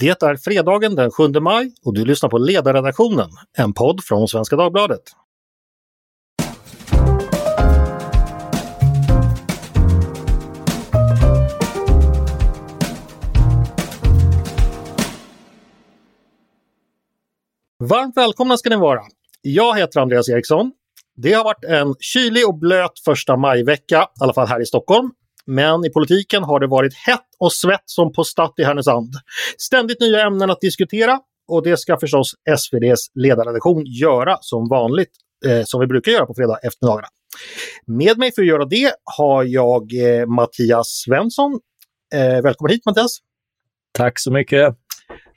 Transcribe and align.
Det 0.00 0.22
är 0.22 0.36
fredagen 0.36 0.94
den 0.94 1.10
7 1.10 1.28
maj 1.28 1.74
och 1.84 1.94
du 1.94 2.04
lyssnar 2.04 2.30
på 2.30 2.38
Ledarredaktionen, 2.38 3.30
en 3.58 3.72
podd 3.72 4.04
från 4.04 4.28
Svenska 4.28 4.56
Dagbladet. 4.56 5.02
Varmt 17.84 18.16
välkomna 18.16 18.56
ska 18.56 18.70
ni 18.70 18.76
vara! 18.76 19.00
Jag 19.42 19.78
heter 19.78 20.00
Andreas 20.00 20.28
Eriksson. 20.28 20.72
Det 21.16 21.32
har 21.32 21.44
varit 21.44 21.64
en 21.64 21.94
kylig 22.00 22.48
och 22.48 22.58
blöt 22.58 22.98
första 23.04 23.36
majvecka, 23.36 24.02
i 24.02 24.22
alla 24.22 24.34
fall 24.34 24.46
här 24.46 24.62
i 24.62 24.66
Stockholm. 24.66 25.10
Men 25.50 25.84
i 25.84 25.90
politiken 25.90 26.42
har 26.42 26.60
det 26.60 26.66
varit 26.66 26.94
hett 26.94 27.28
och 27.38 27.52
svett 27.52 27.82
som 27.84 28.12
på 28.12 28.24
Statt 28.24 28.54
i 28.58 28.64
Härnösand. 28.64 29.12
Ständigt 29.58 30.00
nya 30.00 30.26
ämnen 30.26 30.50
att 30.50 30.60
diskutera 30.60 31.20
och 31.48 31.62
det 31.62 31.76
ska 31.76 31.98
förstås 32.00 32.34
SVDs 32.58 33.10
ledarredaktion 33.14 33.84
göra 33.86 34.38
som 34.40 34.68
vanligt, 34.68 35.10
eh, 35.46 35.62
som 35.64 35.80
vi 35.80 35.86
brukar 35.86 36.12
göra 36.12 36.26
på 36.26 36.34
fredag 36.34 36.58
eftermiddagarna. 36.62 37.08
Med 37.86 38.18
mig 38.18 38.32
för 38.34 38.42
att 38.42 38.48
göra 38.48 38.64
det 38.64 38.92
har 39.04 39.44
jag 39.44 39.82
eh, 39.94 40.26
Mattias 40.26 40.88
Svensson. 40.88 41.60
Eh, 42.14 42.42
välkommen 42.42 42.72
hit 42.72 42.86
Mattias! 42.86 43.18
Tack 43.92 44.18
så 44.20 44.32
mycket! 44.32 44.74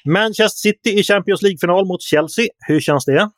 Manchester 0.05 0.69
City 0.69 0.99
i 0.99 1.03
Champions 1.03 1.41
League-final 1.41 1.85
mot 1.85 2.01
Chelsea. 2.01 2.45
Hur 2.67 2.79
känns 2.79 3.05
det? 3.05 3.29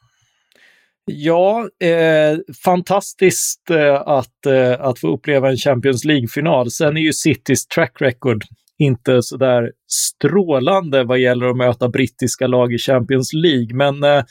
Ja, 1.05 1.69
eh, 1.83 2.37
fantastiskt 2.65 3.69
eh, 3.69 3.93
att, 3.95 4.45
eh, 4.45 4.81
att 4.81 4.99
få 4.99 5.07
uppleva 5.07 5.49
en 5.49 5.57
Champions 5.57 6.05
League-final. 6.05 6.71
Sen 6.71 6.97
är 6.97 7.01
ju 7.01 7.13
Citys 7.13 7.67
track 7.67 8.01
record 8.01 8.43
inte 8.79 9.21
så 9.21 9.37
där 9.37 9.71
strålande 9.91 11.03
vad 11.03 11.19
gäller 11.19 11.45
att 11.45 11.57
möta 11.57 11.89
brittiska 11.89 12.47
lag 12.47 12.73
i 12.73 12.77
Champions 12.77 13.33
League, 13.33 13.75
men 13.75 14.03
eh, 14.03 14.23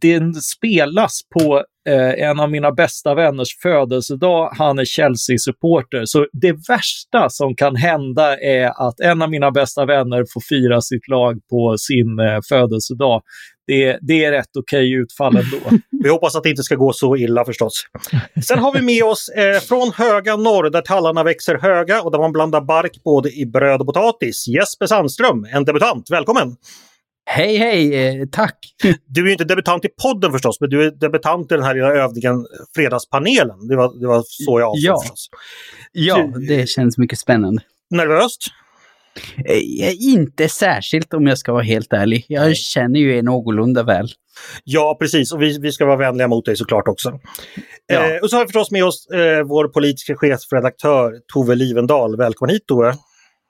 den 0.00 0.34
spelas 0.34 1.20
på 1.38 1.64
eh, 1.88 2.28
en 2.28 2.40
av 2.40 2.50
mina 2.50 2.72
bästa 2.72 3.14
vänners 3.14 3.58
födelsedag. 3.62 4.50
Han 4.58 4.78
är 4.78 4.84
Chelsea-supporter, 4.84 6.02
så 6.04 6.26
det 6.32 6.52
värsta 6.52 7.28
som 7.28 7.56
kan 7.56 7.76
hända 7.76 8.38
är 8.40 8.88
att 8.88 9.00
en 9.00 9.22
av 9.22 9.30
mina 9.30 9.50
bästa 9.50 9.84
vänner 9.86 10.24
får 10.32 10.40
fira 10.40 10.80
sitt 10.80 11.08
lag 11.08 11.40
på 11.50 11.76
sin 11.78 12.18
eh, 12.18 12.38
födelsedag. 12.48 13.22
Det, 13.70 13.98
det, 14.02 14.24
är 14.24 14.32
rätt 14.32 14.56
okej 14.58 14.78
okay 14.78 15.02
utfall 15.02 15.36
ändå. 15.36 15.78
Vi 16.02 16.08
hoppas 16.08 16.36
att 16.36 16.42
det 16.42 16.50
inte 16.50 16.62
ska 16.62 16.74
gå 16.74 16.92
så 16.92 17.16
illa 17.16 17.44
förstås. 17.44 17.86
Sen 18.46 18.58
har 18.58 18.72
vi 18.72 18.82
med 18.82 19.04
oss 19.04 19.28
eh, 19.28 19.60
från 19.60 19.92
höga 19.92 20.36
norr 20.36 20.70
där 20.70 20.80
tallarna 20.82 21.22
växer 21.22 21.58
höga 21.58 22.02
och 22.02 22.12
där 22.12 22.18
man 22.18 22.32
blandar 22.32 22.60
bark 22.60 23.02
både 23.04 23.30
i 23.32 23.46
bröd 23.46 23.80
och 23.80 23.86
potatis. 23.86 24.48
Jesper 24.48 24.86
Sandström, 24.86 25.46
en 25.52 25.64
debutant. 25.64 26.10
Välkommen! 26.10 26.56
Hej, 27.26 27.56
hej, 27.56 28.06
eh, 28.06 28.26
tack! 28.32 28.58
Du 29.06 29.20
är 29.20 29.26
ju 29.26 29.32
inte 29.32 29.44
debutant 29.44 29.84
i 29.84 29.88
podden 30.02 30.32
förstås, 30.32 30.60
men 30.60 30.70
du 30.70 30.86
är 30.86 30.90
debutant 30.90 31.52
i 31.52 31.54
den 31.54 31.64
här 31.64 31.74
lilla 31.74 31.92
övningen 31.92 32.46
Fredagspanelen. 32.74 33.68
Det 33.68 33.76
var, 33.76 34.00
det 34.00 34.06
var 34.06 34.22
så 34.26 34.60
jag 34.60 34.68
avsåg 34.68 34.80
ja. 34.82 35.00
förstås. 35.00 35.28
Ja, 35.92 36.32
det 36.48 36.68
känns 36.68 36.98
mycket 36.98 37.18
spännande. 37.18 37.62
Nervöst? 37.90 38.40
Eh, 39.44 40.14
inte 40.14 40.48
särskilt 40.48 41.14
om 41.14 41.26
jag 41.26 41.38
ska 41.38 41.52
vara 41.52 41.62
helt 41.62 41.92
ärlig. 41.92 42.24
Jag 42.28 42.44
Nej. 42.44 42.54
känner 42.54 43.00
ju 43.00 43.16
er 43.16 43.22
någorlunda 43.22 43.82
väl. 43.82 44.08
Ja, 44.64 44.96
precis. 45.00 45.32
Och 45.32 45.42
vi, 45.42 45.58
vi 45.58 45.72
ska 45.72 45.86
vara 45.86 45.96
vänliga 45.96 46.28
mot 46.28 46.44
dig 46.44 46.56
såklart 46.56 46.88
också. 46.88 47.18
Ja. 47.86 48.14
Eh, 48.14 48.20
och 48.22 48.30
så 48.30 48.36
har 48.36 48.44
vi 48.44 48.46
förstås 48.46 48.70
med 48.70 48.84
oss 48.84 49.06
eh, 49.06 49.42
vår 49.44 49.68
politiska 49.68 50.16
chefredaktör 50.16 51.12
Tove 51.32 51.54
Livendal. 51.54 52.16
Välkommen 52.16 52.54
hit 52.54 52.66
Tove! 52.66 52.94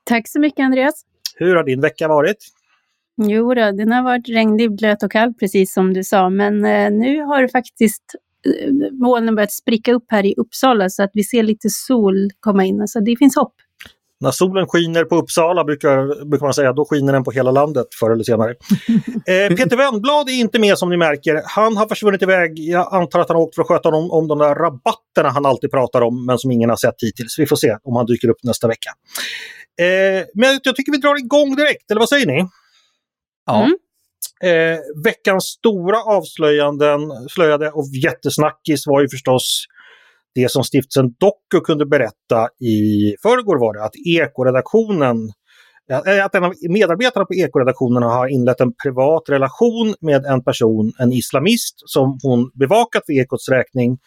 Tack 0.05 0.28
så 0.28 0.41
mycket 0.41 0.64
Andreas! 0.64 1.03
Hur 1.36 1.56
har 1.56 1.64
din 1.64 1.81
vecka 1.81 2.08
varit? 2.08 2.36
Jo 3.22 3.55
då, 3.55 3.72
den 3.72 3.92
har 3.92 4.03
varit 4.03 4.28
regnig, 4.28 4.77
blöt 4.77 5.03
och 5.03 5.12
kall 5.12 5.34
precis 5.34 5.72
som 5.72 5.94
du 5.94 6.05
sa. 6.05 6.31
Men 6.31 6.64
eh, 6.64 6.91
nu 6.91 7.20
har 7.20 7.48
faktiskt 7.48 8.03
eh, 8.47 8.72
molnen 8.92 9.34
börjat 9.34 9.53
spricka 9.53 9.92
upp 9.92 10.05
här 10.08 10.27
i 10.27 10.34
Uppsala 10.36 10.88
så 10.88 11.03
att 11.03 11.10
vi 11.12 11.25
ser 11.25 11.43
lite 11.43 11.70
sol 11.70 12.31
komma 12.41 12.65
in. 12.65 12.88
Så 12.88 13.00
det 13.00 13.16
finns 13.19 13.37
hopp. 13.37 13.54
När 14.20 14.31
solen 14.31 14.66
skiner 14.66 15.04
på 15.04 15.16
Uppsala 15.16 15.64
brukar, 15.64 16.25
brukar 16.25 16.47
man 16.47 16.54
säga, 16.54 16.72
då 16.72 16.84
skiner 16.84 17.12
den 17.12 17.25
på 17.25 17.31
hela 17.31 17.50
landet 17.50 17.86
förr 18.00 18.10
eller 18.10 18.25
senare. 18.25 18.50
eh, 19.26 19.56
Peter 19.56 19.76
Wennblad 19.76 20.28
är 20.28 20.32
inte 20.32 20.58
med 20.58 20.78
som 20.78 20.91
ni 20.91 20.97
märker. 20.97 21.42
Han 21.44 21.76
har 21.76 21.86
försvunnit 21.86 22.22
iväg. 22.22 22.58
Jag 22.58 22.94
antar 22.94 23.20
att 23.20 23.28
han 23.28 23.36
har 23.36 23.42
åkt 23.42 23.54
för 23.54 23.62
att 23.62 23.69
sköta 23.69 23.88
om, 23.88 24.10
om 24.10 24.28
de 24.28 24.38
där 24.38 24.54
rabatterna 24.54 25.28
han 25.28 25.47
alltid 25.47 25.70
pratar 25.70 26.00
om 26.00 26.26
men 26.26 26.38
som 26.38 26.50
ingen 26.50 26.70
har 26.70 26.76
sett 26.76 26.94
hittills. 27.03 27.38
Vi 27.38 27.47
får 27.47 27.56
se 27.56 27.76
om 27.82 27.97
han 27.97 28.06
dyker 28.06 28.28
upp 28.28 28.42
nästa 28.42 28.69
vecka. 28.69 28.91
Eh, 29.81 30.25
men 30.34 30.60
jag 30.62 30.76
tycker 30.76 30.92
vi 30.92 30.98
drar 30.98 31.19
igång 31.19 31.56
direkt, 31.56 31.91
eller 31.91 31.98
vad 31.98 32.08
säger 32.08 32.26
ni? 32.26 32.48
Ja. 33.47 33.64
Mm. 33.64 33.76
Eh, 34.44 34.78
veckans 35.04 35.44
stora 35.44 36.02
avslöjanden, 36.02 37.00
slöjade 37.31 37.70
och 37.70 37.87
jättesnackis 38.04 38.87
var 38.87 39.00
ju 39.00 39.08
förstås 39.08 39.64
det 40.34 40.50
som 40.50 40.64
stiftelsen 40.64 41.14
Doku 41.20 41.64
kunde 41.64 41.86
berätta 41.86 42.48
i 42.60 43.14
förrgår 43.22 43.58
var 43.58 43.74
det 43.74 43.84
att 43.84 43.96
ekoredaktionen 44.06 45.16
eh, 45.91 46.24
att 46.24 46.34
en 46.34 46.44
av 46.44 46.52
medarbetarna 46.68 47.26
på 47.26 47.34
Ekoredaktionen 47.34 48.02
har 48.02 48.26
inlett 48.28 48.60
en 48.60 48.72
privat 48.84 49.22
relation 49.28 49.94
med 50.00 50.24
en 50.24 50.44
person, 50.44 50.92
en 50.98 51.12
islamist, 51.12 51.74
som 51.86 52.19
hon 52.22 52.50
bevakat 52.54 53.02
för 53.06 53.12
Ekots 53.12 53.48
räkning. 53.48 53.98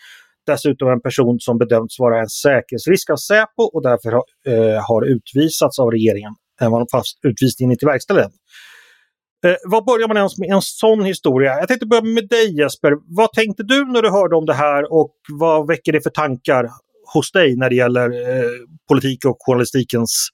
Dessutom 0.48 0.90
en 0.90 1.02
person 1.02 1.40
som 1.40 1.58
bedömts 1.58 2.00
vara 2.00 2.20
en 2.20 2.30
säkerhetsrisk 2.30 3.10
av 3.10 3.16
Säpo 3.16 3.64
och 3.74 3.84
därför 3.84 4.12
har, 4.12 4.24
eh, 4.48 4.82
har 4.88 5.06
utvisats 5.06 5.80
av 5.80 5.92
regeringen, 5.92 6.34
även 6.62 6.88
fast 6.92 7.20
utvisningen 7.24 7.72
inte 7.72 7.86
verkställdes. 7.86 8.34
Eh, 9.46 9.56
vad 9.64 9.86
börjar 9.86 10.08
man 10.08 10.18
ens 10.18 10.38
med 10.38 10.50
en 10.50 10.62
sån 10.62 11.06
historia? 11.06 11.52
Jag 11.60 11.68
tänkte 11.68 11.86
börja 11.86 12.04
med 12.04 12.28
dig 12.28 12.60
Jesper. 12.60 12.92
Vad 13.16 13.32
tänkte 13.32 13.64
du 13.64 13.86
när 13.86 14.02
du 14.02 14.10
hörde 14.10 14.36
om 14.36 14.46
det 14.46 14.54
här 14.54 14.94
och 14.94 15.16
vad 15.40 15.68
väcker 15.68 15.92
det 15.92 16.02
för 16.02 16.10
tankar 16.10 16.70
hos 17.14 17.32
dig 17.32 17.56
när 17.56 17.70
det 17.70 17.76
gäller 17.76 18.10
eh, 18.10 18.50
politik 18.90 19.26
och 19.26 19.38
journalistikens 19.40 20.30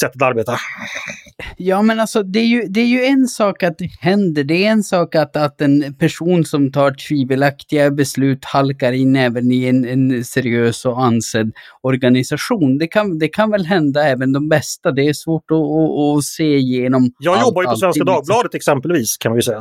sätt 0.00 0.12
att 0.14 0.22
arbeta? 0.22 0.56
Ja, 1.56 1.82
men 1.82 2.00
alltså 2.00 2.22
det 2.22 2.38
är, 2.38 2.46
ju, 2.46 2.62
det 2.62 2.80
är 2.80 2.86
ju 2.86 3.04
en 3.04 3.28
sak 3.28 3.62
att 3.62 3.78
det 3.78 3.90
händer. 4.00 4.44
Det 4.44 4.66
är 4.66 4.70
en 4.70 4.82
sak 4.82 5.14
att, 5.14 5.36
att 5.36 5.60
en 5.60 5.94
person 5.94 6.44
som 6.44 6.72
tar 6.72 6.90
tvivelaktiga 7.08 7.90
beslut 7.90 8.44
halkar 8.44 8.92
in 8.92 9.16
även 9.16 9.52
i 9.52 9.64
en, 9.64 9.84
en 9.84 10.24
seriös 10.24 10.84
och 10.84 11.02
ansedd 11.02 11.52
organisation. 11.82 12.78
Det 12.78 12.86
kan, 12.86 13.18
det 13.18 13.28
kan 13.28 13.50
väl 13.50 13.66
hända 13.66 14.04
även 14.04 14.32
de 14.32 14.48
bästa. 14.48 14.92
Det 14.92 15.02
är 15.02 15.12
svårt 15.12 15.50
att, 15.50 15.56
att, 15.56 16.18
att 16.18 16.24
se 16.24 16.56
igenom. 16.56 17.12
Jag 17.18 17.34
allt, 17.34 17.46
jobbar 17.46 17.62
ju 17.62 17.68
på 17.68 17.76
Svenska 17.76 18.04
Dagbladet 18.04 18.54
exempelvis 18.54 19.16
kan 19.16 19.34
vi 19.34 19.42
säga. 19.42 19.60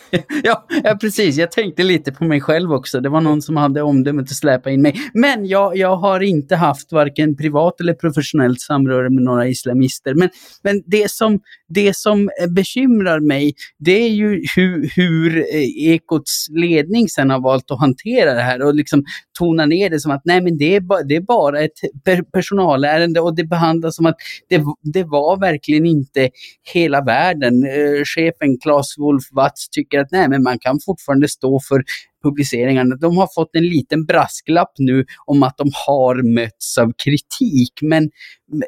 ja, 0.44 0.66
ja, 0.84 0.96
precis. 1.00 1.36
Jag 1.36 1.52
tänkte 1.52 1.82
lite 1.82 2.12
på 2.12 2.24
mig 2.24 2.40
själv 2.40 2.72
också. 2.72 3.00
Det 3.00 3.08
var 3.08 3.20
någon 3.20 3.42
som 3.42 3.56
hade 3.56 3.82
omdömet 3.82 4.22
att 4.22 4.36
släpa 4.36 4.70
in 4.70 4.82
mig. 4.82 4.94
Men 5.14 5.46
jag, 5.46 5.76
jag 5.76 5.96
har 5.96 6.20
inte 6.20 6.56
haft 6.56 6.92
varken 6.92 7.36
privat 7.36 7.80
eller 7.80 7.94
professionellt 7.94 8.60
samröre 8.60 9.10
med 9.10 9.22
några 9.22 9.46
islamister. 9.70 10.14
Men, 10.14 10.28
men 10.62 10.82
det, 10.86 11.10
som, 11.10 11.40
det 11.68 11.96
som 11.96 12.30
eh, 12.40 12.46
bekymrar 12.48 13.20
mig, 13.20 13.54
det 13.78 13.92
är 13.92 14.08
ju 14.08 14.42
hur, 14.56 14.90
hur 14.96 15.44
Ekots 15.78 16.46
ledning 16.50 17.08
sen 17.08 17.30
har 17.30 17.40
valt 17.40 17.70
att 17.70 17.80
hantera 17.80 18.34
det 18.34 18.42
här 18.42 18.62
och 18.62 18.74
liksom 18.74 19.04
tona 19.38 19.66
ner 19.66 19.90
det 19.90 20.00
som 20.00 20.12
att 20.12 20.22
nej 20.24 20.40
men 20.40 20.58
det 20.58 20.76
är, 20.76 20.80
ba, 20.80 21.02
det 21.02 21.16
är 21.16 21.20
bara 21.20 21.60
ett 21.60 21.72
personalärende 22.32 23.20
och 23.20 23.36
det 23.36 23.44
behandlas 23.44 23.96
som 23.96 24.06
att 24.06 24.16
det, 24.48 24.62
det 24.82 25.04
var 25.04 25.40
verkligen 25.40 25.86
inte 25.86 26.30
hela 26.72 27.04
världen. 27.04 27.64
Eh, 27.64 28.04
chefen 28.04 28.58
Claes 28.62 28.98
Wolf 28.98 29.24
Watz 29.32 29.68
tycker 29.68 30.00
att 30.00 30.10
nej 30.10 30.28
men 30.28 30.42
man 30.42 30.58
kan 30.58 30.78
fortfarande 30.86 31.28
stå 31.28 31.60
för 31.68 31.82
publiceringarna. 32.22 32.96
De 32.96 33.16
har 33.16 33.28
fått 33.34 33.56
en 33.56 33.68
liten 33.68 34.04
brasklapp 34.04 34.72
nu 34.78 35.04
om 35.26 35.42
att 35.42 35.56
de 35.56 35.70
har 35.86 36.34
mötts 36.34 36.78
av 36.78 36.92
kritik. 37.04 37.72
Men 37.82 38.10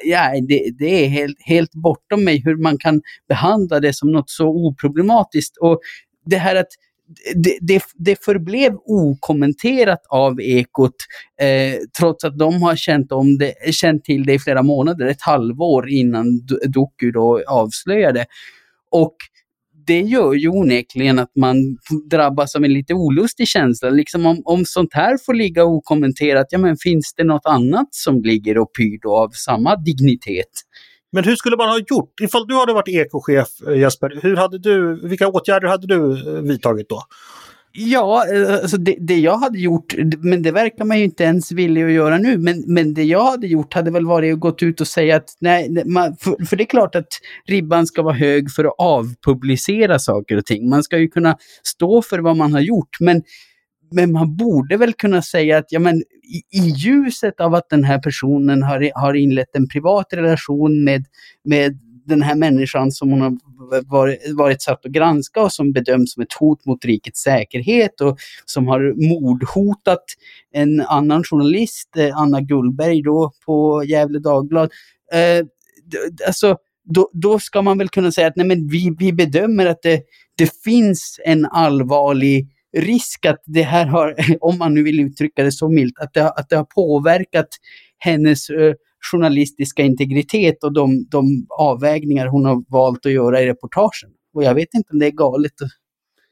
ja, 0.04 0.32
det, 0.48 0.70
det 0.78 1.04
är 1.04 1.08
helt, 1.08 1.36
helt 1.44 1.72
bortom 1.72 2.24
mig 2.24 2.42
hur 2.44 2.56
man 2.56 2.78
kan 2.78 3.02
behandla 3.28 3.80
det 3.80 3.96
som 3.96 4.12
något 4.12 4.30
så 4.30 4.48
oproblematiskt. 4.48 5.56
Och 5.56 5.80
det 6.26 6.36
här 6.36 6.56
att 6.56 6.68
det, 7.34 7.58
det, 7.60 7.82
det 7.94 8.24
förblev 8.24 8.72
okommenterat 8.84 10.00
av 10.08 10.40
Ekot, 10.40 10.94
eh, 11.40 11.74
trots 11.98 12.24
att 12.24 12.38
de 12.38 12.62
har 12.62 12.76
känt, 12.76 13.12
om 13.12 13.38
det, 13.38 13.54
känt 13.74 14.04
till 14.04 14.26
det 14.26 14.34
i 14.34 14.38
flera 14.38 14.62
månader, 14.62 15.06
ett 15.06 15.22
halvår 15.22 15.88
innan 15.88 16.46
Doku 16.68 17.10
då 17.10 17.42
avslöjade. 17.48 18.26
Och 18.90 19.16
det 19.86 20.00
gör 20.00 20.32
ju 20.32 20.48
onekligen 20.48 21.18
att 21.18 21.36
man 21.36 21.56
drabbas 22.10 22.56
av 22.56 22.64
en 22.64 22.72
lite 22.72 22.94
olustig 22.94 23.48
känsla. 23.48 23.90
Liksom 23.90 24.26
om, 24.26 24.42
om 24.44 24.64
sånt 24.64 24.94
här 24.94 25.18
får 25.26 25.34
ligga 25.34 25.64
okommenterat, 25.64 26.46
ja 26.50 26.58
men 26.58 26.76
finns 26.76 27.14
det 27.16 27.24
något 27.24 27.46
annat 27.46 27.88
som 27.90 28.22
ligger 28.22 28.58
och 28.58 28.70
pyr 28.78 28.98
då 29.02 29.16
av 29.16 29.30
samma 29.30 29.76
dignitet? 29.76 30.50
Men 31.12 31.24
hur 31.24 31.36
skulle 31.36 31.56
man 31.56 31.68
ha 31.68 31.78
gjort? 31.78 32.20
Ifall 32.20 32.46
du 32.46 32.54
hade 32.54 32.72
varit 32.72 32.88
ekochef, 32.88 33.48
eh, 33.68 33.78
Jesper, 33.78 34.18
hur 34.22 34.36
hade 34.36 34.58
du, 34.58 35.08
vilka 35.08 35.28
åtgärder 35.28 35.68
hade 35.68 35.86
du 35.86 36.12
eh, 36.36 36.42
vidtagit 36.42 36.88
då? 36.88 37.02
Ja, 37.74 38.24
eh, 38.34 38.52
alltså 38.52 38.76
det, 38.76 38.96
det, 39.00 39.18
jag 39.18 39.36
hade 39.36 39.58
gjort, 39.58 39.94
men 40.18 40.42
det 40.42 40.52
verkar 40.52 40.84
man 40.84 40.98
ju 40.98 41.04
inte 41.04 41.24
ens 41.24 41.52
villig 41.52 41.84
att 41.84 41.92
göra 41.92 42.18
nu, 42.18 42.38
men, 42.38 42.64
men 42.66 42.94
det 42.94 43.04
jag 43.04 43.30
hade 43.30 43.46
gjort 43.46 43.74
hade 43.74 43.90
väl 43.90 44.06
varit 44.06 44.34
att 44.34 44.40
gå 44.40 44.54
ut 44.60 44.80
och 44.80 44.88
säga 44.88 45.16
att 45.16 45.36
nej, 45.40 45.84
man, 45.86 46.16
för, 46.16 46.44
för, 46.44 46.56
det 46.56 46.62
är 46.62 46.66
klart 46.66 46.94
att 46.94 47.08
ribban 47.46 47.86
ska 47.86 48.02
vara 48.02 48.14
hög 48.14 48.50
för 48.50 48.64
att 48.64 48.74
avpublicera 48.78 49.98
saker 49.98 50.36
och 50.36 50.46
ting. 50.46 50.68
Man 50.68 50.82
ska 50.82 50.98
ju 50.98 51.08
kunna 51.08 51.36
stå 51.62 52.02
för 52.02 52.18
vad 52.18 52.36
man 52.36 52.52
har 52.52 52.60
gjort, 52.60 53.00
men, 53.00 53.22
men 53.92 54.12
man 54.12 54.36
borde 54.36 54.76
väl 54.76 54.92
kunna 54.92 55.22
säga 55.22 55.58
att 55.58 55.66
ja, 55.68 55.78
men 55.78 55.96
i, 56.22 56.58
i 56.58 56.68
ljuset 56.68 57.40
av 57.40 57.54
att 57.54 57.68
den 57.68 57.84
här 57.84 57.98
personen 57.98 58.62
har, 58.62 58.90
har 58.94 59.14
inlett 59.14 59.56
en 59.56 59.68
privat 59.68 60.06
relation 60.12 60.84
med, 60.84 61.04
med 61.44 61.78
den 62.04 62.22
här 62.22 62.34
människan 62.34 62.92
som 62.92 63.10
hon 63.10 63.20
har 63.20 63.38
varit, 63.90 64.18
varit 64.36 64.62
satt 64.62 64.86
att 64.86 64.92
granska 64.92 65.42
och 65.42 65.52
som 65.52 65.72
bedöms 65.72 66.12
som 66.12 66.22
ett 66.22 66.32
hot 66.32 66.64
mot 66.64 66.84
rikets 66.84 67.22
säkerhet 67.22 68.00
och 68.00 68.18
som 68.44 68.68
har 68.68 69.08
mordhotat 69.08 70.04
en 70.52 70.80
annan 70.80 71.24
journalist, 71.24 71.96
eh, 71.96 72.16
Anna 72.18 72.40
Gullberg 72.40 73.02
då 73.02 73.32
på 73.46 73.84
Gävle 73.84 74.18
Dagblad. 74.18 74.70
Eh, 75.12 75.46
alltså, 76.26 76.56
då, 76.84 77.10
då, 77.12 77.38
ska 77.38 77.62
man 77.62 77.78
väl 77.78 77.88
kunna 77.88 78.12
säga 78.12 78.26
att 78.26 78.36
nej, 78.36 78.46
men 78.46 78.68
vi, 78.68 78.96
vi 78.98 79.12
bedömer 79.12 79.66
att 79.66 79.82
det, 79.82 80.02
det 80.38 80.62
finns 80.64 81.20
en 81.24 81.46
allvarlig 81.46 82.48
risk 82.76 83.26
att 83.26 83.42
det 83.46 83.62
här 83.62 83.86
har, 83.86 84.14
om 84.40 84.58
man 84.58 84.74
nu 84.74 84.82
vill 84.82 85.00
uttrycka 85.00 85.44
det 85.44 85.52
så 85.52 85.68
milt, 85.68 85.98
att 85.98 86.14
det, 86.14 86.30
att 86.30 86.48
det 86.48 86.56
har 86.56 86.64
påverkat 86.64 87.48
hennes 87.98 88.50
eh, 88.50 88.74
journalistiska 89.10 89.82
integritet 89.82 90.64
och 90.64 90.72
de, 90.72 91.06
de 91.10 91.46
avvägningar 91.58 92.26
hon 92.26 92.44
har 92.44 92.64
valt 92.68 93.06
att 93.06 93.12
göra 93.12 93.42
i 93.42 93.46
reportagen. 93.46 94.10
Och 94.34 94.44
jag 94.44 94.54
vet 94.54 94.74
inte 94.74 94.88
om 94.92 94.98
det 94.98 95.06
är 95.06 95.10
galet 95.10 95.62
att 95.62 95.70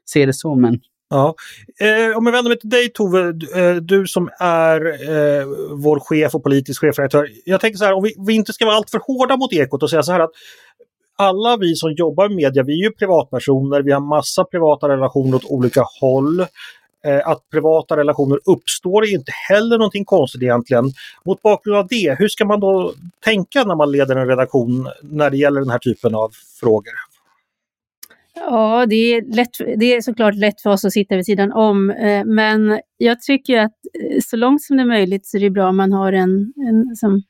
se 0.05 0.27
det 0.27 0.33
så, 0.33 0.55
men 0.55 0.81
Ja. 1.13 1.35
Eh, 1.81 2.17
om 2.17 2.27
jag 2.27 2.33
vänder 2.33 2.49
mig 2.49 2.59
till 2.59 2.71
dig 2.71 2.89
Tove, 2.89 3.29
eh, 3.57 3.77
du 3.77 4.07
som 4.07 4.29
är 4.41 4.87
eh, 4.87 5.47
vår 5.71 6.01
chef 6.01 6.35
och 6.35 6.43
politisk 6.43 6.81
chefredaktör. 6.81 7.29
Jag 7.45 7.61
tänker 7.61 7.79
så 7.79 7.85
här, 7.85 7.93
om 7.93 8.03
vi, 8.03 8.15
vi 8.27 8.35
inte 8.35 8.53
ska 8.53 8.67
vara 8.67 8.77
alltför 8.77 9.01
hårda 9.07 9.37
mot 9.37 9.53
Ekot 9.53 9.83
och 9.83 9.91
säga 9.91 10.03
så 10.03 10.13
här 10.13 10.21
att 10.21 10.31
alla 11.19 11.57
vi 11.57 11.75
som 11.75 11.93
jobbar 11.93 12.29
med 12.29 12.37
media, 12.37 12.63
vi 12.63 12.73
är 12.81 12.85
ju 12.85 12.91
privatpersoner, 12.91 13.83
vi 13.83 13.93
har 13.93 14.01
massa 14.01 14.45
privata 14.45 14.89
relationer 14.89 15.37
åt 15.37 15.45
olika 15.45 15.85
håll. 16.01 16.47
Eh, 17.05 17.29
att 17.29 17.50
privata 17.50 17.97
relationer 17.97 18.38
uppstår 18.44 19.05
är 19.05 19.14
inte 19.14 19.32
heller 19.49 19.79
någonting 19.79 20.05
konstigt 20.05 20.43
egentligen. 20.43 20.85
Mot 21.25 21.43
bakgrund 21.43 21.76
av 21.79 21.87
det, 21.88 22.17
hur 22.19 22.29
ska 22.29 22.44
man 22.44 22.61
då 22.61 22.93
tänka 23.25 23.64
när 23.64 23.75
man 23.75 23.93
leder 23.93 24.17
en 24.17 24.29
redaktion 24.29 24.88
när 25.02 25.31
det 25.31 25.37
gäller 25.37 25.61
den 25.61 25.70
här 25.70 25.79
typen 25.79 26.14
av 26.14 26.31
frågor? 26.61 26.93
Ja, 28.35 28.87
det 28.87 28.94
är, 28.94 29.35
lätt, 29.35 29.58
det 29.76 29.94
är 29.94 30.00
såklart 30.00 30.35
lätt 30.35 30.61
för 30.61 30.70
oss 30.70 30.85
att 30.85 30.93
sitta 30.93 31.17
vid 31.17 31.26
sidan 31.26 31.52
om, 31.52 31.91
eh, 31.91 32.25
men 32.25 32.81
jag 32.97 33.23
tycker 33.23 33.58
att 33.58 33.73
eh, 34.00 34.19
så 34.25 34.37
långt 34.37 34.62
som 34.62 34.76
det 34.76 34.82
är 34.82 34.87
möjligt 34.87 35.26
så 35.26 35.37
är 35.37 35.41
det 35.41 35.50
bra 35.50 35.69
om 35.69 35.76
man 35.76 35.93
har 35.93 36.12
en, 36.12 36.52
en 36.56 36.97
som 36.97 37.23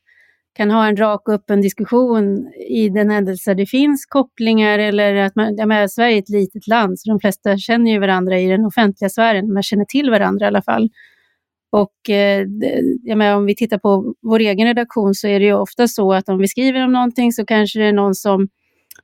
kan 0.53 0.71
ha 0.71 0.87
en 0.87 0.97
rak 0.97 1.27
och 1.27 1.33
öppen 1.33 1.61
diskussion 1.61 2.47
i 2.69 2.89
den 2.89 3.09
händelse 3.09 3.53
det 3.53 3.65
finns 3.65 4.05
kopplingar 4.05 4.79
eller 4.79 5.15
att 5.15 5.35
man, 5.35 5.55
jag 5.55 5.67
menar, 5.67 5.87
Sverige 5.87 6.15
är 6.15 6.19
ett 6.19 6.29
litet 6.29 6.67
land 6.67 6.99
så 6.99 7.09
de 7.09 7.19
flesta 7.19 7.57
känner 7.57 7.91
ju 7.91 7.99
varandra 7.99 8.39
i 8.39 8.47
den 8.47 8.65
offentliga 8.65 9.09
sfären, 9.09 9.53
man 9.53 9.63
känner 9.63 9.85
till 9.85 10.09
varandra 10.09 10.45
i 10.45 10.47
alla 10.47 10.61
fall. 10.61 10.89
Och 11.71 12.09
eh, 12.09 12.45
jag 13.03 13.17
menar, 13.17 13.37
om 13.37 13.45
vi 13.45 13.55
tittar 13.55 13.77
på 13.77 14.13
vår 14.21 14.39
egen 14.39 14.67
redaktion 14.67 15.13
så 15.13 15.27
är 15.27 15.39
det 15.39 15.45
ju 15.45 15.53
ofta 15.53 15.87
så 15.87 16.13
att 16.13 16.29
om 16.29 16.37
vi 16.37 16.47
skriver 16.47 16.85
om 16.85 16.91
någonting 16.91 17.31
så 17.31 17.45
kanske 17.45 17.79
det 17.79 17.85
är 17.85 17.93
någon 17.93 18.15
som 18.15 18.47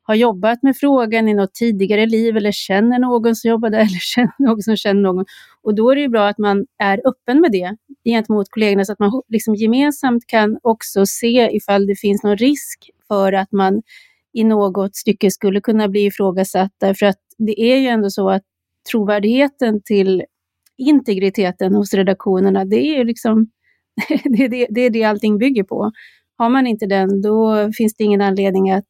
har 0.02 0.16
jobbat 0.16 0.64
med 0.64 0.78
frågan 0.78 1.30
i 1.30 1.34
något 1.34 1.54
tidigare 1.54 2.06
liv 2.06 2.38
eller 2.38 2.52
känner 2.52 3.00
någon 3.00 3.36
som 3.36 3.50
jobbar 3.50 3.70
där 3.70 3.78
eller 3.80 4.00
känner 4.00 4.34
någon 4.38 4.62
som 4.62 4.76
känner 4.76 5.02
någon. 5.02 5.26
Och 5.64 5.76
då 5.76 5.92
är 5.92 5.96
det 5.96 6.02
ju 6.02 6.08
bra 6.08 6.28
att 6.28 6.38
man 6.38 6.66
är 6.78 7.02
öppen 7.08 7.42
med 7.42 7.52
det 7.52 7.78
gentemot 8.06 8.50
kollegorna 8.50 8.86
så 8.86 8.92
att 8.92 9.00
man 9.00 9.22
liksom 9.28 9.56
gemensamt 9.56 10.28
kan 10.28 10.58
också 10.62 11.06
se 11.06 11.50
ifall 11.52 11.88
det 11.88 11.96
finns 11.96 12.24
någon 12.24 12.38
risk 12.38 12.90
för 13.08 13.34
att 13.34 13.52
man 13.52 13.82
i 14.34 14.44
något 14.44 14.96
stycke 14.96 15.32
skulle 15.32 15.62
kunna 15.62 15.88
bli 15.88 16.06
ifrågasatt. 16.06 16.72
Därför 16.78 17.06
att 17.06 17.18
det 17.38 17.62
är 17.62 17.78
ju 17.78 17.88
ändå 17.88 18.10
så 18.10 18.30
att 18.30 18.44
trovärdigheten 18.92 19.82
till 19.86 20.24
integriteten 20.78 21.76
hos 21.76 21.94
redaktionerna, 21.94 22.66
det 22.66 22.80
är 22.80 22.98
ju 22.98 23.04
liksom 23.04 23.50
det, 24.24 24.44
är 24.44 24.50
det, 24.50 24.68
det 24.70 24.82
är 24.82 24.90
det 24.90 25.04
allting 25.04 25.38
bygger 25.38 25.64
på. 25.64 25.92
Har 26.38 26.50
man 26.50 26.68
inte 26.68 26.86
den, 26.86 27.22
då 27.22 27.70
finns 27.78 27.96
det 27.96 28.04
ingen 28.04 28.22
anledning 28.22 28.72
att 28.72 28.86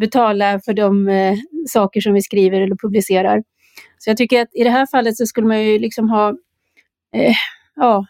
betala 0.00 0.60
för 0.64 0.72
de 0.72 1.08
eh, 1.08 1.36
saker 1.68 2.00
som 2.00 2.14
vi 2.14 2.22
skriver 2.22 2.60
eller 2.60 2.76
publicerar. 2.76 3.42
Så 3.98 4.10
jag 4.10 4.16
tycker 4.16 4.42
att 4.42 4.48
i 4.54 4.64
det 4.64 4.70
här 4.70 4.86
fallet 4.86 5.16
så 5.16 5.26
skulle 5.26 5.46
man 5.46 5.64
ju 5.64 5.78
liksom 5.78 6.10
ha 6.10 6.28
eh, 7.16 7.34
ja, 7.76 8.06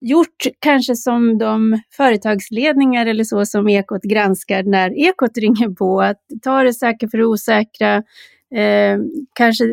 gjort 0.00 0.46
kanske 0.58 0.96
som 0.96 1.38
de 1.38 1.80
företagsledningar 1.96 3.06
eller 3.06 3.24
så 3.24 3.46
som 3.46 3.68
Ekot 3.68 4.02
granskar 4.02 4.62
när 4.62 4.98
Ekot 4.98 5.38
ringer 5.38 5.68
på, 5.68 6.02
att 6.02 6.20
ta 6.42 6.62
det 6.62 6.74
säkra 6.74 7.08
för 7.08 7.18
det 7.18 7.26
osäkra, 7.26 7.96
eh, 8.54 8.98
kanske 9.32 9.64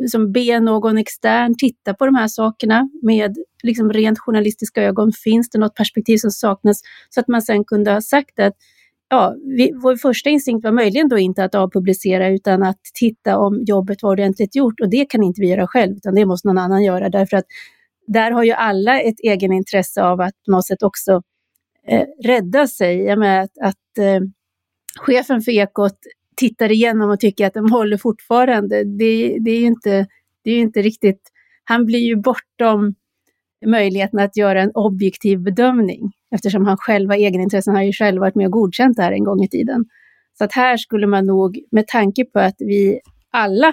liksom 0.00 0.32
be 0.32 0.60
någon 0.60 0.98
extern 0.98 1.54
titta 1.58 1.94
på 1.94 2.06
de 2.06 2.14
här 2.14 2.28
sakerna 2.28 2.88
med 3.02 3.36
liksom 3.62 3.92
rent 3.92 4.18
journalistiska 4.18 4.82
ögon. 4.82 5.12
Finns 5.12 5.50
det 5.50 5.58
något 5.58 5.74
perspektiv 5.74 6.16
som 6.16 6.30
saknas? 6.30 6.80
Så 7.10 7.20
att 7.20 7.28
man 7.28 7.42
sen 7.42 7.64
kunde 7.64 7.92
ha 7.92 8.00
sagt 8.00 8.38
att 8.38 8.54
ja, 9.12 9.36
vi, 9.42 9.72
vår 9.82 9.96
första 9.96 10.30
instinkt 10.30 10.64
var 10.64 10.72
möjligen 10.72 11.08
då 11.08 11.18
inte 11.18 11.44
att 11.44 11.54
avpublicera 11.54 12.28
utan 12.28 12.62
att 12.62 12.80
titta 12.94 13.38
om 13.38 13.62
jobbet 13.66 14.02
var 14.02 14.10
ordentligt 14.10 14.56
gjort 14.56 14.80
och 14.80 14.90
det 14.90 15.04
kan 15.04 15.22
inte 15.22 15.40
vi 15.40 15.48
göra 15.48 15.66
själv 15.66 15.96
utan 15.96 16.14
det 16.14 16.26
måste 16.26 16.48
någon 16.48 16.58
annan 16.58 16.84
göra 16.84 17.08
därför 17.08 17.36
att 17.36 17.44
där 18.06 18.30
har 18.30 18.42
ju 18.42 18.52
alla 18.52 19.00
ett 19.00 19.20
egenintresse 19.22 20.02
av 20.02 20.20
att 20.20 20.34
på 20.44 20.50
något 20.50 20.66
sätt 20.66 20.82
också 20.82 21.22
eh, 21.86 22.04
rädda 22.24 22.66
sig. 22.66 23.02
Jag 23.02 23.18
menar 23.18 23.42
att, 23.42 23.58
att 23.60 23.98
eh, 23.98 24.20
chefen 25.00 25.40
för 25.40 25.52
Ekot 25.52 25.98
tittar 26.36 26.72
igenom 26.72 27.10
och 27.10 27.20
tycker 27.20 27.46
att 27.46 27.54
de 27.54 27.72
håller 27.72 27.96
fortfarande. 27.96 28.84
Det, 28.84 29.36
det 29.40 29.50
är 29.50 29.60
ju 29.60 29.66
inte, 29.66 30.06
det 30.44 30.50
är 30.50 30.58
inte 30.58 30.82
riktigt, 30.82 31.22
han 31.64 31.86
blir 31.86 32.06
ju 32.06 32.16
bortom 32.16 32.94
möjligheten 33.66 34.18
att 34.18 34.36
göra 34.36 34.62
en 34.62 34.70
objektiv 34.74 35.38
bedömning 35.38 36.12
eftersom 36.34 36.66
han 36.66 36.76
själv 36.76 37.10
har 37.10 37.16
egenintressen, 37.16 37.74
han 37.74 37.80
har 37.80 37.86
ju 37.86 37.92
själv 37.92 38.20
varit 38.20 38.34
med 38.34 38.46
och 38.46 38.52
godkänt 38.52 38.96
det 38.96 39.02
här 39.02 39.12
en 39.12 39.24
gång 39.24 39.44
i 39.44 39.48
tiden. 39.48 39.84
Så 40.38 40.44
att 40.44 40.52
här 40.52 40.76
skulle 40.76 41.06
man 41.06 41.26
nog, 41.26 41.58
med 41.70 41.86
tanke 41.86 42.24
på 42.24 42.38
att 42.38 42.56
vi 42.58 43.00
alla 43.30 43.72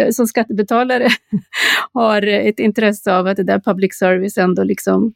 eh, 0.00 0.10
som 0.10 0.26
skattebetalare 0.26 1.08
har 1.92 2.22
ett 2.22 2.58
intresse 2.58 3.16
av 3.16 3.26
att 3.26 3.36
det 3.36 3.42
där 3.42 3.60
public 3.60 3.98
service 3.98 4.38
ändå 4.38 4.64
liksom 4.64 5.14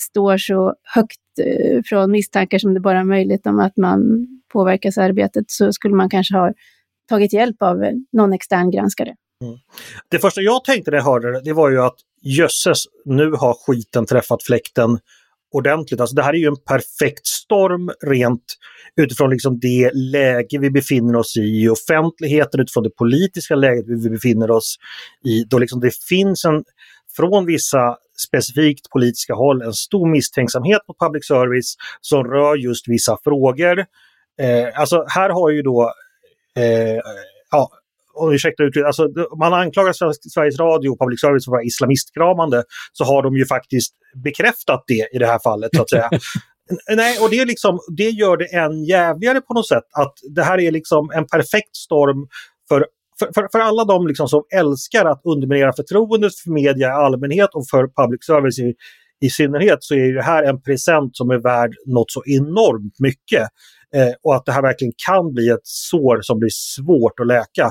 står 0.00 0.36
så 0.36 0.74
högt 0.94 1.18
eh, 1.40 1.80
från 1.84 2.10
misstankar 2.10 2.58
som 2.58 2.74
det 2.74 2.80
bara 2.80 3.00
är 3.00 3.04
möjligt 3.04 3.46
om 3.46 3.58
att 3.58 3.76
man 3.76 4.26
påverkas 4.52 4.98
arbetet, 4.98 5.44
så 5.46 5.72
skulle 5.72 5.94
man 5.94 6.10
kanske 6.10 6.36
ha 6.36 6.52
tagit 7.08 7.32
hjälp 7.32 7.62
av 7.62 7.76
någon 8.12 8.32
extern 8.32 8.70
granskare. 8.70 9.14
Mm. 9.42 9.58
Det 10.08 10.18
första 10.18 10.40
jag 10.40 10.64
tänkte 10.64 10.90
när 10.90 10.98
jag 10.98 11.04
hörde 11.04 11.32
det, 11.32 11.40
det 11.40 11.52
var 11.52 11.70
ju 11.70 11.82
att 11.82 11.96
jösses, 12.22 12.84
nu 13.04 13.30
har 13.30 13.54
skiten 13.54 14.06
träffat 14.06 14.42
fläkten 14.42 14.98
ordentligt. 15.52 16.00
Alltså 16.00 16.16
det 16.16 16.22
här 16.22 16.34
är 16.34 16.38
ju 16.38 16.46
en 16.46 16.56
perfekt 16.56 17.26
storm 17.26 17.90
rent 18.06 18.44
utifrån 18.96 19.30
liksom 19.30 19.58
det 19.60 19.90
läge 19.94 20.58
vi 20.58 20.70
befinner 20.70 21.16
oss 21.16 21.36
i 21.36 21.40
i 21.40 21.68
offentligheten, 21.68 22.60
utifrån 22.60 22.84
det 22.84 22.90
politiska 22.90 23.54
läget 23.54 23.84
vi 23.88 24.10
befinner 24.10 24.50
oss 24.50 24.76
i. 25.24 25.44
Då 25.44 25.58
liksom 25.58 25.80
det 25.80 25.94
finns 26.08 26.44
en, 26.44 26.64
från 27.16 27.46
vissa 27.46 27.96
specifikt 28.26 28.90
politiska 28.90 29.34
håll, 29.34 29.62
en 29.62 29.72
stor 29.72 30.10
misstänksamhet 30.10 30.80
mot 30.88 30.98
public 30.98 31.26
service 31.26 31.74
som 32.00 32.24
rör 32.24 32.56
just 32.56 32.88
vissa 32.88 33.18
frågor. 33.24 33.78
Eh, 34.40 34.80
alltså 34.80 35.04
här 35.08 35.30
har 35.30 35.50
ju 35.50 35.62
då 35.62 35.92
eh, 36.56 37.00
ja, 37.50 37.70
och 38.14 38.30
ursäkta 38.30 38.62
uttrycket, 38.62 38.86
alltså, 38.86 39.08
man 39.38 39.52
anklagar 39.52 39.92
Sveriges 40.30 40.58
Radio 40.58 40.88
och 40.90 40.98
public 40.98 41.20
service 41.20 41.44
för 41.44 41.50
att 41.50 41.54
vara 41.54 41.62
islamistkramande, 41.62 42.64
så 42.92 43.04
har 43.04 43.22
de 43.22 43.36
ju 43.36 43.46
faktiskt 43.46 43.94
bekräftat 44.24 44.84
det 44.86 45.08
i 45.12 45.18
det 45.18 45.26
här 45.26 45.38
fallet 45.38 45.70
så 45.76 45.82
att 45.82 45.90
säga. 45.90 46.10
Nej, 46.96 47.18
och 47.18 47.30
det, 47.30 47.44
liksom, 47.44 47.78
det 47.96 48.10
gör 48.10 48.36
det 48.36 48.54
än 48.54 48.84
jävligare 48.84 49.40
på 49.40 49.54
något 49.54 49.68
sätt 49.68 49.84
att 49.92 50.14
det 50.34 50.42
här 50.42 50.60
är 50.60 50.70
liksom 50.70 51.10
en 51.14 51.26
perfekt 51.26 51.76
storm 51.76 52.26
för 52.68 52.86
för, 53.18 53.30
för, 53.34 53.48
för, 53.52 53.58
alla 53.58 53.84
de 53.84 54.06
liksom 54.06 54.28
som 54.28 54.42
älskar 54.54 55.04
att 55.04 55.20
underminera 55.24 55.72
förtroendet 55.72 56.36
för 56.36 56.50
media 56.50 56.88
i 56.88 56.90
allmänhet 56.90 57.50
och 57.54 57.68
för 57.70 57.88
public 58.02 58.26
service 58.26 58.58
i, 58.58 58.74
i 59.20 59.30
synnerhet 59.30 59.78
så 59.80 59.94
är 59.94 60.12
det 60.12 60.22
här 60.22 60.42
en 60.42 60.62
present 60.62 61.16
som 61.16 61.30
är 61.30 61.38
värd 61.38 61.74
något 61.86 62.10
så 62.10 62.22
enormt 62.26 62.94
mycket. 62.98 63.48
Eh, 63.94 64.12
och 64.22 64.34
att 64.34 64.44
det 64.44 64.52
här 64.52 64.62
verkligen 64.62 64.92
kan 65.06 65.34
bli 65.34 65.48
ett 65.48 65.60
sår 65.64 66.18
som 66.22 66.38
blir 66.38 66.50
svårt 66.52 67.20
att 67.20 67.26
läka. 67.26 67.70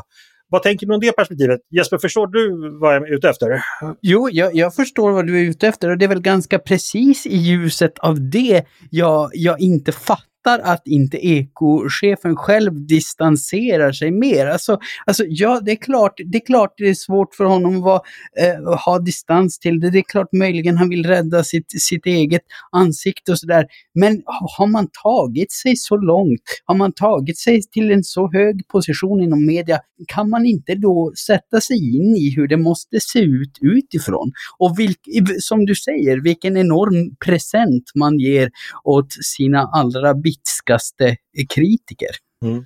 Vad 0.52 0.64
tänker 0.64 0.88
du 0.88 0.94
om 0.94 1.00
det 1.00 1.12
perspektivet? 1.12 1.60
Jesper, 1.70 1.98
förstår 1.98 2.28
du 2.28 2.70
vad 2.80 2.96
jag 2.96 3.10
är 3.10 3.14
ute 3.14 3.30
efter? 3.30 3.64
Jo, 4.02 4.30
jag, 4.32 4.56
jag, 4.56 4.76
förstår 4.76 5.12
vad 5.12 5.28
du 5.28 5.40
är 5.40 5.44
ute 5.44 5.68
efter 5.68 5.90
och 5.90 5.98
det 5.98 6.06
är 6.06 6.10
väl 6.10 6.22
ganska 6.22 6.60
precis 6.60 7.26
i 7.26 7.38
ljuset 7.38 8.00
av 8.00 8.30
det 8.30 8.64
jag, 8.90 9.30
jag 9.34 9.60
inte 9.60 9.92
fattar 9.92 10.31
fattar 10.44 10.60
att 10.60 10.88
inte 10.88 11.18
ekochefen 11.18 12.36
själv 12.36 12.86
distanserar 12.88 13.92
sig 13.92 14.12
mer. 14.12 14.48
Alltså, 14.48 14.80
alltså 15.06 15.24
ja, 15.28 15.62
det 15.66 15.72
är 15.72 15.76
klart 15.76 16.14
det 16.26 16.38
är, 16.38 16.46
klart 16.46 16.74
det 16.78 16.90
är 16.90 16.94
svårt 16.94 17.36
för 17.36 17.44
honom 17.46 17.76
att 17.78 17.84
vara, 17.84 18.02
eh, 18.40 18.80
ha 18.86 19.00
distans 19.00 19.60
till 19.60 19.80
det. 19.80 19.90
Det 19.90 19.98
är 19.98 20.04
klart 20.04 20.34
möjligen 20.34 20.78
han 20.78 20.90
vill 20.90 21.06
rädda 21.06 21.44
sitt, 21.44 21.82
sitt 21.82 22.06
eget 22.06 22.42
ansikte 22.72 23.32
och 23.32 23.40
sådär. 23.40 23.66
Men 24.00 24.22
har 24.58 24.68
man 24.68 24.88
tagit 25.04 25.52
sig 25.52 25.76
så 25.76 25.98
långt, 25.98 26.42
har 26.66 26.76
man 26.76 26.92
tagit 26.92 27.38
sig 27.38 27.62
till 27.72 27.92
en 27.92 28.04
så 28.04 28.32
hög 28.34 28.68
position 28.68 29.22
inom 29.22 29.46
media, 29.46 29.80
kan 30.08 30.30
man 30.30 30.46
inte 30.46 30.76
då 30.76 31.14
sätta 31.28 31.62
sig 31.62 31.96
in 31.96 32.16
i 32.16 32.34
hur 32.36 32.48
det 32.48 32.58
måste 32.58 33.00
se 33.00 33.20
ut 33.20 33.58
utifrån? 33.62 34.32
Och 34.58 34.80
vilk, 34.80 35.00
som 35.40 35.66
du 35.66 35.76
säger, 35.76 36.24
vilken 36.24 36.58
enorm 36.58 37.16
present 37.26 37.84
man 37.96 38.20
ger 38.20 38.50
åt 38.84 39.08
sina 39.24 39.70
allra 39.74 40.14
bitskaste 40.32 41.16
kritiker. 41.50 42.16
Mm. 42.46 42.66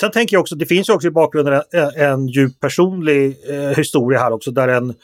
Sen 0.00 0.10
tänker 0.10 0.36
jag 0.36 0.40
också, 0.40 0.54
det 0.54 0.66
finns 0.66 0.88
ju 0.88 0.92
också 0.92 1.08
i 1.08 1.10
bakgrunden 1.10 1.62
en, 1.72 1.90
en 1.96 2.28
djup 2.28 2.60
personlig 2.60 3.36
eh, 3.48 3.76
historia 3.76 4.18
här 4.18 4.32
också 4.32 4.50
där 4.50 4.68
en 4.68 4.94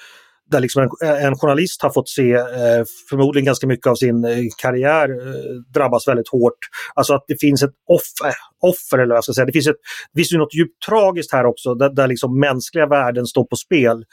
där 0.52 0.60
liksom 0.60 0.82
en, 0.82 1.08
en, 1.08 1.34
journalist 1.38 1.82
har 1.82 1.90
fått 1.90 2.08
se 2.08 2.32
eh, 2.32 2.84
förmodligen 3.10 3.44
ganska 3.44 3.66
mycket 3.66 3.86
av 3.86 3.94
sin 3.94 4.24
eh, 4.24 4.36
karriär 4.62 5.08
eh, 5.10 5.54
drabbas 5.74 6.08
väldigt 6.08 6.28
hårt. 6.28 6.58
Alltså 6.94 7.14
att 7.14 7.24
det 7.28 7.40
finns 7.40 7.62
ett 7.62 7.70
offer, 7.88 8.28
eh, 8.28 8.34
offer 8.60 8.98
eller 8.98 9.08
vad 9.08 9.16
jag 9.16 9.24
ska 9.24 9.32
säga. 9.32 9.44
Det 9.44 9.52
finns, 9.52 9.66
ett, 9.66 9.76
det 10.12 10.20
finns 10.20 10.32
ju 10.32 10.38
något 10.38 10.54
djupt 10.54 10.82
tragiskt 10.88 11.32
här 11.32 11.46
också 11.46 11.74
där, 11.74 11.90
där 11.90 12.06
liksom 12.06 12.40
mänskliga 12.40 12.86
värden 12.86 13.26
står 13.26 13.44
på 13.44 13.56
spel. 13.56 14.04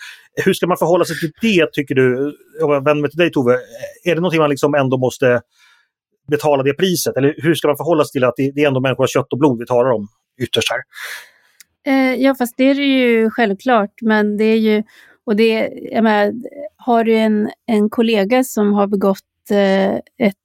Hur 0.45 0.53
ska 0.53 0.67
man 0.67 0.77
förhålla 0.77 1.05
sig 1.05 1.19
till 1.19 1.31
det 1.41 1.73
tycker 1.73 1.95
du? 1.95 2.37
Jag 2.59 2.85
vänder 2.85 3.01
mig 3.01 3.11
till 3.11 3.19
dig 3.19 3.31
Tove. 3.31 3.53
Är 4.03 4.15
det 4.15 4.21
någonting 4.21 4.41
man 4.41 4.49
liksom 4.49 4.75
ändå 4.75 4.97
måste 4.97 5.41
betala 6.29 6.63
det 6.63 6.73
priset? 6.73 7.17
Eller 7.17 7.35
hur 7.37 7.55
ska 7.55 7.67
man 7.67 7.77
förhålla 7.77 8.03
sig 8.03 8.11
till 8.11 8.23
att 8.23 8.33
det, 8.37 8.51
det 8.51 8.63
är 8.63 8.67
ändå 8.67 8.79
människor 8.79 9.03
av 9.03 9.07
kött 9.07 9.33
och 9.33 9.39
blod 9.39 9.59
vi 9.59 9.65
talar 9.65 9.91
om 9.91 10.07
ytterst 10.41 10.71
här? 10.71 10.81
Eh, 11.93 12.15
ja, 12.15 12.35
fast 12.35 12.53
det 12.57 12.63
är 12.63 12.75
det 12.75 12.85
ju 12.85 13.29
självklart. 13.29 13.93
Men 14.01 14.37
det 14.37 14.43
är 14.43 14.57
ju, 14.57 14.83
och 15.25 15.35
det, 15.35 15.71
jag 15.91 16.03
menar, 16.03 16.33
har 16.77 17.03
du 17.03 17.15
en, 17.15 17.49
en 17.65 17.89
kollega 17.89 18.43
som 18.43 18.73
har 18.73 18.87
begått 18.87 19.51
eh, 19.51 19.95
ett, 19.95 20.35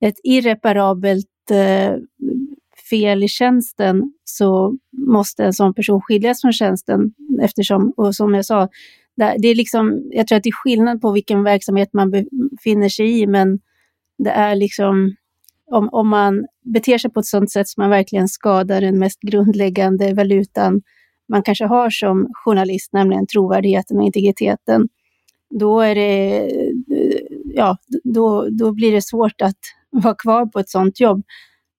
ett 0.00 0.16
irreparabelt 0.22 1.50
eh, 1.50 1.92
fel 2.90 3.24
i 3.24 3.28
tjänsten 3.28 4.12
så 4.24 4.76
måste 4.92 5.44
en 5.44 5.52
sån 5.52 5.74
person 5.74 6.02
skiljas 6.02 6.40
från 6.40 6.52
tjänsten 6.52 7.12
eftersom, 7.42 7.92
och 7.96 8.14
som 8.14 8.34
jag 8.34 8.44
sa, 8.44 8.68
det 9.16 9.48
är 9.48 9.54
liksom, 9.54 10.02
jag 10.10 10.26
tror 10.26 10.36
att 10.36 10.42
det 10.42 10.50
är 10.50 10.64
skillnad 10.64 11.00
på 11.00 11.12
vilken 11.12 11.42
verksamhet 11.44 11.88
man 11.92 12.10
befinner 12.10 12.88
sig 12.88 13.20
i, 13.20 13.26
men 13.26 13.58
det 14.18 14.30
är 14.30 14.54
liksom, 14.54 15.16
om, 15.70 15.88
om 15.92 16.08
man 16.08 16.46
beter 16.64 16.98
sig 16.98 17.10
på 17.10 17.20
ett 17.20 17.26
sådant 17.26 17.52
sätt 17.52 17.68
som 17.68 17.82
man 17.82 17.90
verkligen 17.90 18.28
skadar 18.28 18.80
den 18.80 18.98
mest 18.98 19.20
grundläggande 19.20 20.14
valutan 20.14 20.82
man 21.28 21.42
kanske 21.42 21.64
har 21.64 21.90
som 21.90 22.28
journalist, 22.32 22.92
nämligen 22.92 23.26
trovärdigheten 23.26 23.98
och 23.98 24.04
integriteten, 24.04 24.88
då 25.50 25.80
är 25.80 25.94
det, 25.94 26.50
ja, 27.54 27.76
då, 28.04 28.48
då 28.50 28.72
blir 28.72 28.92
det 28.92 29.02
svårt 29.02 29.40
att 29.42 29.58
vara 29.90 30.14
kvar 30.14 30.46
på 30.46 30.58
ett 30.58 30.70
sådant 30.70 31.00
jobb. 31.00 31.22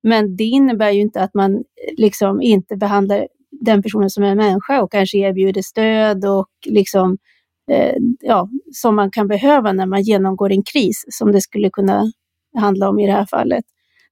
Men 0.04 0.36
det 0.36 0.44
innebär 0.44 0.92
ju 0.92 1.02
inte 1.02 1.22
att 1.22 1.34
man 1.34 1.64
liksom 1.98 2.42
inte 2.42 2.76
behandlar 2.76 3.28
den 3.52 3.84
personen 3.84 4.10
som 4.10 4.24
en 4.24 4.38
människa 4.38 4.82
och 4.82 4.92
kanske 4.92 5.18
erbjuder 5.18 5.62
stöd 5.62 6.26
och 6.26 6.50
liksom, 6.66 7.18
eh, 7.72 7.96
ja, 8.20 8.50
som 8.74 8.96
man 8.96 9.12
kan 9.12 9.28
behöva 9.28 9.74
när 9.74 9.86
man 9.86 10.02
genomgår 10.02 10.52
en 10.52 10.64
kris, 10.64 11.06
som 11.10 11.32
det 11.32 11.42
skulle 11.42 11.70
kunna 11.70 12.12
handla 12.58 12.90
om 12.90 13.00
i 13.00 13.06
det 13.06 13.12
här 13.12 13.26
fallet. 13.26 13.66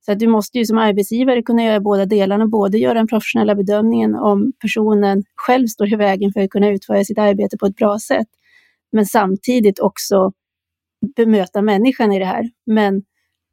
Så 0.05 0.11
att 0.11 0.19
du 0.19 0.27
måste 0.27 0.57
ju 0.57 0.65
som 0.65 0.77
arbetsgivare 0.77 1.41
kunna 1.41 1.63
göra 1.63 1.79
båda 1.79 2.05
delarna, 2.05 2.47
både 2.47 2.77
göra 2.77 2.93
den 2.93 3.07
professionella 3.07 3.55
bedömningen 3.55 4.15
om 4.15 4.53
personen 4.61 5.23
själv 5.35 5.67
står 5.67 5.93
i 5.93 5.95
vägen 5.95 6.33
för 6.33 6.41
att 6.41 6.49
kunna 6.49 6.69
utföra 6.69 7.03
sitt 7.03 7.17
arbete 7.17 7.57
på 7.57 7.65
ett 7.65 7.75
bra 7.75 7.99
sätt, 7.99 8.27
men 8.91 9.05
samtidigt 9.05 9.79
också 9.79 10.31
bemöta 11.15 11.61
människan 11.61 12.13
i 12.13 12.19
det 12.19 12.25
här. 12.25 12.49
Men 12.65 13.03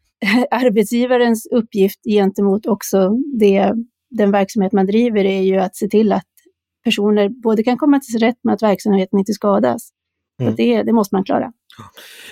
arbetsgivarens 0.51 1.47
uppgift 1.47 2.01
gentemot 2.05 2.67
också 2.67 3.11
det, 3.39 3.73
den 4.11 4.31
verksamhet 4.31 4.73
man 4.73 4.87
driver 4.87 5.25
är 5.25 5.43
ju 5.43 5.57
att 5.57 5.77
se 5.77 5.89
till 5.89 6.13
att 6.13 6.29
personer 6.85 7.29
både 7.29 7.63
kan 7.63 7.79
komma 7.79 8.01
till 8.01 8.13
sin 8.13 8.21
rätt 8.21 8.39
med 8.43 8.55
att 8.55 8.63
verksamheten 8.63 9.19
inte 9.19 9.33
skadas. 9.33 9.91
Mm. 10.43 10.55
det, 10.57 10.83
det 10.83 10.93
måste 10.93 11.15
man 11.15 11.25
klara. 11.25 11.53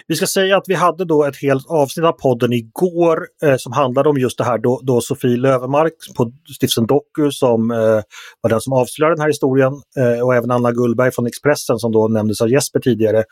Vi 0.07 0.15
ska 0.15 0.27
säga 0.27 0.57
att 0.57 0.65
vi 0.67 0.75
hade 0.75 1.05
då 1.05 1.25
ett 1.25 1.37
helt 1.43 1.67
avsnitt 1.69 2.07
av 2.07 2.13
podden 2.13 2.53
igår 2.53 3.27
eh, 3.45 3.57
som 3.57 3.73
handlade 3.73 4.09
om 4.09 4.19
just 4.19 4.39
det 4.39 4.45
här 4.45 4.59
då, 4.59 4.81
då 4.83 5.01
Sofie 5.01 5.37
Lövermark 5.37 5.93
på 6.17 6.33
Stiftelsen 6.57 6.87
Doku 6.87 7.31
som 7.31 7.71
eh, 7.71 8.01
var 8.41 8.49
den 8.49 8.61
som 8.61 8.73
avslöjade 8.73 9.17
den 9.17 9.21
här 9.21 9.29
historien 9.29 9.73
eh, 9.99 10.25
och 10.25 10.35
även 10.35 10.51
Anna 10.51 10.73
Gullberg 10.73 11.13
från 11.13 11.27
Expressen 11.27 11.79
som 11.79 11.93
då 11.93 12.09
nämndes 12.09 12.41
av 12.41 12.49
Jesper 12.49 12.81
tidigare 12.81 13.25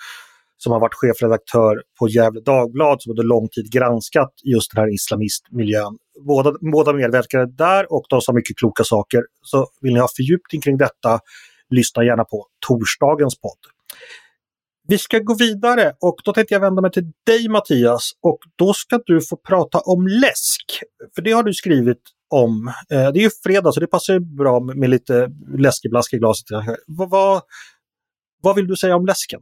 som 0.62 0.72
har 0.72 0.80
varit 0.80 0.94
chefredaktör 0.94 1.82
på 1.98 2.08
Gefle 2.08 2.40
Dagblad 2.40 3.02
som 3.02 3.10
under 3.10 3.22
lång 3.22 3.48
tid 3.48 3.72
granskat 3.72 4.32
just 4.44 4.74
den 4.74 4.82
här 4.82 4.94
islamistmiljön. 4.94 5.98
Båda, 6.26 6.52
båda 6.72 6.92
medverkade 6.92 7.46
där 7.46 7.92
och 7.92 8.04
de 8.08 8.20
sa 8.20 8.32
mycket 8.32 8.56
kloka 8.56 8.84
saker. 8.84 9.22
Så 9.42 9.66
vill 9.80 9.94
ni 9.94 10.00
ha 10.00 10.08
fördjupning 10.16 10.60
kring 10.60 10.76
detta, 10.76 11.20
lyssna 11.70 12.04
gärna 12.04 12.24
på 12.24 12.46
torsdagens 12.66 13.40
podd. 13.40 13.58
Vi 14.90 14.98
ska 14.98 15.18
gå 15.18 15.34
vidare 15.34 15.92
och 16.00 16.16
då 16.24 16.32
tänkte 16.32 16.54
jag 16.54 16.60
vända 16.60 16.82
mig 16.82 16.90
till 16.90 17.12
dig 17.26 17.48
Mattias 17.48 18.10
och 18.22 18.38
då 18.56 18.72
ska 18.74 19.00
du 19.06 19.20
få 19.20 19.36
prata 19.36 19.78
om 19.78 20.06
läsk. 20.06 20.64
För 21.14 21.22
det 21.22 21.32
har 21.32 21.42
du 21.42 21.54
skrivit 21.54 22.00
om. 22.30 22.68
Eh, 22.68 23.12
det 23.12 23.18
är 23.18 23.22
ju 23.22 23.30
fredag 23.42 23.72
så 23.72 23.80
det 23.80 23.86
passar 23.86 24.18
bra 24.18 24.60
med 24.60 24.90
lite 24.90 25.30
läskeblask 25.58 26.14
i 26.14 26.18
glaset. 26.18 26.50
Eh, 26.50 26.74
vad, 26.86 27.10
vad, 27.10 27.42
vad 28.42 28.56
vill 28.56 28.66
du 28.66 28.76
säga 28.76 28.96
om 28.96 29.06
läsken? 29.06 29.40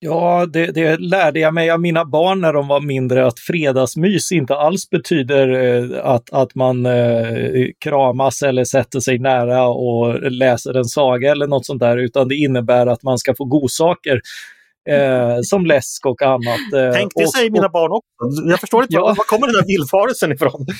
Ja, 0.00 0.46
det, 0.46 0.66
det, 0.66 0.96
lärde 0.96 1.40
jag 1.40 1.54
mig 1.54 1.70
av 1.70 1.80
mina 1.80 2.04
barn 2.04 2.40
när 2.40 2.52
de 2.52 2.68
var 2.68 2.80
mindre, 2.80 3.26
att 3.26 3.38
fredagsmys 3.38 4.32
inte 4.32 4.54
alls 4.54 4.90
betyder 4.90 5.48
eh, 5.48 6.06
att, 6.06 6.32
att 6.32 6.54
man 6.54 6.86
eh, 6.86 7.66
kramas 7.84 8.42
eller 8.42 8.64
sätter 8.64 9.00
sig 9.00 9.18
nära 9.18 9.68
och 9.68 10.32
läser 10.32 10.74
en 10.74 10.84
saga 10.84 11.32
eller 11.32 11.46
något 11.46 11.66
sånt 11.66 11.80
där, 11.80 11.96
utan 11.96 12.28
det 12.28 12.34
innebär 12.34 12.86
att 12.86 13.02
man 13.02 13.18
ska 13.18 13.34
få 13.34 13.44
godsaker. 13.44 14.20
Eh, 14.90 15.38
som 15.42 15.66
läsk 15.66 16.06
och 16.06 16.22
annat. 16.22 16.72
Eh, 16.76 16.92
Tänk, 16.92 17.12
det 17.14 17.24
och, 17.24 17.32
säger 17.32 17.50
mina 17.50 17.68
barn 17.68 17.92
också. 17.92 18.50
Jag 18.50 18.60
förstår 18.60 18.82
inte, 18.82 18.94
ja. 18.94 19.00
var 19.06 19.14
kommer 19.14 19.46
den 19.46 19.54
där 19.54 19.66
villfarelsen 19.66 20.32
ifrån? 20.32 20.66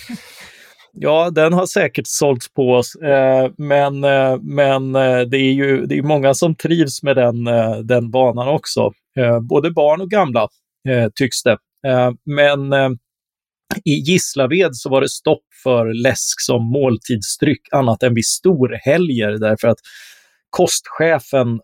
Ja, 0.92 1.30
den 1.30 1.52
har 1.52 1.66
säkert 1.66 2.06
sålts 2.06 2.54
på 2.54 2.72
oss, 2.72 2.94
eh, 2.94 3.50
men, 3.58 4.04
eh, 4.04 4.38
men 4.40 4.92
det 5.30 5.36
är 5.36 5.52
ju 5.52 5.86
det 5.86 5.98
är 5.98 6.02
många 6.02 6.34
som 6.34 6.54
trivs 6.54 7.02
med 7.02 7.16
den, 7.16 7.46
eh, 7.46 7.76
den 7.76 8.10
banan 8.10 8.48
också. 8.48 8.92
Eh, 9.18 9.40
både 9.40 9.70
barn 9.70 10.00
och 10.00 10.10
gamla 10.10 10.48
eh, 10.88 11.08
tycks 11.14 11.42
det. 11.42 11.58
Eh, 11.86 12.10
men 12.24 12.72
eh, 12.72 12.90
i 13.84 13.92
Gislaved 13.92 14.70
så 14.72 14.90
var 14.90 15.00
det 15.00 15.08
stopp 15.08 15.44
för 15.62 16.02
läsk 16.02 16.40
som 16.40 16.64
måltidsdryck 16.72 17.60
annat 17.72 18.02
än 18.02 18.14
vid 18.14 18.26
storhelger 18.26 19.30
därför 19.30 19.68
att 19.68 19.78
kostchefen 20.50 21.60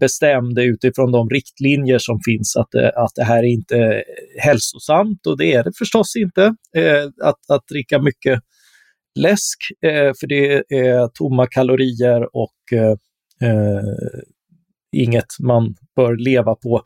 bestämde 0.00 0.64
utifrån 0.64 1.12
de 1.12 1.30
riktlinjer 1.30 1.98
som 1.98 2.20
finns 2.24 2.56
att, 2.56 2.74
att 2.74 3.12
det 3.14 3.24
här 3.24 3.38
är 3.38 3.48
inte 3.48 4.02
hälsosamt 4.42 5.26
och 5.26 5.38
det 5.38 5.52
är 5.52 5.64
det 5.64 5.72
förstås 5.78 6.16
inte. 6.16 6.54
att, 7.22 7.50
att 7.50 7.66
dricka 7.68 8.02
mycket 8.02 8.40
läsk, 9.18 9.58
eh, 9.84 10.12
för 10.20 10.26
det 10.26 10.54
är 10.68 11.08
tomma 11.08 11.46
kalorier 11.46 12.36
och 12.36 12.72
eh, 12.72 12.96
inget 14.92 15.26
man 15.40 15.74
bör 15.96 16.16
leva 16.16 16.54
på. 16.54 16.82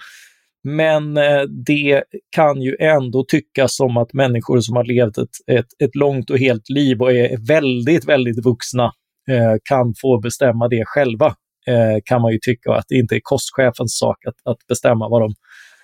Men 0.65 1.17
eh, 1.17 1.43
det 1.67 2.05
kan 2.37 2.63
ju 2.63 2.77
ändå 2.81 3.25
tyckas 3.29 3.77
som 3.77 3.97
att 3.97 4.13
människor 4.13 4.61
som 4.61 4.77
har 4.77 4.85
levt 4.85 5.19
ett, 5.19 5.29
ett, 5.47 5.67
ett 5.85 5.95
långt 5.95 6.31
och 6.31 6.39
helt 6.39 6.69
liv 6.69 7.03
och 7.03 7.13
är 7.13 7.47
väldigt, 7.47 8.09
väldigt 8.09 8.45
vuxna 8.45 8.93
eh, 9.29 9.55
kan 9.65 9.95
få 10.03 10.21
bestämma 10.21 10.69
det 10.69 10.85
själva. 10.87 11.27
Eh, 11.67 12.01
kan 12.05 12.23
man 12.23 12.33
ju 12.33 12.39
tycka 12.39 12.73
att 12.73 12.85
det 12.89 12.95
inte 12.95 13.17
är 13.17 13.21
kostchefens 13.23 13.99
sak 13.99 14.17
att, 14.27 14.53
att 14.53 14.67
bestämma 14.69 15.09
vad 15.09 15.23
de 15.23 15.35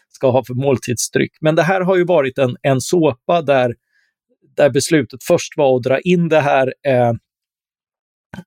ska 0.09 0.31
ha 0.31 0.45
för 0.45 0.55
måltidsdryck. 0.55 1.33
Men 1.41 1.55
det 1.55 1.62
här 1.62 1.81
har 1.81 1.97
ju 1.97 2.05
varit 2.05 2.39
en, 2.39 2.57
en 2.62 2.81
såpa 2.81 3.43
där 3.43 3.75
där 4.57 4.71
beslutet 4.71 5.25
först 5.25 5.57
var 5.57 5.77
att 5.77 5.83
dra 5.83 6.00
in 6.00 6.29
det 6.29 6.41
här 6.41 6.75
eh, 6.87 7.12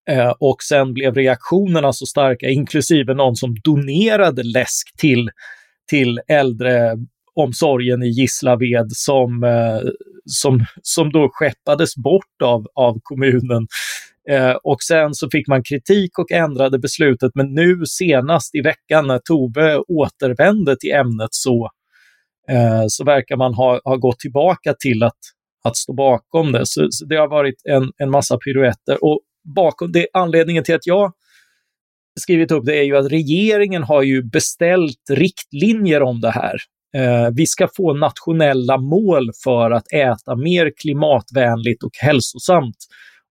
eh, 0.09 0.33
och 0.39 0.63
sen 0.63 0.93
blev 0.93 1.15
reaktionerna 1.15 1.93
så 1.93 2.05
starka, 2.05 2.49
inklusive 2.49 3.13
någon 3.13 3.35
som 3.35 3.55
donerade 3.63 4.43
läsk 4.43 4.97
till, 4.97 5.29
till 5.89 6.19
äldreomsorgen 6.27 8.03
i 8.03 8.07
Gislaved 8.07 8.91
som, 8.91 9.43
eh, 9.43 9.89
som, 10.25 10.65
som 10.81 11.11
då 11.11 11.29
skeppades 11.31 11.95
bort 11.95 12.41
av, 12.43 12.67
av 12.75 12.99
kommunen. 13.03 13.67
Eh, 14.29 14.55
och 14.63 14.81
sen 14.81 15.13
så 15.13 15.29
fick 15.29 15.47
man 15.47 15.63
kritik 15.63 16.19
och 16.19 16.31
ändrade 16.31 16.79
beslutet, 16.79 17.31
men 17.35 17.53
nu 17.53 17.85
senast 17.85 18.55
i 18.55 18.61
veckan 18.61 19.07
när 19.07 19.19
Tove 19.19 19.77
återvände 19.77 20.75
till 20.79 20.91
ämnet 20.91 21.29
så, 21.31 21.69
eh, 22.49 22.83
så 22.87 23.03
verkar 23.03 23.35
man 23.35 23.53
ha, 23.53 23.79
ha 23.83 23.95
gått 23.95 24.19
tillbaka 24.19 24.73
till 24.79 25.03
att 25.03 25.17
att 25.63 25.77
stå 25.77 25.93
bakom 25.93 26.51
det. 26.51 26.65
Så, 26.65 26.87
så 26.91 27.05
det 27.05 27.15
har 27.15 27.27
varit 27.27 27.55
en, 27.69 27.91
en 27.97 28.11
massa 28.11 28.37
piruetter. 28.37 29.03
Och 29.03 29.21
bakom 29.55 29.91
det, 29.91 30.07
anledningen 30.13 30.63
till 30.63 30.75
att 30.75 30.87
jag 30.87 31.13
skrivit 32.19 32.51
upp 32.51 32.65
det 32.65 32.77
är 32.77 32.83
ju 32.83 32.97
att 32.97 33.11
regeringen 33.11 33.83
har 33.83 34.01
ju 34.01 34.23
beställt 34.23 35.09
riktlinjer 35.09 36.01
om 36.01 36.21
det 36.21 36.31
här. 36.31 36.55
Eh, 36.95 37.29
vi 37.35 37.45
ska 37.45 37.67
få 37.75 37.93
nationella 37.93 38.77
mål 38.77 39.31
för 39.43 39.71
att 39.71 39.93
äta 39.93 40.35
mer 40.35 40.71
klimatvänligt 40.81 41.83
och 41.83 41.91
hälsosamt. 42.01 42.77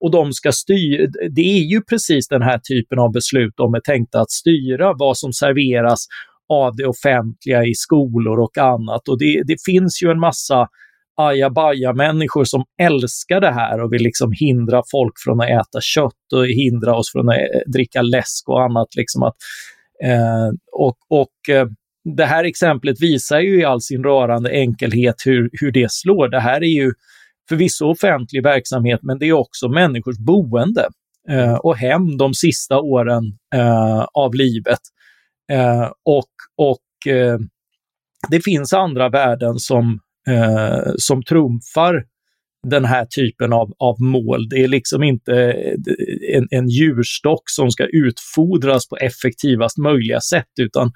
Och 0.00 0.10
de 0.10 0.32
ska 0.32 0.52
styra, 0.52 1.06
det 1.30 1.42
är 1.42 1.62
ju 1.62 1.82
precis 1.82 2.28
den 2.28 2.42
här 2.42 2.58
typen 2.58 2.98
av 2.98 3.12
beslut 3.12 3.54
de 3.56 3.74
är 3.74 3.80
tänkta 3.80 4.20
att 4.20 4.30
styra 4.30 4.92
vad 4.98 5.18
som 5.18 5.32
serveras 5.32 6.06
av 6.48 6.76
det 6.76 6.86
offentliga 6.86 7.64
i 7.64 7.74
skolor 7.74 8.40
och 8.40 8.58
annat. 8.58 9.08
Och 9.08 9.18
det, 9.18 9.42
det 9.46 9.56
finns 9.64 10.02
ju 10.02 10.10
en 10.10 10.20
massa 10.20 10.68
ajabaja-människor 11.28 12.44
som 12.44 12.64
älskar 12.82 13.40
det 13.40 13.52
här 13.52 13.80
och 13.80 13.92
vill 13.92 14.02
liksom 14.02 14.32
hindra 14.32 14.82
folk 14.90 15.12
från 15.24 15.40
att 15.40 15.48
äta 15.48 15.80
kött 15.80 16.32
och 16.34 16.46
hindra 16.46 16.96
oss 16.96 17.12
från 17.12 17.28
att 17.28 17.34
eh, 17.34 17.72
dricka 17.72 18.02
läsk 18.02 18.48
och 18.48 18.62
annat. 18.62 18.88
Liksom 18.96 19.22
att, 19.22 19.36
eh, 20.04 20.48
och 20.72 20.96
och 21.08 21.54
eh, 21.54 21.66
det 22.16 22.24
här 22.24 22.44
exemplet 22.44 23.02
visar 23.02 23.40
ju 23.40 23.60
i 23.60 23.64
all 23.64 23.80
sin 23.80 24.04
rörande 24.04 24.50
enkelhet 24.50 25.14
hur, 25.24 25.50
hur 25.52 25.72
det 25.72 25.92
slår. 25.92 26.28
Det 26.28 26.40
här 26.40 26.62
är 26.62 26.82
ju 26.82 26.92
förvisso 27.48 27.86
offentlig 27.86 28.42
verksamhet, 28.42 29.00
men 29.02 29.18
det 29.18 29.26
är 29.26 29.32
också 29.32 29.68
människors 29.68 30.18
boende 30.18 30.88
eh, 31.30 31.54
och 31.54 31.76
hem 31.76 32.16
de 32.16 32.34
sista 32.34 32.80
åren 32.80 33.24
eh, 33.54 34.06
av 34.14 34.34
livet. 34.34 34.80
Eh, 35.52 35.90
och 36.04 36.30
och 36.56 37.12
eh, 37.12 37.38
det 38.30 38.40
finns 38.40 38.72
andra 38.72 39.08
värden 39.08 39.58
som, 39.58 40.00
eh, 40.28 40.92
som 40.96 41.22
trumfar 41.22 42.04
den 42.68 42.84
här 42.84 43.04
typen 43.04 43.52
av, 43.52 43.72
av 43.78 44.00
mål. 44.00 44.48
Det 44.48 44.56
är 44.56 44.68
liksom 44.68 45.02
inte 45.02 45.34
eh, 45.34 46.36
en, 46.36 46.48
en 46.50 46.68
djurstock 46.68 47.42
som 47.46 47.70
ska 47.70 47.86
utfodras 47.86 48.88
på 48.88 48.96
effektivast 48.96 49.78
möjliga 49.78 50.20
sätt, 50.20 50.50
utan 50.60 50.92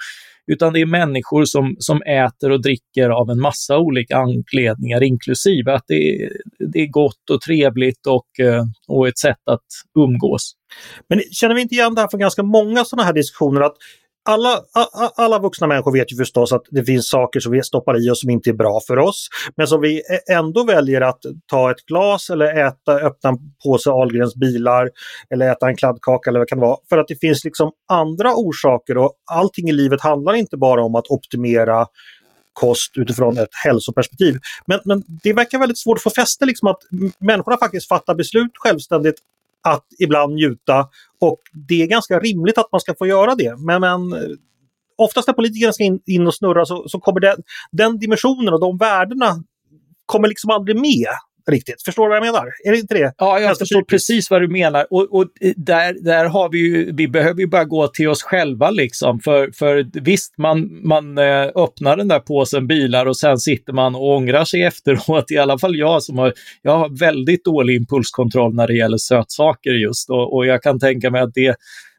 utan 0.52 0.72
det 0.72 0.80
är 0.80 0.86
människor 0.86 1.44
som, 1.44 1.76
som 1.78 2.02
äter 2.02 2.50
och 2.50 2.62
dricker 2.62 3.10
av 3.10 3.30
en 3.30 3.40
massa 3.40 3.78
olika 3.78 4.16
anledningar, 4.16 5.02
inklusive 5.02 5.74
att 5.74 5.84
det 5.86 5.94
är, 5.94 6.32
det 6.72 6.78
är 6.78 6.86
gott 6.86 7.30
och 7.30 7.40
trevligt 7.40 8.06
och, 8.06 8.40
eh, 8.40 8.64
och 8.88 9.08
ett 9.08 9.18
sätt 9.18 9.42
att 9.50 9.66
umgås. 9.98 10.52
Men 11.08 11.22
känner 11.30 11.54
vi 11.54 11.60
inte 11.60 11.74
igen 11.74 11.94
det 11.94 12.00
här 12.00 12.08
från 12.08 12.20
ganska 12.20 12.42
många 12.42 12.84
sådana 12.84 13.06
här 13.06 13.12
diskussioner 13.12 13.60
att 13.60 13.76
alla, 14.26 14.60
alla 15.16 15.38
vuxna 15.38 15.66
människor 15.66 15.92
vet 15.92 16.12
ju 16.12 16.16
förstås 16.16 16.52
att 16.52 16.62
det 16.70 16.84
finns 16.84 17.08
saker 17.08 17.40
som 17.40 17.52
vi 17.52 17.62
stoppar 17.62 18.06
i 18.06 18.10
oss 18.10 18.20
som 18.20 18.30
inte 18.30 18.50
är 18.50 18.54
bra 18.54 18.80
för 18.86 18.98
oss. 18.98 19.28
Men 19.56 19.66
som 19.66 19.80
vi 19.80 20.02
ändå 20.30 20.64
väljer 20.64 21.00
att 21.00 21.20
ta 21.46 21.70
ett 21.70 21.86
glas 21.86 22.30
eller 22.30 22.66
äta, 22.66 22.92
öppna 22.92 23.30
en 23.30 23.38
påse 23.64 23.90
Ahlgrens 23.90 24.34
bilar 24.34 24.90
eller 25.30 25.52
äta 25.52 25.68
en 25.68 25.76
kladdkaka 25.76 26.30
eller 26.30 26.38
vad 26.38 26.46
det 26.46 26.50
kan 26.50 26.60
vara. 26.60 26.76
För 26.88 26.98
att 26.98 27.08
det 27.08 27.16
finns 27.20 27.44
liksom 27.44 27.72
andra 27.88 28.34
orsaker 28.34 28.98
och 28.98 29.12
allting 29.30 29.68
i 29.68 29.72
livet 29.72 30.00
handlar 30.00 30.34
inte 30.34 30.56
bara 30.56 30.82
om 30.82 30.94
att 30.94 31.06
optimera 31.10 31.86
kost 32.52 32.92
utifrån 32.96 33.38
ett 33.38 33.48
hälsoperspektiv. 33.64 34.38
Men, 34.66 34.80
men 34.84 35.04
det 35.22 35.32
verkar 35.32 35.58
väldigt 35.58 35.78
svårt 35.78 35.96
att 35.96 36.02
få 36.02 36.10
fäste 36.10 36.46
liksom 36.46 36.68
att 36.68 36.78
människorna 37.18 37.56
faktiskt 37.56 37.88
fattar 37.88 38.14
beslut 38.14 38.50
självständigt 38.54 39.16
att 39.62 39.86
ibland 39.98 40.34
njuta 40.34 40.88
och 41.20 41.40
det 41.68 41.82
är 41.82 41.86
ganska 41.86 42.18
rimligt 42.18 42.58
att 42.58 42.72
man 42.72 42.80
ska 42.80 42.94
få 42.98 43.06
göra 43.06 43.34
det. 43.34 43.56
Men, 43.58 43.80
men 43.80 44.12
eh, 44.12 44.28
oftast 44.96 45.28
när 45.28 45.34
politikerna 45.34 45.72
ska 45.72 45.84
in, 45.84 46.00
in 46.06 46.26
och 46.26 46.34
snurra 46.34 46.66
så, 46.66 46.88
så 46.88 47.00
kommer 47.00 47.20
det, 47.20 47.36
den 47.72 47.98
dimensionen 47.98 48.54
och 48.54 48.60
de 48.60 48.78
värdena 48.78 49.42
kommer 50.06 50.28
liksom 50.28 50.50
aldrig 50.50 50.76
med 50.76 51.06
riktigt. 51.50 51.82
Förstår 51.82 52.02
du 52.02 52.08
vad 52.08 52.16
jag 52.16 52.24
menar? 52.24 52.46
Är 52.64 52.72
det 52.72 52.78
inte 52.78 52.94
det? 52.94 53.12
Ja, 53.18 53.40
jag 53.40 53.58
förstår 53.58 53.82
precis 53.82 54.30
vad 54.30 54.42
du 54.42 54.48
menar. 54.48 54.86
Och, 54.90 55.14
och, 55.14 55.26
där, 55.56 56.04
där 56.04 56.24
har 56.24 56.48
vi 56.48 56.58
ju, 56.58 56.92
vi 56.92 57.08
behöver 57.08 57.40
ju 57.40 57.46
bara 57.46 57.64
gå 57.64 57.88
till 57.88 58.08
oss 58.08 58.22
själva 58.22 58.70
liksom. 58.70 59.20
För, 59.20 59.50
för 59.50 60.00
visst, 60.00 60.38
man, 60.38 60.80
man 60.86 61.18
eh, 61.18 61.46
öppnar 61.54 61.96
den 61.96 62.08
där 62.08 62.20
påsen 62.20 62.66
bilar 62.66 63.06
och 63.06 63.16
sen 63.16 63.38
sitter 63.38 63.72
man 63.72 63.94
och 63.94 64.16
ångrar 64.16 64.44
sig 64.44 64.62
efteråt. 64.72 65.30
I 65.30 65.38
alla 65.38 65.58
fall 65.58 65.76
jag 65.76 66.02
som 66.02 66.18
har, 66.18 66.32
jag 66.62 66.78
har 66.78 66.98
väldigt 66.98 67.44
dålig 67.44 67.76
impulskontroll 67.76 68.54
när 68.54 68.66
det 68.66 68.76
gäller 68.76 68.98
sötsaker 68.98 69.70
just. 69.70 70.10
Och, 70.10 70.36
och 70.36 70.46
jag 70.46 70.62
kan 70.62 70.80
tänka 70.80 71.10
mig 71.10 71.20
att 71.20 71.34
det 71.34 71.56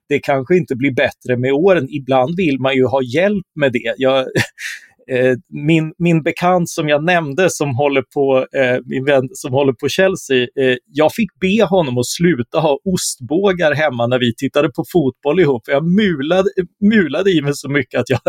det 0.10 0.20
kanske 0.20 0.58
inte 0.58 0.76
blir 0.76 0.92
bättre 0.92 1.38
med 1.38 1.54
åren. 1.54 1.88
Ibland 1.90 2.36
vill 2.38 2.60
man 2.60 2.76
ju 2.76 2.86
ha 2.86 3.02
hjälp 3.04 3.46
med 3.56 3.72
det. 3.72 3.94
Jag, 3.98 4.26
Eh, 5.12 5.36
min, 5.50 5.94
min 5.98 6.24
bekant 6.24 6.70
som 6.70 6.90
jag 6.90 7.04
nämnde 7.04 7.50
som 7.50 7.76
håller 7.76 8.04
på, 8.14 8.38
eh, 8.38 8.78
min 8.86 9.06
vän 9.06 9.30
som 9.34 9.54
håller 9.54 9.74
på 9.74 9.90
Chelsea, 9.90 10.42
eh, 10.42 10.78
jag 10.94 11.14
fick 11.14 11.30
be 11.42 11.64
honom 11.64 11.98
att 11.98 12.08
sluta 12.08 12.60
ha 12.60 12.80
ostbågar 12.86 13.74
hemma 13.74 14.08
när 14.08 14.20
vi 14.20 14.36
tittade 14.36 14.70
på 14.70 14.84
fotboll 14.94 15.40
ihop. 15.40 15.64
Jag 15.68 15.88
mulade, 15.88 16.50
mulade 16.82 17.32
i 17.32 17.42
mig 17.42 17.52
så 17.56 17.70
mycket 17.70 18.00
att 18.00 18.10
jag, 18.10 18.20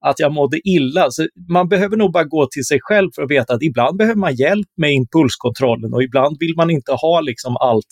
att 0.00 0.18
jag 0.18 0.32
mådde 0.32 0.68
illa. 0.68 1.10
Så 1.10 1.26
man 1.48 1.68
behöver 1.68 1.96
nog 1.96 2.12
bara 2.12 2.24
gå 2.24 2.46
till 2.46 2.64
sig 2.64 2.78
själv 2.82 3.10
för 3.14 3.22
att 3.22 3.30
veta 3.30 3.54
att 3.54 3.62
ibland 3.62 3.96
behöver 3.96 4.20
man 4.20 4.34
hjälp 4.34 4.68
med 4.76 4.92
impulskontrollen 4.92 5.94
och 5.94 6.02
ibland 6.02 6.36
vill 6.40 6.54
man 6.56 6.70
inte 6.70 6.92
ha 6.92 7.20
liksom 7.20 7.56
allt 7.56 7.86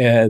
eh, 0.00 0.26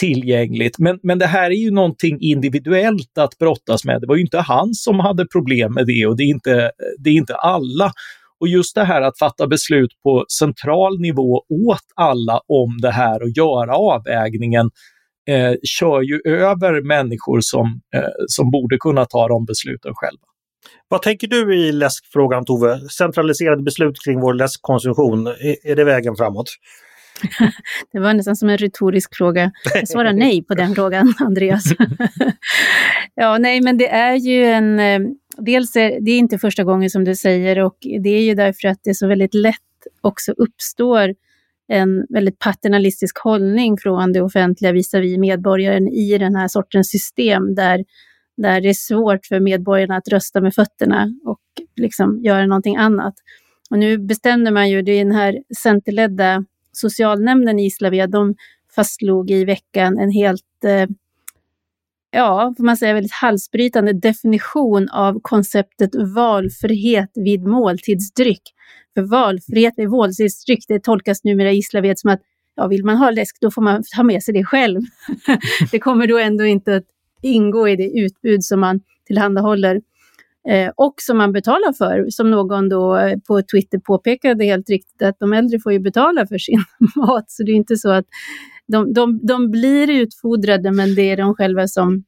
tillgängligt. 0.00 0.78
Men, 0.78 0.98
men 1.02 1.18
det 1.18 1.26
här 1.26 1.50
är 1.50 1.54
ju 1.54 1.70
någonting 1.70 2.18
individuellt 2.20 3.18
att 3.18 3.38
brottas 3.38 3.84
med. 3.84 4.00
Det 4.00 4.06
var 4.06 4.16
ju 4.16 4.22
inte 4.22 4.38
han 4.38 4.74
som 4.74 5.00
hade 5.00 5.26
problem 5.26 5.74
med 5.74 5.86
det 5.86 6.06
och 6.06 6.16
det 6.16 6.22
är 6.22 6.28
inte, 6.28 6.70
det 6.98 7.10
är 7.10 7.14
inte 7.14 7.34
alla. 7.34 7.92
Och 8.40 8.48
just 8.48 8.74
det 8.74 8.84
här 8.84 9.02
att 9.02 9.18
fatta 9.18 9.46
beslut 9.46 9.90
på 10.02 10.24
central 10.38 11.00
nivå 11.00 11.44
åt 11.68 11.86
alla 11.96 12.40
om 12.48 12.78
det 12.82 12.90
här 12.90 13.22
och 13.22 13.30
göra 13.30 13.76
avvägningen 13.76 14.70
eh, 15.28 15.54
kör 15.62 16.02
ju 16.02 16.20
över 16.24 16.82
människor 16.82 17.40
som, 17.40 17.80
eh, 17.94 18.02
som 18.26 18.50
borde 18.50 18.76
kunna 18.78 19.04
ta 19.04 19.28
de 19.28 19.44
besluten 19.44 19.92
själva. 19.94 20.24
Vad 20.88 21.02
tänker 21.02 21.28
du 21.28 21.56
i 21.56 21.72
läskfrågan 21.72 22.44
Tove? 22.44 22.80
Centraliserade 22.88 23.62
beslut 23.62 24.04
kring 24.04 24.20
vår 24.20 24.34
läskkonsumtion, 24.34 25.26
är, 25.26 25.56
är 25.64 25.76
det 25.76 25.84
vägen 25.84 26.16
framåt? 26.16 26.46
Det 27.92 27.98
var 27.98 28.14
nästan 28.14 28.36
som 28.36 28.48
en 28.48 28.58
retorisk 28.58 29.16
fråga. 29.16 29.52
Jag 29.74 29.88
svarar 29.88 30.12
nej 30.12 30.44
på 30.44 30.54
den 30.54 30.74
frågan, 30.74 31.14
Andreas. 31.18 31.64
ja, 33.14 33.38
nej, 33.38 33.60
men 33.60 33.78
det 33.78 33.88
är 33.88 34.14
ju 34.14 34.44
en... 34.44 34.80
Eh, 34.80 35.00
dels 35.38 35.76
är 35.76 36.00
det 36.00 36.10
är 36.10 36.18
inte 36.18 36.38
första 36.38 36.64
gången 36.64 36.90
som 36.90 37.04
du 37.04 37.14
säger 37.14 37.58
och 37.58 37.76
det 38.02 38.10
är 38.10 38.22
ju 38.22 38.34
därför 38.34 38.68
att 38.68 38.78
det 38.84 38.94
så 38.94 39.06
väldigt 39.06 39.34
lätt 39.34 39.56
också 40.00 40.32
uppstår 40.32 41.14
en 41.68 42.06
väldigt 42.08 42.38
paternalistisk 42.38 43.18
hållning 43.18 43.78
från 43.78 44.12
det 44.12 44.20
offentliga 44.20 44.72
visavi 44.72 45.18
medborgaren 45.18 45.88
i 45.88 46.18
den 46.18 46.34
här 46.34 46.48
sortens 46.48 46.90
system 46.90 47.54
där, 47.54 47.84
där 48.36 48.60
det 48.60 48.68
är 48.68 48.74
svårt 48.74 49.26
för 49.26 49.40
medborgarna 49.40 49.96
att 49.96 50.08
rösta 50.08 50.40
med 50.40 50.54
fötterna 50.54 51.08
och 51.24 51.40
liksom 51.76 52.20
göra 52.22 52.46
någonting 52.46 52.76
annat. 52.76 53.14
Och 53.70 53.78
nu 53.78 53.98
bestämde 53.98 54.50
man 54.50 54.70
ju, 54.70 54.82
det 54.82 54.92
är 54.92 55.04
den 55.04 55.14
här 55.14 55.38
centerledda 55.62 56.44
socialnämnden 56.72 57.58
i 57.58 57.62
Gislaved, 57.62 58.10
de 58.10 58.34
fastslog 58.74 59.30
i 59.30 59.44
veckan 59.44 59.98
en 59.98 60.10
helt, 60.10 60.64
eh, 60.64 60.86
ja, 62.10 62.54
får 62.56 62.64
man 62.64 62.76
säga, 62.76 62.94
väldigt 62.94 63.12
halsbrytande 63.12 63.92
definition 63.92 64.88
av 64.88 65.20
konceptet 65.22 65.90
valfrihet 65.94 67.10
vid 67.14 67.46
måltidsdryck. 67.46 68.42
För 68.94 69.02
valfrihet 69.02 69.74
vid 69.76 69.88
måltidsdryck, 69.88 70.64
det 70.68 70.82
tolkas 70.82 71.24
numera 71.24 71.52
i 71.52 71.54
Gislaved 71.54 71.98
som 71.98 72.10
att 72.10 72.20
ja, 72.54 72.66
vill 72.66 72.84
man 72.84 72.96
ha 72.96 73.10
läsk, 73.10 73.36
då 73.40 73.50
får 73.50 73.62
man 73.62 73.82
ta 73.96 74.02
med 74.02 74.22
sig 74.22 74.34
det 74.34 74.44
själv. 74.44 74.80
det 75.70 75.78
kommer 75.78 76.06
då 76.06 76.18
ändå 76.18 76.44
inte 76.44 76.76
att 76.76 76.84
ingå 77.22 77.68
i 77.68 77.76
det 77.76 77.90
utbud 77.90 78.44
som 78.44 78.60
man 78.60 78.80
tillhandahåller 79.06 79.80
Eh, 80.48 80.70
och 80.76 80.94
som 80.96 81.18
man 81.18 81.32
betalar 81.32 81.72
för. 81.72 82.06
Som 82.10 82.30
någon 82.30 82.68
då 82.68 82.96
eh, 82.96 83.18
på 83.18 83.42
Twitter 83.42 83.78
påpekade 83.78 84.44
helt 84.44 84.70
riktigt 84.70 85.02
att 85.02 85.18
de 85.18 85.32
äldre 85.32 85.60
får 85.60 85.72
ju 85.72 85.78
betala 85.78 86.26
för 86.26 86.38
sin 86.38 86.64
mat. 86.96 87.30
Så 87.30 87.42
det 87.42 87.52
är 87.52 87.56
inte 87.56 87.76
så 87.76 87.90
att 87.90 88.06
de, 88.66 88.92
de, 88.92 89.26
de 89.26 89.50
blir 89.50 89.90
utfodrade 89.90 90.72
men 90.72 90.94
det 90.94 91.10
är 91.10 91.16
de 91.16 91.34
själva 91.34 91.68
som, 91.68 92.04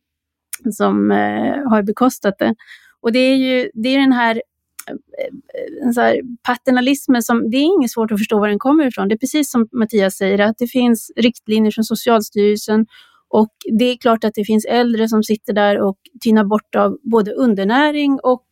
som 0.70 1.10
eh, 1.10 1.70
har 1.70 1.82
bekostat 1.82 2.38
det. 2.38 2.54
Och 3.00 3.12
det 3.12 3.18
är 3.18 3.36
ju 3.36 3.70
det 3.74 3.88
är 3.88 3.98
den 3.98 4.12
här 4.12 4.42
eh, 4.88 5.90
så 5.94 6.00
här 6.00 6.20
paternalismen 6.42 7.22
som, 7.22 7.50
det 7.50 7.56
är 7.56 7.78
inget 7.78 7.90
svårt 7.90 8.12
att 8.12 8.18
förstå 8.18 8.38
var 8.38 8.48
den 8.48 8.58
kommer 8.58 8.86
ifrån. 8.86 9.08
Det 9.08 9.14
är 9.14 9.18
precis 9.18 9.50
som 9.50 9.68
Mattias 9.72 10.16
säger, 10.16 10.38
att 10.38 10.58
det 10.58 10.66
finns 10.66 11.12
riktlinjer 11.16 11.70
från 11.70 11.84
Socialstyrelsen 11.84 12.86
och 13.32 13.52
det 13.78 13.84
är 13.84 13.96
klart 13.96 14.24
att 14.24 14.34
det 14.34 14.44
finns 14.44 14.64
äldre 14.64 15.08
som 15.08 15.22
sitter 15.22 15.52
där 15.52 15.80
och 15.80 15.96
tynar 16.24 16.44
bort 16.44 16.74
av 16.74 16.98
både 17.02 17.32
undernäring 17.32 18.18
och 18.22 18.44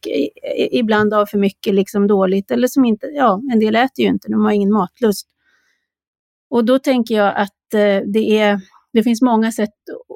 ibland 0.71 1.15
av 1.15 1.27
för 1.27 1.39
mycket 1.39 1.75
liksom 1.75 2.07
dåligt, 2.07 2.51
eller 2.51 2.69
som 2.69 2.85
inte, 2.85 3.07
ja, 3.07 3.43
en 3.53 3.59
del 3.59 3.77
äter 3.77 4.05
ju 4.05 4.07
inte, 4.07 4.29
de 4.31 4.45
har 4.45 4.53
ingen 4.53 4.73
matlust. 4.73 5.27
Och 6.51 6.65
då 6.65 6.79
tänker 6.79 7.15
jag 7.15 7.37
att 7.37 7.75
eh, 7.75 8.01
det, 8.13 8.39
är, 8.39 8.61
det 8.93 9.03
finns 9.03 9.23
många 9.23 9.53
sätt 9.53 9.75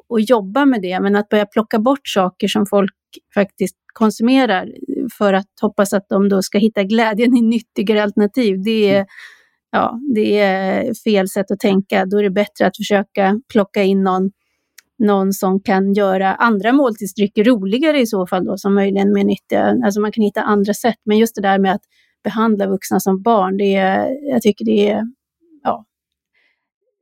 att 0.09 0.29
jobba 0.29 0.65
med 0.65 0.81
det, 0.81 0.99
men 0.99 1.15
att 1.15 1.29
börja 1.29 1.45
plocka 1.45 1.79
bort 1.79 2.07
saker 2.07 2.47
som 2.47 2.65
folk 2.65 2.93
faktiskt 3.33 3.75
konsumerar 3.93 4.71
för 5.17 5.33
att 5.33 5.51
hoppas 5.61 5.93
att 5.93 6.09
de 6.09 6.29
då 6.29 6.41
ska 6.41 6.57
hitta 6.57 6.83
glädjen 6.83 7.37
i 7.37 7.41
nyttigare 7.41 8.03
alternativ, 8.03 8.63
det 8.63 8.89
är, 8.89 9.05
ja, 9.71 9.99
det 10.15 10.39
är 10.39 10.93
fel 11.03 11.29
sätt 11.29 11.51
att 11.51 11.59
tänka. 11.59 12.05
Då 12.05 12.17
är 12.19 12.23
det 12.23 12.29
bättre 12.29 12.67
att 12.67 12.77
försöka 12.77 13.41
plocka 13.51 13.83
in 13.83 14.03
någon, 14.03 14.31
någon 14.99 15.33
som 15.33 15.59
kan 15.59 15.93
göra 15.93 16.35
andra 16.35 16.73
måltidsdrycker 16.73 17.43
roligare 17.43 17.99
i 17.99 18.05
så 18.05 18.27
fall 18.27 18.45
då, 18.45 18.57
som 18.57 18.75
möjligen 18.75 19.13
mer 19.13 19.23
nyttiga. 19.23 19.75
Alltså 19.85 20.01
man 20.01 20.11
kan 20.11 20.23
hitta 20.23 20.41
andra 20.41 20.73
sätt. 20.73 20.99
Men 21.05 21.17
just 21.17 21.35
det 21.35 21.41
där 21.41 21.59
med 21.59 21.75
att 21.75 21.83
behandla 22.23 22.67
vuxna 22.67 22.99
som 22.99 23.21
barn, 23.21 23.57
det 23.57 23.75
är, 23.75 24.31
jag 24.31 24.41
tycker 24.41 24.65
det 24.65 24.89
är, 24.89 25.01
ja, 25.63 25.85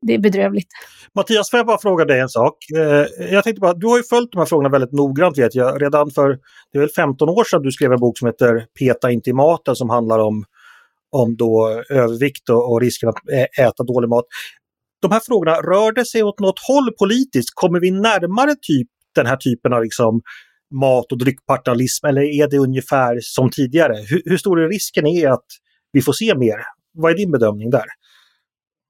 det 0.01 0.13
är 0.13 0.19
bedrövligt. 0.19 0.67
Mattias, 1.15 1.49
får 1.49 1.57
jag 1.57 1.67
bara 1.67 1.77
fråga 1.77 2.05
dig 2.05 2.19
en 2.19 2.29
sak? 2.29 2.57
Eh, 2.75 3.25
jag 3.31 3.43
tänkte 3.43 3.59
bara, 3.59 3.73
du 3.73 3.87
har 3.87 3.97
ju 3.97 4.03
följt 4.03 4.31
de 4.31 4.37
här 4.37 4.45
frågorna 4.45 4.69
väldigt 4.69 4.91
noggrant 4.91 5.37
vet 5.37 5.55
jag. 5.55 5.81
Redan 5.81 6.11
för, 6.11 6.39
det 6.71 6.77
är 6.77 6.79
väl 6.79 6.89
15 6.89 7.29
år 7.29 7.43
sedan 7.43 7.61
du 7.61 7.71
skrev 7.71 7.91
en 7.91 7.99
bok 7.99 8.17
som 8.17 8.25
heter 8.25 8.65
Peta 8.79 9.11
inte 9.11 9.29
i 9.29 9.33
maten 9.33 9.75
som 9.75 9.89
handlar 9.89 10.19
om, 10.19 10.43
om 11.11 11.35
då 11.35 11.83
övervikt 11.89 12.49
och, 12.49 12.71
och 12.71 12.81
risken 12.81 13.09
att 13.09 13.15
äta 13.59 13.83
dålig 13.83 14.09
mat. 14.09 14.25
De 15.03 15.11
här 15.11 15.21
frågorna, 15.25 15.51
rör 15.51 15.91
det 15.91 16.05
sig 16.05 16.23
åt 16.23 16.39
något 16.39 16.59
håll 16.67 16.93
politiskt? 16.99 17.49
Kommer 17.53 17.79
vi 17.79 17.91
närmare 17.91 18.55
typ 18.61 18.87
den 19.15 19.25
här 19.25 19.37
typen 19.37 19.73
av 19.73 19.83
liksom 19.83 20.21
mat 20.75 21.11
och 21.11 21.17
dryckpartnalism 21.17 22.05
eller 22.05 22.21
är 22.21 22.49
det 22.49 22.57
ungefär 22.57 23.17
som 23.21 23.49
tidigare? 23.49 23.93
Hur, 24.09 24.21
hur 24.25 24.37
stor 24.37 24.61
är 24.61 24.69
risken 24.69 25.07
är 25.07 25.29
att 25.29 25.45
vi 25.91 26.01
får 26.01 26.13
se 26.13 26.35
mer? 26.35 26.57
Vad 26.93 27.11
är 27.11 27.17
din 27.17 27.31
bedömning 27.31 27.69
där? 27.69 27.85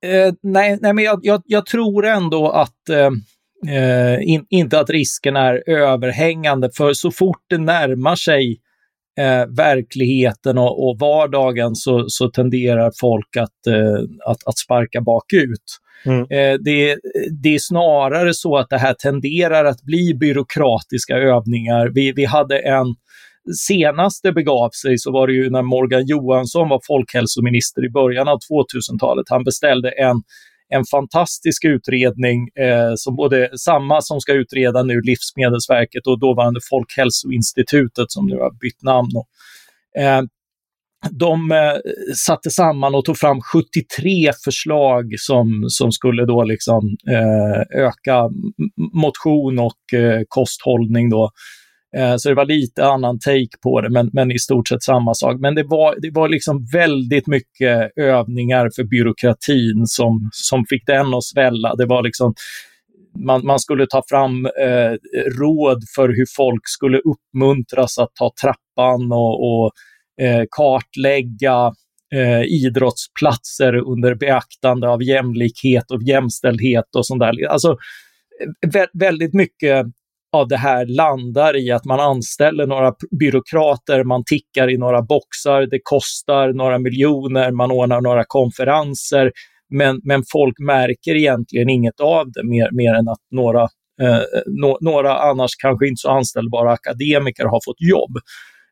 Eh, 0.05 0.33
nej, 0.43 0.77
nej, 0.81 0.93
men 0.93 1.03
jag, 1.03 1.19
jag, 1.23 1.41
jag, 1.45 1.65
tror 1.65 2.05
ändå 2.05 2.49
att 2.49 2.89
eh, 2.89 3.09
eh, 3.75 4.19
in, 4.21 4.45
inte 4.49 4.79
att 4.79 4.89
risken 4.89 5.35
är 5.35 5.69
överhängande, 5.69 6.69
för 6.77 6.93
så 6.93 7.11
fort 7.11 7.43
det 7.49 7.57
närmar 7.57 8.15
sig 8.15 8.59
eh, 9.19 9.45
verkligheten 9.57 10.57
och, 10.57 10.87
och, 10.87 10.99
vardagen 10.99 11.75
så, 11.75 12.05
så 12.07 12.29
tenderar 12.29 12.91
folk 12.99 13.37
att, 13.37 13.67
eh, 13.67 14.31
att, 14.31 14.47
att 14.47 14.57
sparka 14.57 15.01
bakut. 15.01 15.79
Mm. 16.05 16.19
Eh, 16.21 16.59
det, 16.59 16.97
det, 17.41 17.55
är 17.55 17.59
snarare 17.59 18.33
så 18.33 18.57
att 18.57 18.69
det 18.69 18.77
här 18.77 18.93
tenderar 18.93 19.65
att 19.65 19.81
bli 19.81 20.13
byråkratiska 20.13 21.17
övningar. 21.17 21.91
Vi, 21.93 22.11
vi 22.11 22.25
hade 22.25 22.59
en 22.59 22.95
senast 23.67 24.23
det 24.23 24.31
begav 24.33 24.69
sig 24.69 24.97
så 24.97 25.11
var 25.11 25.27
det 25.27 25.33
ju 25.33 25.49
när 25.49 25.61
Morgan 25.61 26.05
Johansson 26.05 26.69
var 26.69 26.81
folkhälsominister 26.87 27.85
i 27.85 27.89
början 27.89 28.27
av 28.27 28.37
2000-talet. 28.37 29.25
Han 29.29 29.43
beställde 29.43 29.89
en, 29.89 30.21
en 30.69 30.83
fantastisk 30.91 31.65
utredning, 31.65 32.49
eh, 32.55 32.93
som 32.95 33.15
både 33.15 33.57
samma 33.57 34.01
som 34.01 34.19
ska 34.19 34.33
utreda 34.33 34.83
nu 34.83 35.01
Livsmedelsverket 35.01 36.07
och 36.07 36.19
dåvarande 36.19 36.59
Folkhälsoinstitutet 36.69 38.11
som 38.11 38.25
nu 38.25 38.35
har 38.35 38.51
bytt 38.51 38.83
namn. 38.83 39.11
Och, 39.15 39.27
eh, 40.01 40.21
de 41.11 41.51
eh, 41.51 41.57
satte 42.25 42.49
samman 42.49 42.95
och 42.95 43.05
tog 43.05 43.17
fram 43.17 43.41
73 43.41 44.31
förslag 44.45 45.13
som, 45.17 45.65
som 45.67 45.91
skulle 45.91 46.25
då 46.25 46.43
liksom 46.43 46.97
eh, 47.09 47.81
öka 47.83 48.29
motion 48.93 49.59
och 49.59 49.99
eh, 49.99 50.21
kosthållning 50.27 51.09
då 51.09 51.31
Eh, 51.97 52.15
så 52.17 52.29
det 52.29 52.35
var 52.35 52.45
lite 52.45 52.85
annan 52.85 53.19
take 53.19 53.57
på 53.63 53.81
det, 53.81 53.89
men, 53.89 54.09
men 54.13 54.31
i 54.31 54.39
stort 54.39 54.67
sett 54.67 54.83
samma 54.83 55.13
sak. 55.13 55.39
Men 55.39 55.55
det 55.55 55.63
var, 55.63 55.95
det 56.01 56.11
var 56.13 56.29
liksom 56.29 56.65
väldigt 56.73 57.27
mycket 57.27 57.91
övningar 57.95 58.69
för 58.75 58.83
byråkratin 58.83 59.85
som, 59.85 60.29
som 60.31 60.65
fick 60.69 60.85
den 60.87 61.13
att 61.13 61.23
svälla. 61.23 61.75
Det 61.75 61.85
var 61.85 62.03
liksom 62.03 62.33
man, 63.25 63.45
man 63.45 63.59
skulle 63.59 63.87
ta 63.87 64.03
fram 64.09 64.45
eh, 64.45 64.93
råd 65.39 65.83
för 65.95 66.09
hur 66.09 66.25
folk 66.37 66.61
skulle 66.63 66.97
uppmuntras 66.97 67.97
att 67.97 68.15
ta 68.15 68.31
trappan 68.41 69.11
och, 69.11 69.63
och 69.63 69.71
Eh, 70.21 70.43
kartlägga 70.51 71.73
eh, 72.15 72.43
idrottsplatser 72.43 73.75
under 73.75 74.15
beaktande 74.15 74.89
av 74.89 75.03
jämlikhet 75.03 75.91
och 75.91 76.03
jämställdhet 76.03 76.95
och 76.97 77.05
sånt 77.05 77.19
där. 77.19 77.47
Alltså, 77.47 77.71
eh, 77.71 78.69
vä 78.73 78.87
väldigt 78.93 79.33
mycket 79.33 79.85
av 80.33 80.47
det 80.47 80.57
här 80.57 80.85
landar 80.85 81.55
i 81.55 81.71
att 81.71 81.85
man 81.85 81.99
anställer 81.99 82.67
några 82.67 82.93
byråkrater, 83.19 84.03
man 84.03 84.23
tickar 84.25 84.69
i 84.69 84.77
några 84.77 85.01
boxar, 85.01 85.61
det 85.61 85.79
kostar 85.83 86.53
några 86.53 86.79
miljoner, 86.79 87.51
man 87.51 87.71
ordnar 87.71 88.01
några 88.01 88.23
konferenser, 88.27 89.31
men, 89.69 90.01
men 90.03 90.23
folk 90.31 90.59
märker 90.59 91.15
egentligen 91.15 91.69
inget 91.69 91.99
av 91.99 92.31
det 92.31 92.43
mer, 92.43 92.69
mer 92.71 92.93
än 92.93 93.07
att 93.07 93.21
några, 93.31 93.61
eh, 94.01 94.17
eh 94.17 94.23
no, 94.45 94.77
några 94.81 95.17
annars 95.17 95.55
kanske 95.55 95.87
inte 95.87 95.99
så 95.99 96.09
anställbara 96.09 96.71
akademiker 96.71 97.45
har 97.45 97.59
fått 97.65 97.81
jobb. 97.91 98.17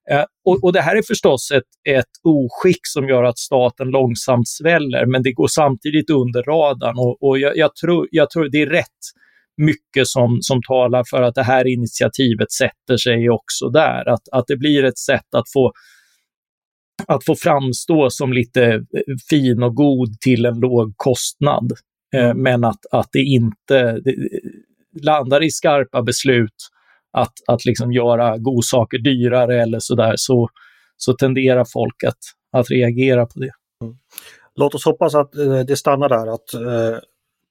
Eh, 0.10 0.24
och, 0.46 0.64
och, 0.64 0.74
det 0.74 0.82
här 0.82 0.96
är 0.96 1.02
förstås 1.02 1.52
ett, 1.52 1.96
ett 1.98 2.12
oskick 2.24 2.80
som 2.88 3.08
gör 3.08 3.24
att 3.24 3.38
staten 3.38 3.88
långsamt 3.88 4.48
sväller, 4.48 5.06
men 5.06 5.24
det 5.24 5.32
går 5.32 5.48
samtidigt 5.48 6.10
under 6.10 6.44
radarn 6.44 6.98
och, 6.98 7.24
och 7.24 7.40
jag, 7.40 7.58
jag, 7.58 7.76
tror, 7.76 8.08
jag 8.12 8.30
tror 8.30 8.50
det 8.52 8.62
är 8.62 8.70
rätt 8.70 9.02
mycket 9.58 10.08
som, 10.08 10.38
som 10.42 10.62
talar 10.68 11.04
för 11.10 11.22
att 11.22 11.36
det 11.36 11.44
här 11.44 11.68
initiativet 11.68 12.52
sätter 12.52 12.98
sig 12.98 13.30
också 13.30 13.70
där. 13.70 14.10
Att, 14.10 14.30
att 14.32 14.48
det 14.48 14.58
blir 14.58 14.84
ett 14.84 14.98
sätt 14.98 15.36
att 15.36 15.52
få 15.54 15.72
att 17.08 17.26
få 17.26 17.36
framstå 17.36 18.10
som 18.10 18.34
lite 18.34 18.64
eh, 18.66 19.16
fin 19.30 19.64
och 19.64 19.76
god 19.76 20.20
till 20.20 20.46
en 20.46 20.60
låg 20.60 20.94
kostnad. 20.98 21.72
Eh, 22.16 22.26
mm. 22.26 22.44
men 22.44 22.64
att, 22.64 22.86
att 22.92 23.10
det 23.12 23.24
inte 23.24 24.00
det 24.00 24.16
landar 25.02 25.44
i 25.44 25.50
skarpa 25.50 26.02
beslut 26.02 26.56
att, 27.12 27.34
att 27.48 27.66
liksom 27.66 27.92
göra 27.92 28.38
godsaker 28.38 28.98
dyrare 28.98 29.62
eller 29.62 29.80
sådär, 29.80 30.14
så, 30.16 30.50
så 30.98 31.14
tenderar 31.14 31.66
folk 31.74 32.04
att, 32.04 32.20
att 32.52 32.72
reagera 32.72 33.26
på 33.26 33.40
det. 33.40 33.52
Mm. 33.84 33.96
Låt 34.56 34.76
oss 34.76 34.86
hoppas 34.86 35.16
att 35.16 35.36
eh, 35.36 35.60
det 35.60 35.76
stannar 35.76 36.10
där, 36.10 36.34
att 36.34 36.50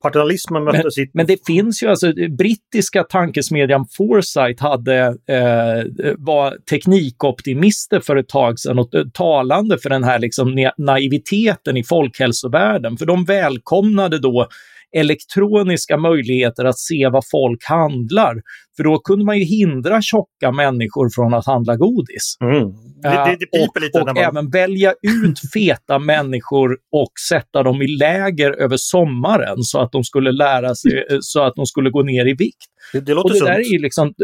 Paternalismen 0.03 0.65
mötte 0.65 0.83
men, 0.83 0.91
sitt... 0.91 1.15
Men 1.15 1.27
det 1.27 1.47
finns 1.47 1.83
ju 1.83 1.87
alltså, 1.87 2.13
brittiska 2.39 3.05
tankesmedjan 3.05 3.87
Foresight 3.97 4.61
hade, 4.61 4.99
eh, 5.07 6.15
var 6.19 6.57
teknikoptimister 6.71 8.01
för 8.01 8.17
ett 8.17 8.29
tag 8.29 8.59
sedan 8.59 8.79
och 8.79 8.95
eh, 8.95 9.05
talande 9.13 9.79
för 9.79 9.91
den 9.91 10.05
här 10.05 10.19
liksom 10.19 10.71
naiviteten 10.79 11.77
i 11.77 11.85
folkhälsovärlden. 11.85 12.97
För 12.97 13.07
de 13.07 13.25
välkomnade 13.25 14.19
då 14.19 14.49
elektroniska 14.97 15.97
möjligheter 15.97 16.65
att 16.65 16.79
se 16.79 17.09
vad 17.13 17.23
folk 17.31 17.65
handlar. 17.65 18.35
För 18.77 18.85
då 18.85 18.99
kunde 18.99 19.25
man 19.25 19.39
ju 19.39 19.45
hindra 19.45 20.03
tjocka 20.03 20.53
människor 20.53 21.09
från 21.15 21.35
att 21.35 21.47
handla 21.47 21.77
godis. 21.77 22.37
Mm. 22.41 22.71
Det, 23.03 23.09
det, 23.09 23.37
det 23.41 24.01
och, 24.01 24.01
och 24.01 24.15
man... 24.15 24.25
även 24.25 24.51
välja 24.51 24.91
ut 24.91 25.41
feta 25.55 25.99
människor 25.99 26.77
och 26.93 27.13
sätta 27.29 27.63
dem 27.63 27.83
i 27.83 27.87
läger 27.87 28.51
över 28.51 28.77
sommaren 28.77 29.63
så 29.63 29.81
att 29.81 29.93
de 29.93 30.05
skulle 30.05 30.33
lära 30.33 30.75
sig, 30.75 31.05
så 31.21 31.43
att 31.43 31.55
de 31.57 31.67
skulle 31.67 31.91
gå 31.91 32.03
ner 32.03 32.29
i 32.29 32.35
vikt. 32.35 32.71
Det, 32.93 33.01
det 33.01 33.15
låter 33.15 33.43
och 33.43 33.49
det 33.49 33.55
är 33.55 33.79
liksom, 33.81 34.15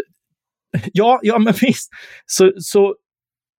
ja, 0.92 1.20
ja 1.22 1.38
men 1.38 1.54
visst. 1.60 1.88
Så, 2.26 2.52
så, 2.56 2.94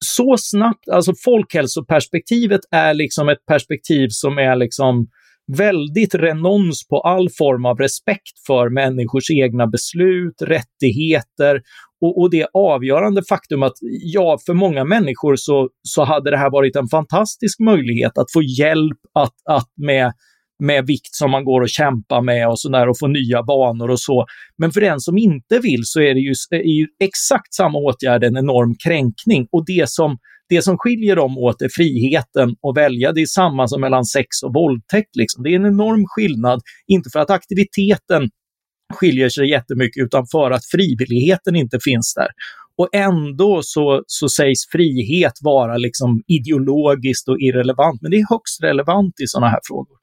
så 0.05 0.35
snabbt, 0.37 0.89
alltså 0.89 1.13
folkhälsoperspektivet 1.25 2.61
är 2.71 2.93
liksom 2.93 3.29
ett 3.29 3.45
perspektiv 3.47 4.07
som 4.11 4.37
är 4.37 4.55
liksom 4.55 5.07
väldigt 5.57 6.15
renons 6.15 6.87
på 6.87 7.01
all 7.01 7.29
form 7.37 7.65
av 7.65 7.77
respekt 7.77 8.45
för 8.47 8.69
människors 8.69 9.31
egna 9.31 9.67
beslut, 9.67 10.41
rättigheter 10.41 11.61
och, 12.01 12.21
och 12.21 12.31
det 12.31 12.47
avgörande 12.53 13.21
faktum 13.29 13.63
att 13.63 13.73
ja, 14.03 14.37
för 14.45 14.53
många 14.53 14.83
människor 14.83 15.35
så, 15.35 15.69
så 15.81 16.03
hade 16.03 16.31
det 16.31 16.37
här 16.37 16.51
varit 16.51 16.75
en 16.75 16.87
fantastisk 16.87 17.59
möjlighet 17.59 18.17
att 18.17 18.31
få 18.33 18.41
hjälp 18.43 18.97
att, 19.13 19.35
att 19.49 19.69
med 19.77 20.13
med 20.59 20.87
vikt 20.87 21.15
som 21.15 21.31
man 21.31 21.43
går 21.43 21.61
och 21.61 21.69
kämpar 21.69 22.21
med 22.21 22.49
och 22.49 22.59
sådär 22.59 22.89
och 22.89 22.99
få 22.99 23.07
nya 23.07 23.41
vanor 23.41 23.89
och 23.89 23.99
så. 23.99 24.25
Men 24.57 24.71
för 24.71 24.81
den 24.81 24.99
som 24.99 25.17
inte 25.17 25.59
vill 25.59 25.81
så 25.83 26.01
är 26.01 26.13
det 26.13 26.19
ju, 26.19 26.33
är 26.51 26.77
ju 26.79 26.87
exakt 26.99 27.53
samma 27.53 27.79
åtgärd 27.79 28.23
en 28.23 28.37
enorm 28.37 28.75
kränkning 28.85 29.47
och 29.51 29.65
det 29.65 29.89
som 29.89 30.17
det 30.49 30.61
som 30.61 30.77
skiljer 30.77 31.15
dem 31.15 31.37
åt 31.37 31.61
är 31.61 31.69
friheten 31.69 32.49
att 32.49 32.77
välja. 32.77 33.11
Det 33.11 33.21
är 33.21 33.25
samma 33.25 33.67
som 33.67 33.81
mellan 33.81 34.05
sex 34.05 34.27
och 34.43 34.53
våldtäkt. 34.53 35.15
Liksom. 35.15 35.43
Det 35.43 35.49
är 35.49 35.55
en 35.55 35.65
enorm 35.65 36.05
skillnad, 36.07 36.61
inte 36.87 37.09
för 37.13 37.19
att 37.19 37.29
aktiviteten 37.29 38.29
skiljer 38.93 39.29
sig 39.29 39.49
jättemycket, 39.49 40.03
utan 40.05 40.25
för 40.31 40.51
att 40.51 40.65
frivilligheten 40.65 41.55
inte 41.55 41.79
finns 41.83 42.13
där. 42.13 42.27
Och 42.77 42.89
ändå 42.95 43.59
så, 43.63 44.03
så 44.07 44.29
sägs 44.29 44.59
frihet 44.71 45.33
vara 45.41 45.77
liksom 45.77 46.23
ideologiskt 46.27 47.29
och 47.29 47.39
irrelevant, 47.39 48.01
men 48.01 48.11
det 48.11 48.17
är 48.17 48.25
högst 48.29 48.63
relevant 48.63 49.13
i 49.23 49.27
sådana 49.27 49.49
här 49.49 49.59
frågor. 49.67 49.96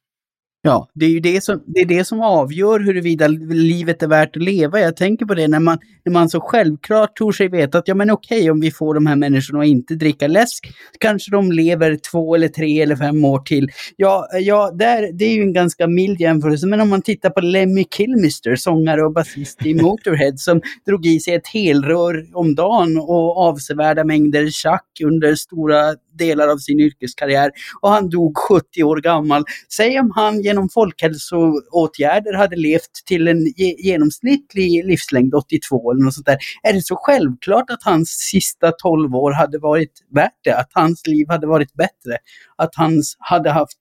Ja, 0.67 0.89
det 0.95 1.07
är 1.07 1.11
ju 1.11 1.21
det 1.21 1.45
som, 1.45 1.63
det 1.67 1.81
är 1.81 1.87
det 1.87 2.05
som 2.05 2.21
avgör 2.21 2.81
huruvida 2.81 3.29
livet 3.51 4.03
är 4.03 4.07
värt 4.07 4.37
att 4.37 4.43
leva. 4.43 4.81
Jag 4.81 4.97
tänker 4.97 5.27
på 5.27 5.35
det 5.35 5.49
när 5.49 5.61
man, 5.61 5.79
när 6.05 6.13
man 6.13 6.29
så 6.29 6.41
självklart 6.41 7.17
tror 7.17 7.33
sig 7.33 7.49
veta 7.49 7.79
att 7.79 7.89
ja 7.89 7.95
men 7.95 8.11
okej, 8.11 8.51
om 8.51 8.61
vi 8.61 8.71
får 8.71 8.95
de 8.95 9.07
här 9.07 9.17
människorna 9.17 9.61
att 9.61 9.67
inte 9.67 9.95
dricka 9.95 10.27
läsk, 10.27 10.73
kanske 11.01 11.31
de 11.31 11.53
lever 11.53 11.99
två 12.11 12.35
eller 12.35 12.49
tre 12.49 12.81
eller 12.81 12.97
fem 12.97 13.25
år 13.25 13.39
till. 13.39 13.69
Ja, 13.97 14.29
ja 14.41 14.71
där, 14.75 15.13
det 15.13 15.25
är 15.25 15.35
ju 15.35 15.43
en 15.43 15.53
ganska 15.53 15.87
mild 15.87 16.21
jämförelse, 16.21 16.67
men 16.67 16.81
om 16.81 16.89
man 16.89 17.03
tittar 17.03 17.31
på 17.31 17.41
Lemmy 17.41 17.85
Kilmister, 17.97 18.57
sångare 18.57 19.03
och 19.03 19.13
basist 19.13 19.67
i 19.67 19.75
Motorhead, 19.75 20.37
som 20.37 20.61
drog 20.87 21.07
i 21.07 21.21
sig 21.21 21.35
ett 21.35 21.47
helrör 21.47 22.27
om 22.33 22.55
dagen 22.55 22.97
och 22.97 23.39
avsevärda 23.39 24.05
mängder 24.05 24.51
tjack 24.51 25.01
under 25.05 25.35
stora 25.35 25.95
delar 26.19 26.49
av 26.49 26.57
sin 26.57 26.81
yrkeskarriär 26.81 27.51
och 27.81 27.91
han 27.91 28.09
dog 28.09 28.39
70 28.39 28.83
år 28.83 28.97
gammal. 28.97 29.45
Säg 29.77 30.01
om 30.01 30.13
han 30.15 30.43
genom 30.55 30.69
folkhälsoåtgärder 30.69 32.35
hade 32.35 32.57
levt 32.57 32.93
till 33.07 33.29
en 33.29 33.47
genomsnittlig 33.79 34.85
livslängd 34.85 35.35
82 35.35 35.93
eller 35.93 36.05
något 36.05 36.15
sånt 36.15 36.27
där. 36.27 36.39
Är 36.63 36.73
det 36.73 36.83
så 36.83 36.97
självklart 36.97 37.71
att 37.71 37.83
hans 37.83 38.09
sista 38.09 38.73
12 38.73 39.15
år 39.15 39.33
hade 39.33 39.59
varit 39.59 39.93
värt 40.15 40.39
det? 40.45 40.57
Att 40.57 40.71
hans 40.73 41.07
liv 41.07 41.27
hade 41.29 41.47
varit 41.47 41.73
bättre? 41.75 42.19
Att 42.57 42.75
han 42.75 43.03
hade 43.19 43.51
haft 43.51 43.79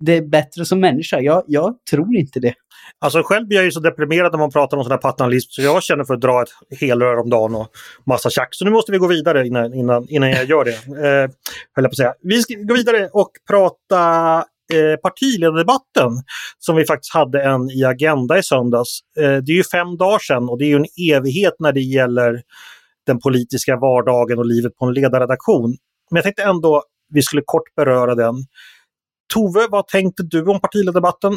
det 0.00 0.22
bättre 0.22 0.64
som 0.64 0.80
människa? 0.80 1.20
Jag, 1.20 1.44
jag 1.46 1.74
tror 1.90 2.16
inte 2.16 2.40
det. 2.40 2.54
Alltså 2.98 3.22
själv 3.22 3.46
blir 3.46 3.58
jag 3.58 3.64
ju 3.64 3.70
så 3.70 3.80
deprimerad 3.80 4.32
när 4.32 4.38
man 4.38 4.50
pratar 4.50 4.76
om 4.76 4.84
sån 4.84 4.90
här 4.90 4.98
paternalism 4.98 5.50
så 5.50 5.62
jag 5.62 5.82
känner 5.82 6.04
för 6.04 6.14
att 6.14 6.20
dra 6.20 6.42
ett 6.42 6.80
helrör 6.80 7.18
om 7.18 7.30
dagen 7.30 7.54
och 7.54 7.68
massa 8.06 8.30
tjack. 8.30 8.48
Så 8.50 8.64
nu 8.64 8.70
måste 8.70 8.92
vi 8.92 8.98
gå 8.98 9.06
vidare 9.06 9.46
innan, 9.46 9.74
innan, 9.74 10.08
innan 10.08 10.30
jag 10.30 10.44
gör 10.44 10.64
det. 10.64 10.70
Eh, 10.70 11.30
höll 11.74 11.84
jag 11.84 11.84
på 11.84 11.88
att 11.88 11.96
säga. 11.96 12.14
Vi 12.22 12.42
ska 12.42 12.54
gå 12.54 12.74
vidare 12.74 13.08
och 13.12 13.30
prata 13.48 14.44
eh, 14.74 14.96
partiledardebatten 14.96 16.10
som 16.58 16.76
vi 16.76 16.84
faktiskt 16.84 17.14
hade 17.14 17.42
en 17.42 17.70
i 17.70 17.84
Agenda 17.84 18.38
i 18.38 18.42
söndags. 18.42 19.00
Eh, 19.16 19.36
det 19.36 19.52
är 19.52 19.56
ju 19.56 19.64
fem 19.64 19.96
dagar 19.96 20.18
sedan 20.18 20.48
och 20.48 20.58
det 20.58 20.64
är 20.64 20.68
ju 20.68 20.76
en 20.76 21.16
evighet 21.16 21.54
när 21.58 21.72
det 21.72 21.80
gäller 21.80 22.42
den 23.06 23.18
politiska 23.18 23.76
vardagen 23.76 24.38
och 24.38 24.46
livet 24.46 24.76
på 24.76 24.86
en 24.86 24.94
ledarredaktion. 24.94 25.76
Men 26.10 26.16
jag 26.16 26.24
tänkte 26.24 26.42
ändå 26.42 26.82
vi 27.12 27.22
skulle 27.22 27.42
kort 27.44 27.74
beröra 27.76 28.14
den. 28.14 28.34
Tove, 29.34 29.66
vad 29.70 29.88
tänkte 29.88 30.22
du 30.22 30.42
om 30.44 30.60
partiledardebatten? 30.60 31.32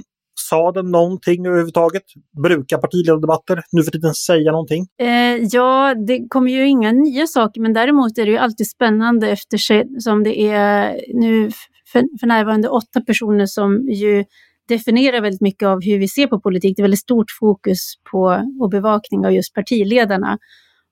Sa 0.49 0.71
den 0.71 0.91
någonting 0.91 1.45
överhuvudtaget? 1.47 2.03
Brukar 2.43 2.77
partiledardebatter 2.77 3.63
nu 3.71 3.83
för 3.83 3.91
tiden 3.91 4.13
säga 4.13 4.51
någonting? 4.51 4.87
Eh, 5.01 5.47
ja, 5.51 5.95
det 6.07 6.27
kommer 6.29 6.51
ju 6.51 6.67
inga 6.67 6.91
nya 6.91 7.27
saker, 7.27 7.61
men 7.61 7.73
däremot 7.73 8.17
är 8.17 8.25
det 8.25 8.31
ju 8.31 8.37
alltid 8.37 8.69
spännande 8.69 9.29
eftersom 9.29 10.23
det 10.23 10.41
är 10.41 11.01
nu 11.13 11.51
för, 11.95 12.19
för 12.19 12.27
närvarande 12.27 12.69
åtta 12.69 13.01
personer 13.01 13.45
som 13.45 13.89
ju 13.89 14.23
definierar 14.69 15.21
väldigt 15.21 15.41
mycket 15.41 15.67
av 15.67 15.81
hur 15.81 15.99
vi 15.99 16.07
ser 16.07 16.27
på 16.27 16.39
politik. 16.39 16.77
Det 16.77 16.81
är 16.81 16.83
väldigt 16.83 16.99
stort 16.99 17.31
fokus 17.39 17.93
på 18.11 18.43
och 18.61 18.69
bevakning 18.69 19.25
av 19.25 19.33
just 19.33 19.53
partiledarna. 19.53 20.37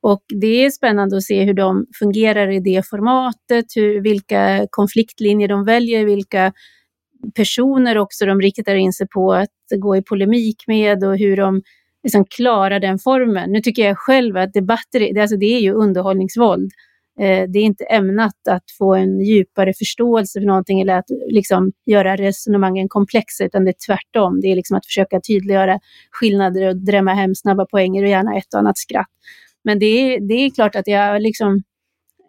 Och 0.02 0.24
det 0.42 0.66
är 0.66 0.70
spännande 0.70 1.18
att 1.18 1.24
se 1.24 1.44
hur 1.44 1.54
de 1.54 1.86
fungerar 2.00 2.52
i 2.52 2.60
det 2.60 2.88
formatet, 2.90 3.66
hur, 3.76 4.02
vilka 4.02 4.68
konfliktlinjer 4.70 5.48
de 5.48 5.66
väljer, 5.66 6.06
vilka 6.06 6.54
personer 7.36 7.98
också 7.98 8.26
de 8.26 8.42
riktar 8.42 8.76
in 8.76 8.94
sig 8.94 9.08
på 9.08 9.34
att 9.34 9.50
gå 9.78 9.98
i 9.98 10.02
polemik 10.02 10.64
med 10.68 11.04
och 11.04 11.18
hur 11.18 11.38
de 11.38 11.62
liksom 12.04 12.26
klarar 12.26 12.80
den 12.80 13.00
formen. 13.00 13.52
Nu 13.52 13.62
tycker 13.62 13.86
jag 13.88 13.98
själv 13.98 14.38
att 14.38 14.54
debatter, 14.54 15.20
alltså 15.20 15.38
det 15.38 15.46
är 15.56 15.60
ju 15.60 15.74
underhållningsvåld. 15.74 16.72
Eh, 17.20 17.50
det 17.50 17.60
är 17.60 17.64
inte 17.64 17.84
ämnat 17.84 18.48
att 18.50 18.64
få 18.78 18.96
en 18.96 19.20
djupare 19.20 19.74
förståelse 19.74 20.40
för 20.40 20.48
någonting 20.48 20.82
eller 20.82 20.98
att 20.98 21.10
liksom 21.28 21.72
göra 21.86 22.16
resonemangen 22.16 22.90
komplexa, 22.90 23.44
utan 23.44 23.66
det 23.66 23.72
är 23.72 23.86
tvärtom. 23.88 24.42
Det 24.42 24.48
är 24.48 24.56
liksom 24.56 24.78
att 24.78 24.86
försöka 24.86 25.22
tydliggöra 25.22 25.80
skillnader 26.12 26.68
och 26.68 26.78
drämma 26.78 27.14
hem 27.14 27.36
snabba 27.36 27.66
poänger 27.66 28.04
och 28.04 28.10
gärna 28.10 28.38
ett 28.38 28.54
och 28.54 28.60
annat 28.60 28.78
skratt. 28.78 29.08
Men 29.64 29.80
det 29.80 29.86
är, 29.86 30.20
det 30.28 30.34
är 30.34 30.50
klart 30.50 30.76
att 30.76 30.88
jag 30.88 31.22
liksom 31.22 31.62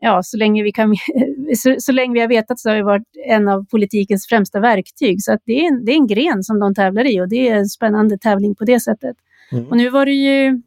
ja, 0.05 0.23
så 0.23 0.37
länge 0.37 0.63
vi 0.63 0.73
kan, 0.73 0.97
så, 1.57 1.77
så, 1.79 1.93
länge 1.93 2.15
vi 2.15 2.21
har 2.21 2.29
vetat 2.29 2.59
så 2.59 2.69
har 2.69 2.77
det 2.77 2.83
varit 2.83 3.09
en 3.29 3.49
av 3.49 3.65
politikens 3.65 4.27
främsta 4.27 4.61
verktyg. 4.61 5.23
Så 5.23 5.33
att 5.33 5.41
det, 5.45 5.53
är 5.53 5.69
en, 5.69 5.85
det 5.85 5.93
är 5.93 5.97
en 5.97 6.07
gren 6.07 6.43
som 6.43 6.61
de 6.61 6.75
tävlar 6.75 7.05
i 7.05 7.21
och 7.21 7.29
det 7.29 7.49
är 7.49 7.55
en 7.55 7.67
spännande 7.67 8.19
tävling 8.19 8.55
på 8.55 8.65
det 8.65 8.81
sättet. 8.81 9.17
Mm. 9.53 9.67
Och 9.67 9.77
nu 9.77 9.91
var 9.91 10.07
det 10.07 10.13
ju, 10.13 10.63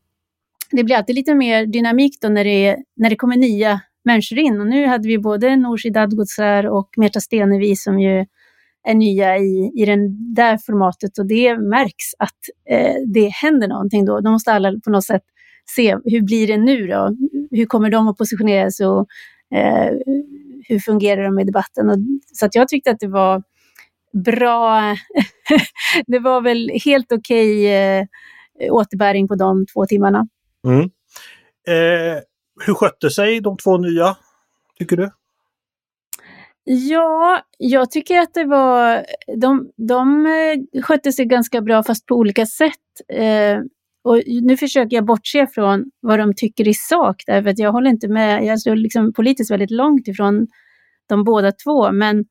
det 0.71 0.83
blir 0.83 0.95
alltid 0.95 1.15
lite 1.15 1.35
mer 1.35 1.65
dynamik 1.65 2.17
då 2.21 2.29
när 2.29 2.43
det, 2.43 2.77
när 2.95 3.09
det 3.09 3.15
kommer 3.15 3.37
nya 3.37 3.81
människor 4.07 4.37
in. 4.37 4.59
Och 4.61 4.67
nu 4.67 4.85
hade 4.85 5.07
vi 5.07 5.17
både 5.17 5.55
Nooshi 5.55 5.89
Dadgostar 5.89 6.63
och 6.63 6.89
Märta 6.97 7.19
Stenevi 7.19 7.75
som 7.75 7.99
ju 7.99 8.25
är 8.87 8.93
nya 8.93 9.37
i, 9.37 9.71
i 9.75 9.85
det 9.85 9.97
där 10.35 10.57
formatet 10.57 11.17
och 11.17 11.25
det 11.25 11.57
märks 11.57 12.13
att 12.19 12.39
eh, 12.69 12.95
det 13.13 13.27
händer 13.27 13.67
någonting 13.67 14.05
då. 14.05 14.19
De 14.19 14.31
måste 14.31 14.51
alla 14.51 14.73
på 14.85 14.89
något 14.89 15.05
sätt 15.05 15.23
se 15.75 15.97
hur 16.05 16.21
blir 16.21 16.47
det 16.47 16.57
nu 16.57 16.87
då? 16.87 17.15
Hur 17.51 17.65
kommer 17.65 17.89
de 17.89 18.07
att 18.07 18.17
positionera 18.17 18.71
sig 18.71 18.85
och 18.85 19.07
eh, 19.55 19.91
hur 20.67 20.79
fungerar 20.79 21.23
de 21.23 21.39
i 21.39 21.43
debatten? 21.43 21.89
Och, 21.89 21.97
så 22.33 22.45
att 22.45 22.55
jag 22.55 22.67
tyckte 22.67 22.91
att 22.91 22.99
det 22.99 23.07
var 23.07 23.43
bra. 24.25 24.95
det 26.07 26.19
var 26.19 26.41
väl 26.41 26.71
helt 26.85 27.11
okej 27.11 27.59
okay, 27.59 28.07
eh, 28.59 28.73
återbäring 28.73 29.27
på 29.27 29.35
de 29.35 29.65
två 29.73 29.85
timmarna. 29.85 30.27
Mm. 30.67 30.89
Eh, 31.67 32.21
hur 32.65 32.73
skötte 32.73 33.09
sig 33.09 33.39
de 33.39 33.57
två 33.57 33.77
nya, 33.77 34.17
tycker 34.79 34.97
du? 34.97 35.11
Ja, 36.63 37.41
jag 37.57 37.91
tycker 37.91 38.19
att 38.19 38.33
det 38.33 38.45
var... 38.45 39.05
De, 39.37 39.71
de 39.87 40.25
eh, 40.25 40.81
skötte 40.81 41.11
sig 41.11 41.25
ganska 41.25 41.61
bra 41.61 41.83
fast 41.83 42.05
på 42.05 42.15
olika 42.15 42.45
sätt. 42.45 42.73
Eh, 43.13 43.59
och 44.03 44.21
nu 44.41 44.57
försöker 44.57 44.97
jag 44.97 45.05
bortse 45.05 45.47
från 45.47 45.85
vad 45.99 46.19
de 46.19 46.33
tycker 46.35 46.67
i 46.67 46.73
sak, 46.73 47.23
därför 47.27 47.49
att 47.49 47.59
jag 47.59 47.71
håller 47.71 47.89
inte 47.89 48.07
med. 48.07 48.45
Jag 48.45 48.59
står 48.59 48.75
liksom 48.75 49.13
politiskt 49.13 49.51
väldigt 49.51 49.71
långt 49.71 50.07
ifrån 50.07 50.47
de 51.09 51.23
båda 51.23 51.51
två, 51.51 51.91
men 51.91 52.25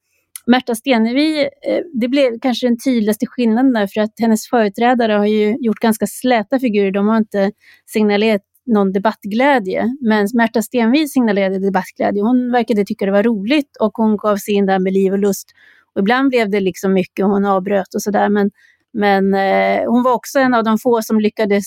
Märta 0.47 0.75
Stenevi, 0.75 1.41
eh, 1.41 1.81
det 2.01 2.09
blev 2.09 2.39
kanske 2.41 2.67
den 2.67 2.79
tydligaste 2.79 3.27
skillnaden 3.27 3.73
där, 3.73 3.87
för 3.87 4.01
att 4.01 4.13
hennes 4.19 4.49
företrädare 4.49 5.13
har 5.13 5.27
ju 5.27 5.57
gjort 5.61 5.79
ganska 5.79 6.07
släta 6.07 6.59
figurer. 6.59 6.91
De 6.91 7.09
har 7.09 7.17
inte 7.17 7.53
signalerat 7.87 8.43
någon 8.67 8.93
debattglädje, 8.93 9.97
men 10.01 10.29
Märta 10.35 10.63
Stenevi 10.63 11.09
signalerade 11.09 11.59
debattglädje. 11.59 12.23
Hon 12.23 12.53
verkade 12.53 12.85
tycka 12.85 13.07
det 13.07 13.13
var 13.13 13.23
roligt 13.23 13.77
och 13.81 13.93
hon 13.95 14.17
gav 14.17 14.37
sig 14.37 14.55
in 14.55 14.67
där 14.67 14.79
med 14.79 14.93
liv 14.93 15.13
och 15.13 15.19
lust. 15.19 15.51
Och 15.95 16.01
ibland 16.01 16.29
blev 16.29 16.51
det 16.51 16.61
liksom 16.61 16.93
mycket 16.93 17.25
och 17.25 17.31
hon 17.31 17.45
avbröt 17.45 17.95
och 17.95 18.03
sådär, 18.03 18.29
men 18.29 18.51
men 18.93 19.35
eh, 19.35 19.91
hon 19.91 20.03
var 20.03 20.13
också 20.13 20.39
en 20.39 20.55
av 20.55 20.65
de 20.65 20.79
få 20.79 21.03
som 21.03 21.21
lyckades 21.21 21.65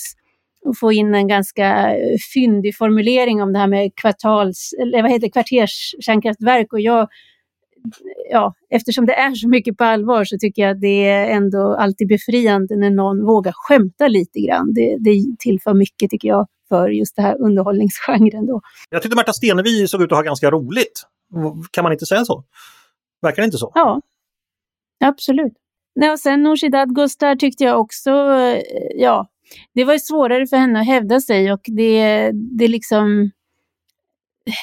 få 0.79 0.91
in 0.91 1.15
en 1.15 1.27
ganska 1.27 1.95
eh, 1.95 2.17
fyndig 2.33 2.77
formulering 2.77 3.41
om 3.41 3.53
det 3.53 3.59
här 3.59 3.67
med 3.67 3.91
kvartals, 3.95 4.73
eller 4.81 5.01
vad 5.01 5.11
heter 5.11 5.29
kvarterskärnkraftverk. 5.29 6.73
Och 6.73 6.81
jag, 6.81 7.07
ja, 8.31 8.53
eftersom 8.69 9.05
det 9.05 9.13
är 9.13 9.35
så 9.35 9.49
mycket 9.49 9.77
på 9.77 9.83
allvar 9.83 10.23
så 10.23 10.37
tycker 10.37 10.61
jag 10.61 10.71
att 10.71 10.81
det 10.81 11.07
är 11.07 11.29
ändå 11.29 11.75
alltid 11.75 12.07
befriande 12.07 12.75
när 12.75 12.89
någon 12.89 13.25
vågar 13.25 13.53
skämta 13.55 14.07
lite 14.07 14.39
grann. 14.39 14.73
Det, 14.73 14.97
det 14.99 15.35
tillför 15.39 15.73
mycket 15.73 16.09
tycker 16.09 16.27
jag 16.27 16.47
för 16.69 16.89
just 16.89 17.15
det 17.15 17.21
här 17.21 17.41
underhållningsgenren. 17.41 18.45
Då. 18.45 18.61
Jag 18.89 19.01
tyckte 19.01 19.15
Märta 19.15 19.33
Stenevi 19.33 19.87
såg 19.87 20.01
ut 20.01 20.11
att 20.11 20.17
ha 20.17 20.23
ganska 20.23 20.51
roligt. 20.51 21.03
Kan 21.71 21.83
man 21.83 21.91
inte 21.91 22.05
säga 22.05 22.25
så? 22.25 22.43
Verkar 23.21 23.41
det 23.41 23.45
inte 23.45 23.57
så? 23.57 23.71
Ja, 23.75 24.01
absolut. 25.05 25.53
Nej, 25.95 26.11
och 26.11 26.19
sen 26.19 26.43
Nooshi 26.43 26.69
Dadgostar 26.69 27.35
tyckte 27.35 27.63
jag 27.63 27.79
också, 27.79 28.09
eh, 28.09 28.61
ja, 28.95 29.27
det 29.73 29.83
var 29.83 29.97
svårare 29.97 30.47
för 30.47 30.57
henne 30.57 30.79
att 30.79 30.85
hävda 30.85 31.21
sig 31.21 31.53
och 31.53 31.61
det, 31.63 32.31
det 32.33 32.67
liksom, 32.67 33.31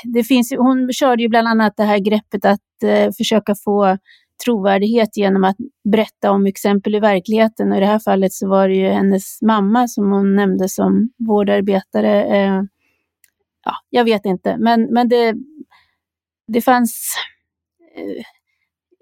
det 0.05 0.25
finns, 0.25 0.53
hon 0.59 0.93
körde 0.93 1.23
ju 1.23 1.29
bland 1.29 1.49
annat 1.49 1.77
det 1.77 1.85
här 1.85 1.99
greppet 1.99 2.45
att 2.45 2.83
eh, 2.85 3.13
försöka 3.19 3.55
få 3.65 3.99
trovärdighet 4.45 5.17
genom 5.17 5.45
att 5.45 5.57
berätta 5.85 6.31
om 6.31 6.47
exempel 6.47 6.95
i 6.95 7.01
verkligheten. 7.01 7.71
Och 7.71 7.77
I 7.77 7.81
det 7.81 7.87
här 7.87 7.99
fallet 7.99 8.33
så 8.33 8.49
var 8.49 8.69
det 8.69 8.75
ju 8.75 8.89
hennes 8.89 9.43
mamma 9.43 9.89
som 9.89 10.13
hon 10.13 10.35
nämnde 10.35 10.69
som 10.69 11.11
vårdarbetare. 11.19 12.25
Eh, 12.25 12.63
ja, 13.65 13.73
jag 13.91 14.05
vet 14.05 14.25
inte, 14.25 14.57
men, 14.59 14.83
men 14.83 15.09
det, 15.09 15.35
det 16.49 16.61
fanns 16.61 17.15
eh, 17.97 18.25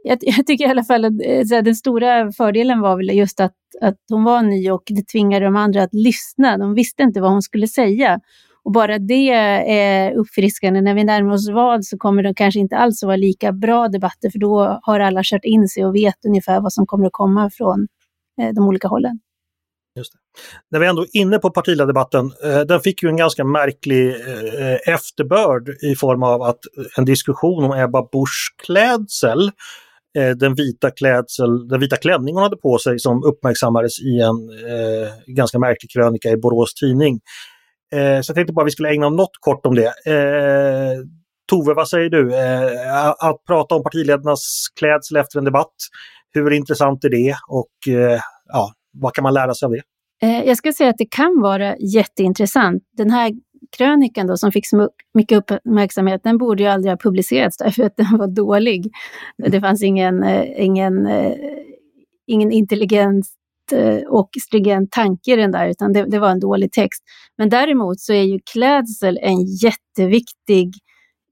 jag, 0.04 0.18
jag, 0.20 0.46
tycker 0.46 0.66
i 0.66 0.70
alla 0.70 0.84
fall 0.84 1.04
att 1.04 1.12
eh, 1.12 1.46
här, 1.50 1.62
den 1.62 1.74
stora 1.74 2.32
fördelen 2.32 2.80
var 2.80 2.96
väl 2.96 3.16
just 3.16 3.40
att, 3.40 3.56
att 3.80 3.98
hon 4.08 4.24
var 4.24 4.42
ny 4.42 4.70
och 4.70 4.82
det 4.86 5.08
tvingade 5.08 5.44
de 5.44 5.56
andra 5.56 5.82
att 5.82 5.94
lyssna. 5.94 6.58
De 6.58 6.74
visste 6.74 7.02
inte 7.02 7.20
vad 7.20 7.30
hon 7.30 7.42
skulle 7.42 7.68
säga. 7.68 8.20
Och 8.64 8.72
bara 8.72 8.98
det 8.98 9.30
är 9.30 10.12
uppfriskande. 10.12 10.80
När 10.80 10.94
vi 10.94 11.04
närmar 11.04 11.34
oss 11.34 11.50
val 11.50 11.84
så 11.84 11.98
kommer 11.98 12.22
det 12.22 12.34
kanske 12.36 12.60
inte 12.60 12.76
alls 12.76 13.02
att 13.02 13.06
vara 13.06 13.16
lika 13.16 13.52
bra 13.52 13.88
debatter, 13.88 14.30
för 14.30 14.38
då 14.38 14.80
har 14.82 15.00
alla 15.00 15.20
kört 15.24 15.44
in 15.44 15.68
sig 15.68 15.86
och 15.86 15.94
vet 15.94 16.24
ungefär 16.26 16.60
vad 16.60 16.72
som 16.72 16.86
kommer 16.86 17.06
att 17.06 17.12
komma 17.12 17.50
från 17.50 17.86
eh, 18.40 18.54
de 18.54 18.68
olika 18.68 18.88
hållen. 18.88 19.20
Just 19.96 20.12
det. 20.12 20.18
När 20.70 20.80
vi 20.80 20.86
ändå 20.86 21.02
är 21.02 21.16
inne 21.16 21.38
på 21.38 21.50
partiledardebatten, 21.50 22.32
eh, 22.44 22.60
den 22.60 22.80
fick 22.80 23.02
ju 23.02 23.08
en 23.08 23.16
ganska 23.16 23.44
märklig 23.44 24.08
eh, 24.08 24.94
efterbörd 24.94 25.68
i 25.82 25.96
form 25.96 26.22
av 26.22 26.42
att 26.42 26.58
en 26.96 27.04
diskussion 27.04 27.64
om 27.64 27.72
Ebba 27.72 28.02
Buschs 28.12 28.48
klädsel 28.66 29.50
den, 30.36 30.54
vita 30.54 30.90
klädsel, 30.90 31.68
den 31.68 31.80
vita 31.80 31.96
klänning 31.96 32.34
hon 32.34 32.42
hade 32.42 32.56
på 32.56 32.78
sig 32.78 32.98
som 32.98 33.24
uppmärksammades 33.24 34.00
i 34.00 34.20
en 34.20 34.36
ganska 35.34 35.58
märklig 35.58 35.90
krönika 35.90 36.30
i 36.30 36.36
Borås 36.36 36.74
Tidning. 36.74 37.20
Eh, 37.94 38.20
så 38.20 38.30
jag 38.30 38.34
tänkte 38.34 38.52
bara 38.52 38.64
vi 38.64 38.70
skulle 38.70 38.90
ägna 38.90 39.08
något 39.08 39.36
kort 39.40 39.66
om 39.66 39.74
det. 39.74 39.86
Eh, 39.86 40.98
Tove, 41.50 41.74
vad 41.74 41.88
säger 41.88 42.10
du? 42.10 42.34
Eh, 42.34 43.08
att 43.08 43.44
prata 43.46 43.74
om 43.74 43.82
partiledarnas 43.82 44.66
klädsel 44.78 45.16
efter 45.16 45.38
en 45.38 45.44
debatt, 45.44 45.74
hur 46.32 46.52
intressant 46.52 47.04
är 47.04 47.08
det 47.08 47.36
och 47.48 47.94
eh, 47.94 48.20
ja, 48.52 48.72
vad 48.92 49.14
kan 49.14 49.22
man 49.22 49.34
lära 49.34 49.54
sig 49.54 49.66
av 49.66 49.72
det? 49.72 49.82
Eh, 50.22 50.44
jag 50.44 50.56
ska 50.56 50.72
säga 50.72 50.90
att 50.90 50.98
det 50.98 51.10
kan 51.10 51.40
vara 51.40 51.76
jätteintressant. 51.76 52.82
Den 52.96 53.10
här 53.10 53.32
krönikan 53.76 54.26
då, 54.26 54.36
som 54.36 54.52
fick 54.52 54.68
så 54.68 54.90
mycket 55.14 55.38
uppmärksamhet, 55.38 56.20
den 56.24 56.38
borde 56.38 56.62
ju 56.62 56.68
aldrig 56.68 56.92
ha 56.92 56.96
publicerats 56.96 57.56
därför 57.56 57.82
att 57.86 57.96
den 57.96 58.18
var 58.18 58.26
dålig. 58.26 58.90
Det 59.48 59.60
fanns 59.60 59.82
ingen, 59.82 60.22
eh, 60.22 60.64
ingen, 60.64 61.06
eh, 61.06 61.32
ingen 62.26 62.52
intelligens 62.52 63.34
Eh, 63.72 63.98
och 64.08 64.28
stringent 64.46 64.92
tanke 64.92 65.32
i 65.32 65.36
den 65.36 65.50
där, 65.50 65.68
utan 65.68 65.92
det, 65.92 66.04
det, 66.04 66.18
var 66.18 66.30
en 66.30 66.40
dålig 66.40 66.72
text. 66.72 67.02
Men 67.38 67.48
däremot 67.48 68.00
så 68.00 68.12
är 68.12 68.22
ju 68.22 68.38
klädsel 68.52 69.18
en 69.22 69.44
jätteviktig 69.44 70.74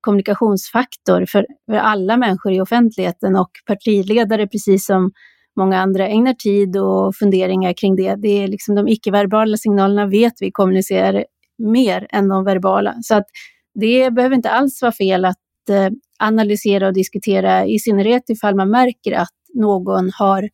kommunikationsfaktor 0.00 1.26
för, 1.26 1.46
för 1.70 1.76
alla 1.76 2.16
människor 2.16 2.52
i 2.52 2.60
offentligheten 2.60 3.36
och 3.36 3.50
partiledare, 3.66 4.46
precis 4.46 4.86
som 4.86 5.10
många 5.56 5.80
andra 5.80 6.08
ägnar 6.08 6.34
tid 6.34 6.76
och 6.76 7.14
funderingar 7.14 7.72
kring 7.72 7.96
det. 7.96 8.14
Det 8.14 8.42
är 8.42 8.48
liksom 8.48 8.74
de 8.74 8.88
icke-verbala 8.88 9.56
signalerna 9.56 10.06
vet 10.06 10.32
vi 10.40 10.50
kommunicerar 10.52 11.24
mer 11.58 12.06
än 12.10 12.28
de 12.28 12.44
verbala. 12.44 12.94
Så 13.02 13.14
att 13.14 13.26
det 13.74 14.14
behöver 14.14 14.36
inte 14.36 14.50
alls 14.50 14.82
vara 14.82 14.92
fel 14.92 15.24
att 15.24 15.68
eh, 15.70 15.90
analysera 16.18 16.86
och 16.86 16.94
diskutera, 16.94 17.66
i 17.66 17.78
synnerhet 17.78 18.30
ifall 18.30 18.56
man 18.56 18.70
märker 18.70 19.12
att 19.12 19.34
någon 19.54 20.10
har 20.18 20.48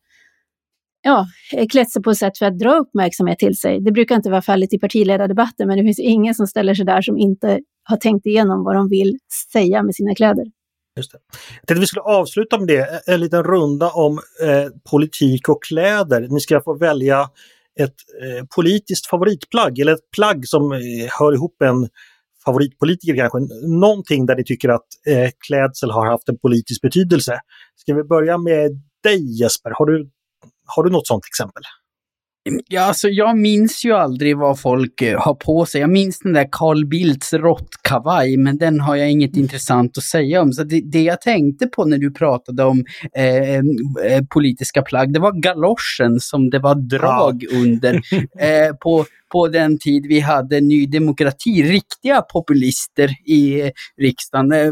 ja, 1.01 1.25
eh, 1.53 1.67
klätt 1.67 1.91
sig 1.91 2.01
på 2.01 2.11
ett 2.11 2.17
sätt 2.17 2.37
för 2.37 2.45
att 2.45 2.59
dra 2.59 2.77
uppmärksamhet 2.77 3.39
till 3.39 3.57
sig. 3.57 3.79
Det 3.81 3.91
brukar 3.91 4.15
inte 4.15 4.29
vara 4.29 4.41
fallet 4.41 4.73
i 4.73 4.79
partiledardebatter 4.79 5.65
men 5.65 5.77
det 5.77 5.83
finns 5.83 5.99
ingen 5.99 6.35
som 6.35 6.47
ställer 6.47 6.73
sig 6.73 6.85
där 6.85 7.01
som 7.01 7.17
inte 7.17 7.59
har 7.83 7.97
tänkt 7.97 8.25
igenom 8.25 8.63
vad 8.63 8.75
de 8.75 8.89
vill 8.89 9.17
säga 9.53 9.83
med 9.83 9.95
sina 9.95 10.15
kläder. 10.15 10.45
Just 10.97 11.11
det. 11.11 11.19
Jag 11.31 11.67
tänkte 11.67 11.81
vi 11.81 11.87
skulle 11.87 12.01
avsluta 12.01 12.57
med 12.59 12.67
det, 12.67 13.01
en 13.07 13.19
liten 13.19 13.43
runda 13.43 13.89
om 13.89 14.19
eh, 14.43 14.71
politik 14.91 15.49
och 15.49 15.63
kläder. 15.63 16.27
Ni 16.29 16.39
ska 16.39 16.61
få 16.61 16.77
välja 16.77 17.29
ett 17.79 17.95
eh, 18.21 18.45
politiskt 18.55 19.07
favoritplagg 19.07 19.79
eller 19.79 19.93
ett 19.93 20.11
plagg 20.15 20.47
som 20.47 20.71
eh, 20.71 20.79
hör 21.19 21.33
ihop 21.33 21.55
med 21.59 21.69
en 21.69 21.89
favoritpolitiker 22.45 23.15
kanske. 23.15 23.39
Någonting 23.67 24.25
där 24.25 24.35
ni 24.35 24.43
tycker 24.43 24.69
att 24.69 24.87
eh, 25.07 25.29
klädsel 25.47 25.91
har 25.91 26.05
haft 26.05 26.29
en 26.29 26.37
politisk 26.37 26.81
betydelse. 26.81 27.39
Ska 27.75 27.93
vi 27.93 28.03
börja 28.03 28.37
med 28.37 28.71
dig 29.03 29.41
Jesper? 29.41 29.71
Har 29.73 29.85
du, 29.85 30.09
har 30.75 30.83
du 30.83 30.89
något 30.89 31.07
sådant 31.07 31.25
exempel? 31.25 31.63
Ja, 32.67 32.81
alltså 32.81 33.07
jag 33.07 33.37
minns 33.37 33.85
ju 33.85 33.91
aldrig 33.91 34.37
vad 34.37 34.59
folk 34.59 35.01
eh, 35.01 35.19
har 35.21 35.33
på 35.33 35.65
sig. 35.65 35.81
Jag 35.81 35.89
minns 35.89 36.19
den 36.19 36.33
där 36.33 36.47
Carl 36.51 36.85
Bildts 36.85 37.33
råttkavaj, 37.33 38.37
men 38.37 38.57
den 38.57 38.79
har 38.79 38.95
jag 38.95 39.11
inget 39.11 39.37
intressant 39.37 39.97
att 39.97 40.03
säga 40.03 40.41
om. 40.41 40.53
Så 40.53 40.63
det, 40.63 40.81
det 40.85 41.03
jag 41.03 41.21
tänkte 41.21 41.67
på 41.67 41.85
när 41.85 41.97
du 41.97 42.13
pratade 42.13 42.63
om 42.63 42.85
eh, 43.15 43.55
eh 43.55 43.61
politiska 44.29 44.81
plagg, 44.81 45.13
det 45.13 45.19
var 45.19 45.41
galoschen 45.41 46.19
som 46.19 46.49
det 46.49 46.59
var 46.59 46.75
drag 46.75 47.43
ja. 47.49 47.57
under. 47.57 48.01
Eh, 48.39 48.75
på 48.75 49.05
på 49.31 49.47
den 49.47 49.79
tid 49.79 50.05
vi 50.09 50.19
hade 50.19 50.61
Ny 50.61 50.85
Demokrati, 50.85 51.63
riktiga 51.63 52.21
populister 52.21 53.09
i 53.25 53.71
riksdagen. 54.01 54.51
Eh, 54.51 54.71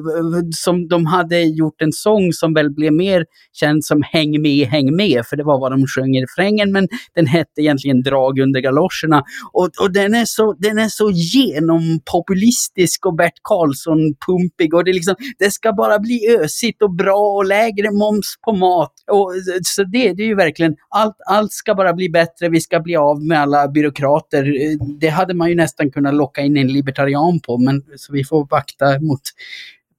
som 0.56 0.88
de 0.88 1.06
hade 1.06 1.42
gjort 1.42 1.82
en 1.82 1.92
sång 1.92 2.34
som 2.34 2.54
väl 2.54 2.72
blev 2.72 2.94
mer 2.94 3.26
känd 3.54 3.86
som 3.86 4.04
Häng 4.12 4.42
med, 4.42 4.68
häng 4.68 4.96
med, 4.96 5.26
för 5.26 5.38
det 5.38 5.44
var 5.44 5.60
vad 5.60 5.72
de 5.72 5.86
sjöng 5.88 6.16
i 6.16 6.22
refrängen, 6.22 6.72
men 6.72 6.88
den 7.16 7.28
hette 7.28 7.62
egentligen 7.62 8.02
Drag 8.02 8.40
under 8.40 8.60
galoscherna. 8.60 9.24
Och, 9.54 9.70
och 9.82 9.94
den, 9.94 10.14
är 10.14 10.26
så, 10.26 10.54
den 10.54 10.80
är 10.80 10.90
så 10.90 11.12
genompopulistisk 11.12 13.06
och 13.06 13.16
Bert 13.16 13.40
Karlsson-pumpig 13.44 14.74
och 14.74 14.84
det, 14.84 14.94
liksom, 14.94 15.16
det 15.40 15.52
ska 15.52 15.74
bara 15.74 16.00
bli 16.00 16.38
ösigt 16.40 16.82
och 16.82 16.96
bra 16.96 17.36
och 17.36 17.46
lägre 17.46 17.92
moms 17.92 18.36
på 18.46 18.54
mat. 18.54 18.94
Och, 19.12 19.34
så 19.64 19.84
det, 19.84 20.14
det 20.14 20.24
är 20.24 20.28
ju 20.28 20.36
verkligen, 20.36 20.76
allt, 20.90 21.16
allt 21.30 21.52
ska 21.52 21.76
bara 21.76 21.94
bli 21.94 22.10
bättre, 22.10 22.50
vi 22.50 22.62
ska 22.62 22.80
bli 22.80 22.96
av 22.96 23.26
med 23.26 23.40
alla 23.40 23.68
byråkrater 23.68 24.47
det 25.00 25.10
hade 25.10 25.34
man 25.34 25.50
ju 25.50 25.56
nästan 25.56 25.92
kunnat 25.92 26.14
locka 26.14 26.42
in 26.42 26.58
en 26.58 26.68
libertarian 26.68 27.40
på, 27.40 27.58
men 27.58 27.84
så 27.96 28.14
vi 28.14 28.24
får 28.24 28.48
vakta 28.50 29.00
mot 29.00 29.22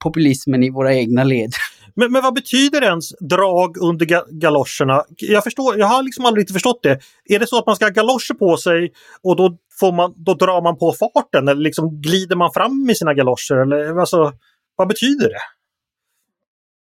populismen 0.04 0.62
i 0.62 0.70
våra 0.70 0.94
egna 0.94 1.24
led. 1.24 1.52
Men, 1.94 2.12
men 2.12 2.22
vad 2.22 2.34
betyder 2.34 2.82
ens 2.82 3.10
drag 3.20 3.76
under 3.76 4.06
ga 4.06 4.24
galoscherna? 4.30 5.04
Jag, 5.16 5.44
förstår, 5.44 5.78
jag 5.78 5.86
har 5.86 6.02
liksom 6.02 6.24
aldrig 6.24 6.42
riktigt 6.42 6.54
förstått 6.54 6.82
det. 6.82 7.00
Är 7.24 7.38
det 7.38 7.46
så 7.46 7.58
att 7.58 7.66
man 7.66 7.76
ska 7.76 7.84
ha 7.84 7.90
galoscher 7.90 8.34
på 8.34 8.56
sig 8.56 8.92
och 9.22 9.36
då, 9.36 9.56
får 9.80 9.92
man, 9.92 10.14
då 10.16 10.34
drar 10.34 10.62
man 10.62 10.78
på 10.78 10.92
farten 10.92 11.48
eller 11.48 11.62
liksom 11.62 12.00
glider 12.00 12.36
man 12.36 12.50
fram 12.54 12.86
med 12.86 12.96
sina 12.96 13.14
galoscher? 13.14 13.54
Eller, 13.54 14.00
alltså, 14.00 14.32
vad 14.76 14.88
betyder 14.88 15.28
det? 15.28 15.57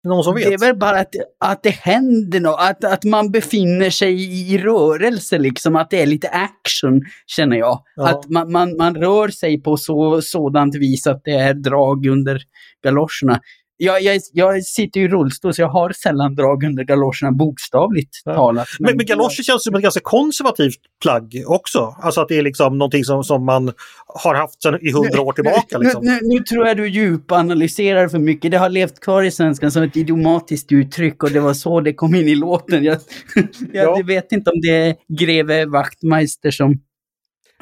Någon 0.05 0.25
som 0.25 0.35
vet? 0.35 0.45
Det 0.45 0.55
är 0.55 0.59
väl 0.59 0.77
bara 0.77 1.01
att, 1.01 1.15
att 1.41 1.63
det 1.63 1.71
händer 1.71 2.41
något, 2.41 2.61
att, 2.61 2.85
att 2.85 3.05
man 3.05 3.31
befinner 3.31 3.91
sig 3.91 4.15
i 4.53 4.59
rörelse 4.59 5.39
liksom, 5.39 5.77
att 5.77 5.91
det 5.91 6.03
är 6.03 6.07
lite 6.07 6.29
action 6.29 7.03
känner 7.27 7.57
jag. 7.57 7.83
Ja. 7.97 8.09
Att 8.09 8.29
man, 8.29 8.53
man, 8.53 8.77
man 8.77 8.95
rör 8.95 9.29
sig 9.29 9.63
på 9.63 9.77
så, 9.77 10.23
sådant 10.23 10.75
vis 10.75 11.07
att 11.07 11.21
det 11.25 11.35
är 11.35 11.55
drag 11.55 12.07
under 12.07 12.43
galoscherna 12.85 13.41
jag, 13.77 14.03
jag, 14.03 14.21
jag 14.33 14.65
sitter 14.65 15.01
i 15.01 15.09
rullstol 15.09 15.55
så 15.55 15.63
jag 15.63 15.69
har 15.69 15.91
sällan 15.91 16.35
drag 16.35 16.65
under 16.65 16.85
galoscherna 16.85 17.33
bokstavligt 17.33 18.11
ja. 18.25 18.35
talat. 18.35 18.69
Men, 18.79 18.87
men, 18.87 18.97
men 18.97 19.07
galoscher 19.07 19.43
känns 19.43 19.65
som 19.65 19.75
ett 19.75 19.83
ganska 19.83 20.01
konservativt 20.01 20.81
plagg 21.03 21.43
också. 21.47 21.97
Alltså 22.01 22.21
att 22.21 22.29
det 22.29 22.39
är 22.39 22.43
liksom 22.43 22.79
någonting 22.79 23.05
som, 23.05 23.25
som 23.25 23.45
man 23.45 23.73
har 24.07 24.35
haft 24.35 24.63
sedan 24.63 24.79
i 24.83 24.93
hundra 24.93 25.21
år 25.21 25.33
tillbaka. 25.33 25.79
Liksom. 25.79 26.05
Nu, 26.05 26.11
nu, 26.11 26.19
nu, 26.23 26.41
tror 26.41 26.67
jag 26.67 26.77
du 26.77 26.89
djupanalyserar 26.89 28.09
för 28.09 28.19
mycket. 28.19 28.51
Det 28.51 28.57
har 28.57 28.69
levt 28.69 29.01
kvar 29.01 29.23
i 29.23 29.31
svenskan 29.31 29.71
som 29.71 29.83
ett 29.83 29.97
idiomatiskt 29.97 30.73
uttryck 30.73 31.23
och 31.23 31.31
det 31.31 31.41
var 31.41 31.55
så 31.55 31.81
det 31.81 31.95
kom 31.95 32.15
in 32.15 32.29
i 32.29 32.35
låten. 32.35 32.85
Jag, 32.85 32.99
jag 33.73 33.99
ja. 33.99 34.03
vet 34.07 34.33
inte 34.33 34.51
om 34.51 34.61
det 34.61 34.77
är 34.77 34.97
greve 35.09 35.67
Wachtmeister 35.67 36.51
som 36.51 36.81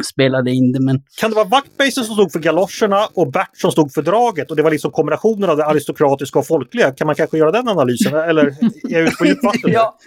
spelade 0.03 0.51
in 0.51 0.73
det. 0.73 0.81
Men... 0.81 1.03
Kan 1.21 1.31
det 1.31 1.37
vara 1.37 1.49
Wachtmeister 1.49 2.03
som 2.03 2.15
stod 2.15 2.33
för 2.33 2.39
galoscherna 2.39 3.09
och 3.15 3.33
Bert 3.33 3.51
som 3.53 3.71
stod 3.71 3.93
för 3.93 4.03
draget 4.03 4.51
och 4.51 4.57
det 4.57 4.63
var 4.63 4.71
liksom 4.71 4.91
kombinationen 4.91 5.51
av 5.51 5.57
det 5.57 5.67
aristokratiska 5.67 6.39
och 6.39 6.47
folkliga? 6.47 6.91
Kan 6.91 7.07
man 7.07 7.17
kanske 7.17 7.39
göra 7.39 7.53
den 7.53 7.69
analysen 7.69 8.15
eller 8.15 8.47
är 8.47 8.55
jag 8.89 9.03
ute 9.03 9.17
på 9.17 9.27
djupt 9.27 9.45
vatten? 9.45 9.61
ja. 9.73 9.99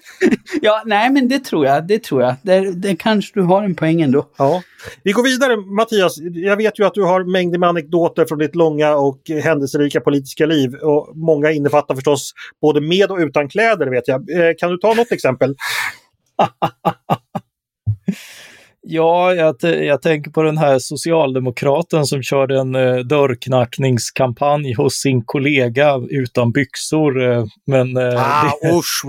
ja, 0.62 0.84
nej 0.86 1.12
men 1.12 1.28
det 1.28 1.40
tror 1.40 1.66
jag. 1.66 1.88
Det 1.88 2.04
tror 2.04 2.22
jag. 2.22 2.36
Det, 2.42 2.72
det 2.72 2.96
kanske 2.96 3.40
du 3.40 3.42
har 3.42 3.64
en 3.64 3.76
poäng 3.76 4.02
ändå. 4.02 4.30
Ja. 4.38 4.62
Vi 5.04 5.12
går 5.12 5.24
vidare 5.24 5.58
Mattias. 5.58 6.18
Jag 6.34 6.58
vet 6.58 6.80
ju 6.80 6.86
att 6.86 6.94
du 6.94 7.04
har 7.04 7.24
mängder 7.24 7.60
med 7.60 7.70
anekdoter 7.70 8.26
från 8.26 8.38
ditt 8.40 8.56
långa 8.56 8.96
och 8.96 9.22
händelserika 9.44 10.02
politiska 10.02 10.46
liv 10.46 10.74
och 10.76 11.18
många 11.18 11.52
innefattar 11.52 11.96
förstås 11.96 12.34
både 12.62 12.82
med 12.82 13.12
och 13.12 13.18
utan 13.18 13.50
kläder 13.50 13.88
vet 13.88 14.08
jag. 14.08 14.30
Eh, 14.30 14.54
kan 14.58 14.72
du 14.72 14.78
ta 14.78 14.94
något 14.94 15.12
exempel? 15.12 15.56
Ja, 18.90 19.34
jag, 19.34 19.56
jag, 19.62 20.02
tänker 20.02 20.32
på 20.32 20.42
den 20.42 20.58
här 20.58 20.80
socialdemokraten 20.80 22.06
som 22.06 22.24
körde 22.24 22.60
en 22.60 22.76
eh, 22.76 22.96
dörrknackningskampanj 22.96 24.74
hos 24.74 24.94
sin 24.94 25.24
kollega 25.26 26.02
utan 26.10 26.52
byxor. 26.52 27.32
Eh, 27.32 27.46
men 27.66 27.98
eh, 27.98 28.04
ah, 28.16 28.52
det, 28.62 28.70
usch, 28.78 29.06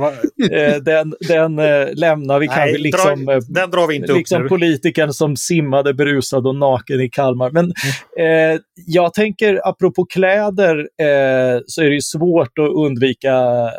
eh, 0.52 0.76
den, 0.76 1.14
den 1.28 1.58
eh, 1.58 1.88
lämnar 1.94 2.38
vi 2.38 2.46
Nej, 2.46 2.56
kan 2.56 2.66
vi 2.66 2.78
liksom, 2.78 3.24
dra, 3.24 3.32
eh, 3.32 3.38
den 3.48 3.70
drar 3.70 3.86
vi 3.86 3.94
inte 3.94 4.12
liksom 4.12 4.42
upp 4.42 4.48
politikern 4.48 5.12
som 5.12 5.36
simmade 5.36 5.94
berusad 5.94 6.46
och 6.46 6.56
naken 6.56 7.00
i 7.00 7.08
Kalmar. 7.08 7.50
Men 7.50 7.72
mm. 8.18 8.60
jag 8.86 9.14
tänker 9.14 9.68
apropå 9.68 10.04
kläder 10.04 10.88
så 11.66 11.82
är 11.82 11.90
det 11.90 12.02
svårt 12.02 12.58
att 12.58 12.86
undvika 12.86 13.34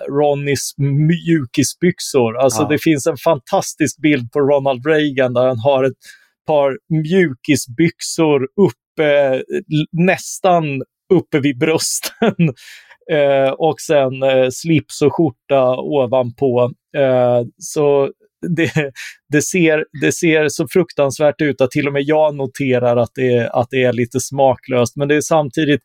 Ronnys 0.09 0.73
mjukisbyxor. 0.77 2.37
Alltså 2.37 2.61
ja. 2.61 2.67
det 2.67 2.77
finns 2.81 3.07
en 3.07 3.17
fantastisk 3.17 3.97
bild 3.97 4.31
på 4.31 4.39
Ronald 4.39 4.87
Reagan 4.87 5.33
där 5.33 5.47
han 5.47 5.59
har 5.59 5.88
ett 5.89 5.97
par 6.47 6.77
mjukisbyxor 6.89 8.41
uppe, 8.41 9.43
nästan 9.91 10.63
uppe 11.13 11.39
vid 11.39 11.57
brösten. 11.57 12.35
eh, 13.11 13.51
och 13.51 13.79
sen 13.81 14.23
eh, 14.23 14.49
slips 14.51 15.01
och 15.01 15.15
skjorta 15.15 15.77
ovanpå. 15.77 16.71
Eh, 16.97 17.41
så 17.57 18.11
det, 18.55 18.91
det, 19.29 19.41
ser, 19.41 19.85
det 20.01 20.11
ser 20.11 20.47
så 20.49 20.67
fruktansvärt 20.67 21.41
ut 21.41 21.61
att 21.61 21.71
till 21.71 21.87
och 21.87 21.93
med 21.93 22.03
jag 22.05 22.35
noterar 22.35 22.97
att 22.97 23.11
det, 23.15 23.49
att 23.49 23.67
det 23.69 23.83
är 23.83 23.93
lite 23.93 24.19
smaklöst. 24.19 24.95
Men 24.95 25.07
det 25.07 25.15
är 25.15 25.21
samtidigt 25.21 25.81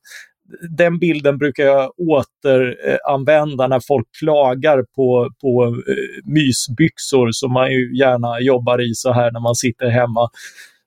den 0.71 0.99
bilden 0.99 1.39
brukar 1.39 1.65
jag 1.65 1.93
återanvända 1.97 3.67
när 3.69 3.81
folk 3.81 4.07
klagar 4.19 4.85
på, 4.97 5.31
på 5.41 5.65
eh, 5.65 6.33
mysbyxor 6.33 7.29
som 7.33 7.53
man 7.53 7.73
ju 7.73 7.99
gärna 7.99 8.41
jobbar 8.41 8.91
i 8.91 8.95
så 8.95 9.13
här 9.13 9.33
när 9.33 9.41
man 9.41 9.55
sitter 9.55 9.89
hemma. 9.89 10.29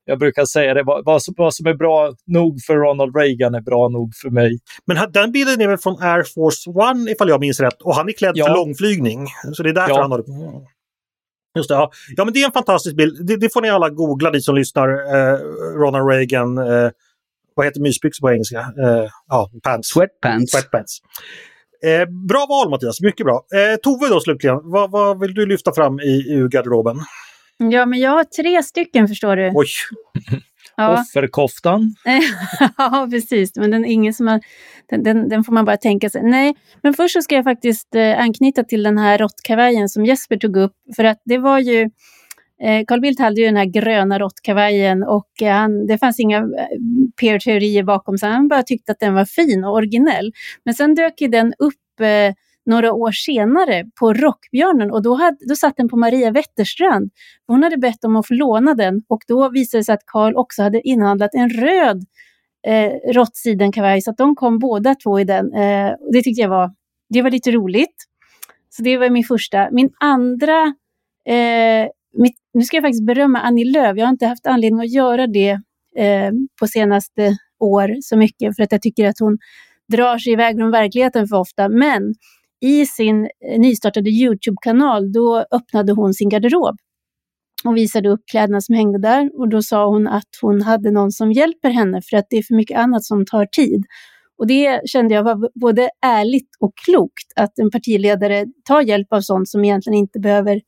jag 0.06 0.20
brukar 0.20 0.46
säga 0.46 0.74
det, 0.74 0.84
vad, 0.84 1.06
vad, 1.06 1.24
som, 1.24 1.68
är 1.68 1.74
bra 1.74 2.14
nog 2.28 2.62
för 2.68 2.76
Ronald 2.76 3.16
Reagan 3.16 3.56
är 3.56 3.62
bra 3.62 3.90
nog 3.90 4.16
för 4.16 4.30
mig. 4.30 4.60
Men 4.86 5.12
den 5.12 5.32
bilden 5.32 5.62
är 5.62 5.68
väl 5.68 5.78
från 5.78 6.02
Air 6.02 6.24
Force 6.24 6.70
One 6.70 7.12
ifall 7.12 7.30
jag 7.30 7.40
minns 7.40 7.60
rätt 7.60 7.82
och 7.82 7.96
han 7.96 8.10
är 8.10 8.14
klädd 8.14 8.32
ja. 8.36 8.46
för 8.46 8.54
långflygning. 8.54 9.28
Så 9.54 9.64
det 9.64 9.70
är 9.70 9.74
därför 9.74 9.94
ja. 9.94 10.02
han 10.02 10.12
har 10.12 10.24
Just 11.58 11.70
det, 11.70 11.76
ja. 11.76 11.92
ja 12.16 12.26
men 12.26 12.34
det 12.34 12.42
är 12.42 12.46
en 12.46 12.52
fantastisk 12.52 12.96
bild. 12.96 13.28
Det, 13.28 13.36
det 13.38 13.54
får 13.54 13.62
ni 13.62 13.70
alla 13.70 13.90
googla, 13.90 14.30
ni 14.30 14.42
som 14.42 14.56
lyssnar. 14.56 14.90
Eh, 14.90 15.40
Ronald 15.76 16.10
Reagan, 16.10 16.58
eh, 16.58 16.90
vad 17.58 17.66
heter 17.66 17.82
mysbyxor 17.82 18.28
på 18.28 18.32
engelska? 18.32 18.60
Eh, 18.60 19.10
ja, 19.28 19.50
pants. 19.64 19.88
Sweatpants. 19.88 20.52
Sweatpants. 20.52 21.00
Eh, 21.86 22.06
bra 22.28 22.46
val 22.50 22.70
Mattias, 22.70 23.02
mycket 23.02 23.26
bra. 23.26 23.36
Eh, 23.56 23.76
Tove 23.76 24.10
då 24.10 24.20
slutligen, 24.20 24.60
vad, 24.64 24.92
vad 24.92 25.20
vill 25.20 25.34
du 25.34 25.46
lyfta 25.46 25.74
fram 25.74 26.00
i, 26.00 26.26
ur 26.30 26.50
garderoben? 26.50 26.98
Ja, 27.58 27.86
men 27.86 28.00
jag 28.00 28.12
har 28.12 28.24
tre 28.24 28.64
stycken 28.64 29.08
förstår 29.08 29.36
du. 29.36 29.52
Oj! 29.56 29.68
Ja. 30.78 31.02
Offerkoftan. 31.02 31.96
ja, 32.78 33.08
precis. 33.12 33.56
Men 33.56 33.72
den, 33.72 33.86
ingen 33.86 34.14
som 34.14 34.28
har, 34.28 34.42
den, 34.90 35.04
den, 35.04 35.30
den, 35.30 35.44
får 35.44 35.54
man 35.54 35.66
bara 35.66 35.78
tänka 35.78 36.10
sig. 36.10 36.24
Nej, 36.24 36.56
men 36.84 36.94
först 36.94 37.14
så 37.14 37.22
ska 37.22 37.36
jag 37.36 37.44
faktiskt 37.44 37.96
eh, 37.96 38.20
anknyta 38.20 38.64
till 38.64 38.84
den 38.84 38.98
här 38.98 39.18
råttkavajen 39.18 39.90
som 39.90 40.06
Jesper 40.06 40.38
tog 40.38 40.58
upp. 40.58 40.74
För 40.96 41.04
att 41.04 41.22
det 41.26 41.38
var 41.38 41.60
ju 41.60 41.82
eh, 42.64 42.86
Carl 42.88 43.02
Bildt 43.02 43.20
hade 43.20 43.42
ju 43.42 43.46
den 43.46 43.58
här 43.58 43.66
gröna 43.66 44.20
råttkavajen 44.20 45.04
och 45.04 45.42
eh, 45.42 45.54
han, 45.54 45.88
det 45.88 45.98
fanns 45.98 46.20
inga 46.20 46.38
eh, 46.38 46.44
peer-teorier 47.22 47.84
bakom, 47.84 48.18
så 48.18 48.28
han 48.28 48.48
bara 48.48 48.64
tyckte 48.64 48.92
att 48.92 49.00
den 49.00 49.14
var 49.14 49.26
fin 49.26 49.64
och 49.64 49.74
originell. 49.74 50.32
Men 50.66 50.74
sen 50.74 50.96
dök 50.96 51.22
ju 51.22 51.28
den 51.28 51.54
upp 51.60 52.02
eh, 52.02 52.34
några 52.66 52.94
år 52.94 53.12
senare 53.12 53.86
på 54.00 54.14
Rockbjörnen 54.14 54.92
och 54.92 55.04
då, 55.04 55.16
hade, 55.16 55.38
då 55.50 55.56
satt 55.56 55.78
den 55.78 55.90
på 55.90 55.98
Maria 55.98 56.32
Wetterstrand. 56.32 57.12
Hon 57.48 57.64
hade 57.64 57.78
bett 57.78 58.04
om 58.04 58.16
att 58.16 58.28
få 58.28 58.34
låna 58.34 58.74
den 58.74 59.04
och 59.08 59.22
då 59.28 59.50
visade 59.50 59.80
det 59.80 59.86
sig 59.86 59.94
att 59.94 60.06
Karl 60.06 60.36
också 60.36 60.64
hade 60.64 60.88
inhandlat 60.88 61.34
en 61.34 61.50
röd 61.50 62.06
eh, 62.68 63.14
råttsidenkavaj 63.14 64.02
så 64.02 64.12
att 64.12 64.18
de 64.18 64.36
kom 64.36 64.60
båda 64.60 64.96
två 64.96 65.20
i 65.20 65.24
den. 65.24 65.54
Eh, 65.54 65.92
det 66.14 66.22
tyckte 66.22 66.42
jag 66.42 66.50
var, 66.50 66.72
det 67.10 67.22
var 67.22 67.32
lite 67.32 67.52
roligt. 67.52 68.06
Så 68.70 68.84
det 68.84 68.98
var 68.98 69.10
min 69.10 69.24
första. 69.24 69.70
Min 69.72 69.90
andra, 70.00 70.62
eh, 71.26 71.88
mitt, 72.14 72.36
nu 72.54 72.64
ska 72.64 72.78
jag 72.78 72.84
faktiskt 72.84 73.06
berömma 73.06 73.40
Annie 73.40 73.66
Lööf. 73.66 73.98
Jag 73.98 74.06
har 74.06 74.12
inte 74.12 74.26
haft 74.26 74.48
anledning 74.48 74.80
att 74.80 74.92
göra 74.92 75.28
det 75.28 75.62
eh, 75.98 76.32
på 76.60 76.68
senaste 76.68 77.38
år 77.60 77.96
så 78.02 78.18
mycket 78.18 78.56
för 78.56 78.64
att 78.64 78.72
jag 78.72 78.82
tycker 78.82 79.08
att 79.08 79.20
hon 79.20 79.38
drar 79.92 80.18
sig 80.18 80.34
iväg 80.34 80.56
från 80.56 80.72
verkligheten 80.72 81.28
för 81.28 81.38
ofta. 81.38 81.70
Men 81.70 82.14
i 82.62 82.86
sin 82.86 83.24
eh, 83.26 83.60
nystartade 83.60 84.10
Youtube-kanal, 84.10 85.12
då 85.12 85.46
öppnade 85.52 85.94
hon 85.94 86.14
sin 86.14 86.30
garderob 86.30 86.76
och 87.66 87.78
visade 87.78 88.10
upp 88.10 88.22
kläderna 88.32 88.62
som 88.62 88.76
hängde 88.76 89.00
där. 89.00 89.40
Och 89.40 89.50
då 89.50 89.62
sa 89.62 89.88
hon 89.88 90.08
att 90.08 90.30
hon 90.42 90.62
hade 90.62 90.92
någon 90.92 91.12
som 91.12 91.32
hjälper 91.32 91.70
henne 91.70 92.02
för 92.10 92.18
att 92.18 92.26
det 92.30 92.38
är 92.38 92.44
för 92.44 92.56
mycket 92.56 92.78
annat 92.78 93.04
som 93.04 93.26
tar 93.26 93.46
tid. 93.46 93.84
Och 94.38 94.48
det 94.48 94.82
kände 94.86 95.14
jag 95.14 95.24
var 95.24 95.60
både 95.60 95.90
ärligt 96.06 96.50
och 96.60 96.72
klokt, 96.86 97.34
att 97.36 97.60
en 97.60 97.72
partiledare 97.72 98.46
tar 98.64 98.82
hjälp 98.82 99.14
av 99.14 99.22
sånt 99.22 99.50
som 99.50 99.66
egentligen 99.66 99.98
inte 99.98 100.20
behöver 100.20 100.62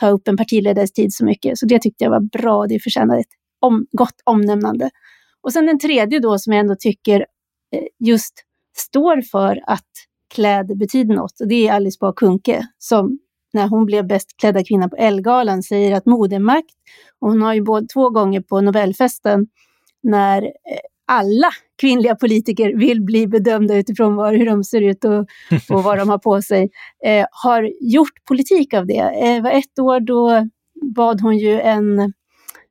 ta 0.00 0.08
upp 0.08 0.28
en 0.28 0.36
partiledares 0.36 0.92
tid 0.92 1.12
så 1.12 1.24
mycket. 1.24 1.58
Så 1.58 1.66
det 1.66 1.82
tyckte 1.82 2.04
jag 2.04 2.10
var 2.10 2.20
bra 2.20 2.66
det 2.66 2.82
förtjänade 2.82 3.20
ett 3.20 3.26
om, 3.66 3.86
gott 3.92 4.20
omnämnande. 4.24 4.90
Och 5.42 5.52
sen 5.52 5.66
den 5.66 5.78
tredje 5.78 6.20
då 6.20 6.38
som 6.38 6.52
jag 6.52 6.60
ändå 6.60 6.76
tycker 6.78 7.20
eh, 7.76 7.82
just 7.98 8.34
står 8.76 9.22
för 9.22 9.62
att 9.66 9.90
kläder 10.34 10.74
betyder 10.74 11.14
något. 11.14 11.40
Och 11.40 11.48
det 11.48 11.68
är 11.68 11.72
Alice 11.72 11.96
Bah 12.00 12.12
Kuhnke 12.12 12.66
som 12.78 13.18
när 13.52 13.68
hon 13.68 13.86
blev 13.86 14.06
bäst 14.06 14.36
klädda 14.36 14.64
kvinna 14.64 14.88
på 14.88 14.96
Ellegalan 14.96 15.62
säger 15.62 15.96
att 15.96 16.06
modemakt, 16.06 16.74
och 17.20 17.28
hon 17.28 17.42
har 17.42 17.54
ju 17.54 17.62
både 17.62 17.86
två 17.86 18.10
gånger 18.10 18.40
på 18.40 18.60
Nobelfesten 18.60 19.46
när 20.02 20.42
eh, 20.42 20.50
alla 21.06 21.50
kvinnliga 21.80 22.16
politiker 22.16 22.76
vill 22.76 23.02
bli 23.02 23.26
bedömda 23.26 23.76
utifrån 23.76 24.16
var, 24.16 24.32
hur 24.32 24.46
de 24.46 24.64
ser 24.64 24.80
ut 24.80 25.04
och, 25.04 25.26
och 25.70 25.82
vad 25.84 25.98
de 25.98 26.08
har 26.08 26.18
på 26.18 26.42
sig, 26.42 26.70
eh, 27.04 27.26
har 27.30 27.70
gjort 27.80 28.24
politik 28.28 28.74
av 28.74 28.86
det. 28.86 28.98
Eh, 29.22 29.42
var 29.42 29.50
ett 29.50 29.78
år 29.78 30.00
då 30.00 30.48
bad 30.94 31.20
hon 31.20 31.38
ju 31.38 31.60
en 31.60 32.12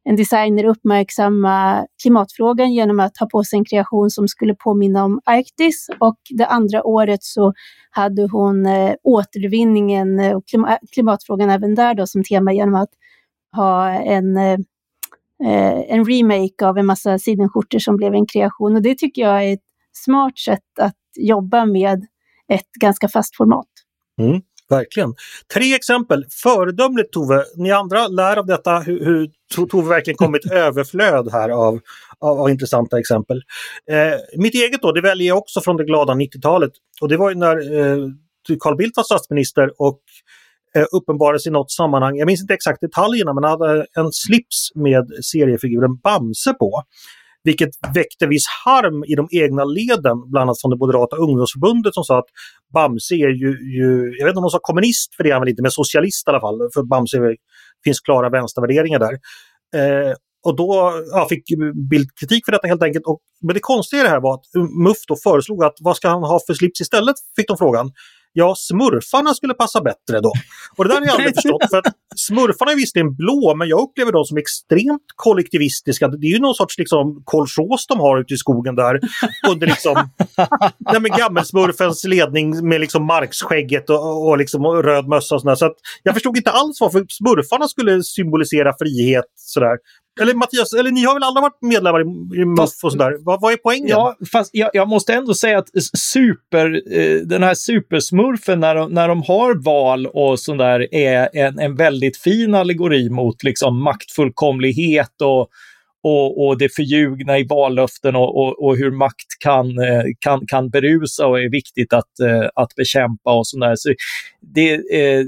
en 0.05 0.15
designer 0.15 0.65
uppmärksamma 0.65 1.85
klimatfrågan 2.01 2.73
genom 2.73 2.99
att 2.99 3.17
ha 3.17 3.27
på 3.27 3.43
sig 3.43 3.59
en 3.59 3.65
kreation 3.65 4.09
som 4.09 4.27
skulle 4.27 4.55
påminna 4.55 5.03
om 5.03 5.21
Arktis 5.25 5.89
och 5.99 6.17
det 6.29 6.45
andra 6.45 6.83
året 6.83 7.23
så 7.23 7.53
hade 7.89 8.27
hon 8.31 8.65
eh, 8.65 8.93
återvinningen 9.03 10.19
eh, 10.19 10.35
och 10.35 10.43
klimatfrågan 10.93 11.49
även 11.49 11.75
där 11.75 11.93
då 11.93 12.07
som 12.07 12.23
tema 12.23 12.53
genom 12.53 12.75
att 12.75 12.89
ha 13.55 13.89
en, 13.89 14.37
eh, 14.37 14.57
en 15.87 16.05
remake 16.05 16.67
av 16.67 16.77
en 16.77 16.85
massa 16.85 17.19
sidenskjortor 17.19 17.79
som 17.79 17.95
blev 17.95 18.13
en 18.13 18.25
kreation 18.25 18.75
och 18.75 18.81
det 18.81 18.97
tycker 18.97 19.21
jag 19.21 19.43
är 19.43 19.53
ett 19.53 19.63
smart 19.91 20.39
sätt 20.39 20.79
att 20.79 20.95
jobba 21.15 21.65
med 21.65 22.05
ett 22.47 22.71
ganska 22.79 23.07
fast 23.07 23.35
format. 23.35 23.67
Mm. 24.21 24.41
Verkligen. 24.69 25.13
Tre 25.53 25.75
exempel. 25.75 26.25
Föredömligt 26.43 27.13
Tove. 27.13 27.43
Ni 27.55 27.71
andra 27.71 28.07
lär 28.07 28.37
av 28.37 28.45
detta 28.45 28.79
hur, 28.79 29.05
hur 29.05 29.29
Tove 29.65 29.89
verkligen 29.89 30.17
kommit 30.17 30.45
överflöd 30.51 31.31
här 31.31 31.49
av, 31.49 31.79
av, 32.19 32.39
av 32.41 32.49
intressanta 32.49 32.99
exempel. 32.99 33.41
Eh, 33.91 34.39
mitt 34.39 34.55
eget 34.55 34.81
då, 34.81 34.91
det 34.91 35.01
väljer 35.01 35.27
jag 35.27 35.37
också 35.37 35.61
från 35.61 35.77
det 35.77 35.85
glada 35.85 36.13
90-talet. 36.13 36.71
Och 37.01 37.09
det 37.09 37.17
var 37.17 37.29
ju 37.29 37.35
när 37.35 37.55
eh, 37.55 37.97
Carl 38.59 38.75
Bildt 38.75 38.97
var 38.97 39.03
statsminister 39.03 39.81
och 39.81 39.99
eh, 40.75 40.85
uppenbarades 40.91 41.47
i 41.47 41.49
något 41.49 41.71
sammanhang, 41.71 42.17
jag 42.17 42.25
minns 42.25 42.41
inte 42.41 42.53
exakt 42.53 42.81
detaljerna, 42.81 43.33
men 43.33 43.43
han 43.43 43.59
hade 43.61 43.85
en 43.97 44.11
slips 44.11 44.71
med 44.75 45.11
seriefiguren 45.31 45.97
Bamse 46.03 46.53
på. 46.53 46.83
Vilket 47.45 47.69
väckte 47.95 48.27
viss 48.27 48.47
harm 48.65 49.03
i 49.11 49.15
de 49.15 49.27
egna 49.31 49.63
leden, 49.63 50.17
bland 50.31 50.43
annat 50.43 50.61
från 50.61 50.71
det 50.71 50.77
Moderata 50.77 51.15
ungdomsförbundet 51.15 51.93
som 51.93 52.03
sa 52.03 52.19
att 52.19 52.29
Bamse 52.73 53.15
är 53.15 53.33
ju, 53.43 53.49
ju 53.77 53.87
jag 54.17 54.25
vet 54.25 54.31
inte 54.31 54.37
om 54.37 54.47
de 54.49 54.49
sa 54.49 54.59
kommunist 54.61 55.15
för 55.15 55.23
det 55.23 55.29
är 55.29 55.33
han 55.33 55.41
väl 55.41 55.49
inte, 55.49 55.61
men 55.61 55.71
socialist 55.71 56.27
i 56.27 56.29
alla 56.29 56.41
fall. 56.41 56.57
För 56.73 56.83
Bamse 56.83 57.17
finns 57.83 57.99
klara 57.99 58.29
vänstervärderingar 58.29 58.99
där. 58.99 59.13
Eh, 59.77 60.13
och 60.45 60.55
då 60.55 60.93
ja, 61.11 61.27
fick 61.29 61.43
Bildt 61.89 62.19
kritik 62.19 62.45
för 62.45 62.51
detta 62.51 62.67
helt 62.67 62.83
enkelt. 62.83 63.05
Och, 63.05 63.19
men 63.41 63.53
det 63.53 63.59
konstiga 63.59 64.01
i 64.01 64.03
det 64.03 64.09
här 64.09 64.21
var 64.21 64.33
att 64.33 64.45
MUF 64.85 64.97
då 65.07 65.15
föreslog 65.23 65.63
att 65.63 65.77
vad 65.79 65.95
ska 65.95 66.09
han 66.09 66.23
ha 66.23 66.39
för 66.47 66.53
slips 66.53 66.81
istället? 66.81 67.15
Fick 67.35 67.47
de 67.47 67.57
frågan 67.57 67.91
ja, 68.37 68.55
smurfarna 68.57 69.33
skulle 69.33 69.53
passa 69.53 69.81
bättre 69.81 70.19
då. 70.21 70.33
Och 70.77 70.83
det 70.83 70.89
där 70.89 70.99
har 70.99 71.05
jag 71.05 71.15
aldrig 71.15 71.35
förstått. 71.41 71.69
För 71.69 71.77
att 71.77 71.85
smurfarna 72.15 72.71
är 72.71 72.75
visserligen 72.75 73.15
blå, 73.15 73.55
men 73.55 73.67
jag 73.67 73.79
upplever 73.79 74.11
dem 74.11 74.25
som 74.25 74.37
extremt 74.37 75.07
kollektivistiska. 75.15 76.07
Det 76.07 76.27
är 76.27 76.31
ju 76.31 76.39
någon 76.39 76.55
sorts 76.55 76.77
liksom 76.77 77.21
kolchos 77.23 77.87
de 77.87 77.99
har 77.99 78.19
ute 78.19 78.33
i 78.33 78.37
skogen 78.37 78.75
där. 78.75 78.99
Under 79.49 79.67
liksom, 79.67 79.95
nej, 80.91 81.01
men 81.01 81.11
gammelsmurfens 81.11 82.03
ledning 82.03 82.67
med 82.69 82.81
liksom 82.81 83.05
marksskägget 83.05 83.89
och, 83.89 84.27
och, 84.29 84.37
liksom, 84.37 84.65
och 84.65 84.83
röd 84.83 85.07
mössa 85.07 85.35
och 85.35 85.41
sådär. 85.41 85.55
Så 85.55 85.65
att 85.65 85.75
jag 86.03 86.13
förstod 86.13 86.37
inte 86.37 86.51
alls 86.51 86.81
varför 86.81 87.05
smurfarna 87.09 87.67
skulle 87.67 88.03
symbolisera 88.03 88.73
frihet 88.79 89.25
sådär. 89.35 89.77
Eller 90.21 90.33
Mattias, 90.33 90.73
eller 90.73 90.91
ni 90.91 91.05
har 91.05 91.13
väl 91.13 91.23
alla 91.23 91.41
varit 91.41 91.61
medlemmar 91.61 91.99
i, 91.99 92.41
i 92.41 92.45
MUF 92.45 92.83
och 92.83 92.91
sådär? 92.91 93.17
Vad, 93.19 93.41
vad 93.41 93.53
är 93.53 93.57
poängen? 93.57 93.87
Ja, 93.87 94.15
fast 94.31 94.49
jag, 94.53 94.69
jag, 94.73 94.87
måste 94.87 95.13
ändå 95.13 95.33
säga 95.33 95.57
att 95.57 95.69
super, 95.97 96.81
eh, 96.97 97.15
den 97.15 97.43
här 97.43 97.53
supersmurfen 97.53 98.59
när 98.59 98.75
de, 98.75 98.91
när 98.91 99.07
de 99.07 99.23
har 99.23 99.63
val 99.63 100.07
och 100.07 100.39
sådär 100.39 100.93
är 100.95 101.29
en, 101.33 101.59
en 101.59 101.75
väldigt 101.75 102.17
fin 102.17 102.55
allegori 102.55 103.09
mot 103.09 103.43
liksom 103.43 103.83
maktfullkomlighet 103.83 105.21
och, 105.21 105.49
och, 106.03 106.47
och 106.47 106.57
det 106.57 106.75
förljugna 106.75 107.39
i 107.39 107.43
vallöften 107.43 108.15
och, 108.15 108.37
och, 108.37 108.65
och, 108.65 108.77
hur 108.77 108.91
makt 108.91 109.39
kan, 109.39 109.79
eh, 109.79 110.03
kan, 110.19 110.47
kan 110.47 110.69
berusa 110.69 111.27
och 111.27 111.39
är 111.39 111.49
viktigt 111.49 111.93
att, 111.93 112.19
eh, 112.19 112.49
att 112.55 112.75
bekämpa 112.75 113.37
och 113.37 113.47
sådär. 113.47 113.73
Så 113.75 113.93
det, 114.41 114.73
eh, 114.73 115.25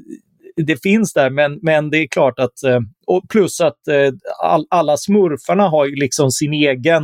det 0.57 0.81
finns 0.83 1.13
där, 1.13 1.29
men, 1.29 1.59
men 1.61 1.89
det 1.89 1.97
är 1.97 2.07
klart 2.07 2.39
att, 2.39 2.63
eh, 2.63 2.79
och 3.07 3.23
plus 3.29 3.61
att 3.61 3.87
eh, 3.87 4.13
all, 4.43 4.65
alla 4.69 4.97
smurfarna 4.97 5.69
har 5.69 5.85
ju 5.85 5.95
liksom 5.95 6.31
sin 6.31 6.53
egen 6.53 7.03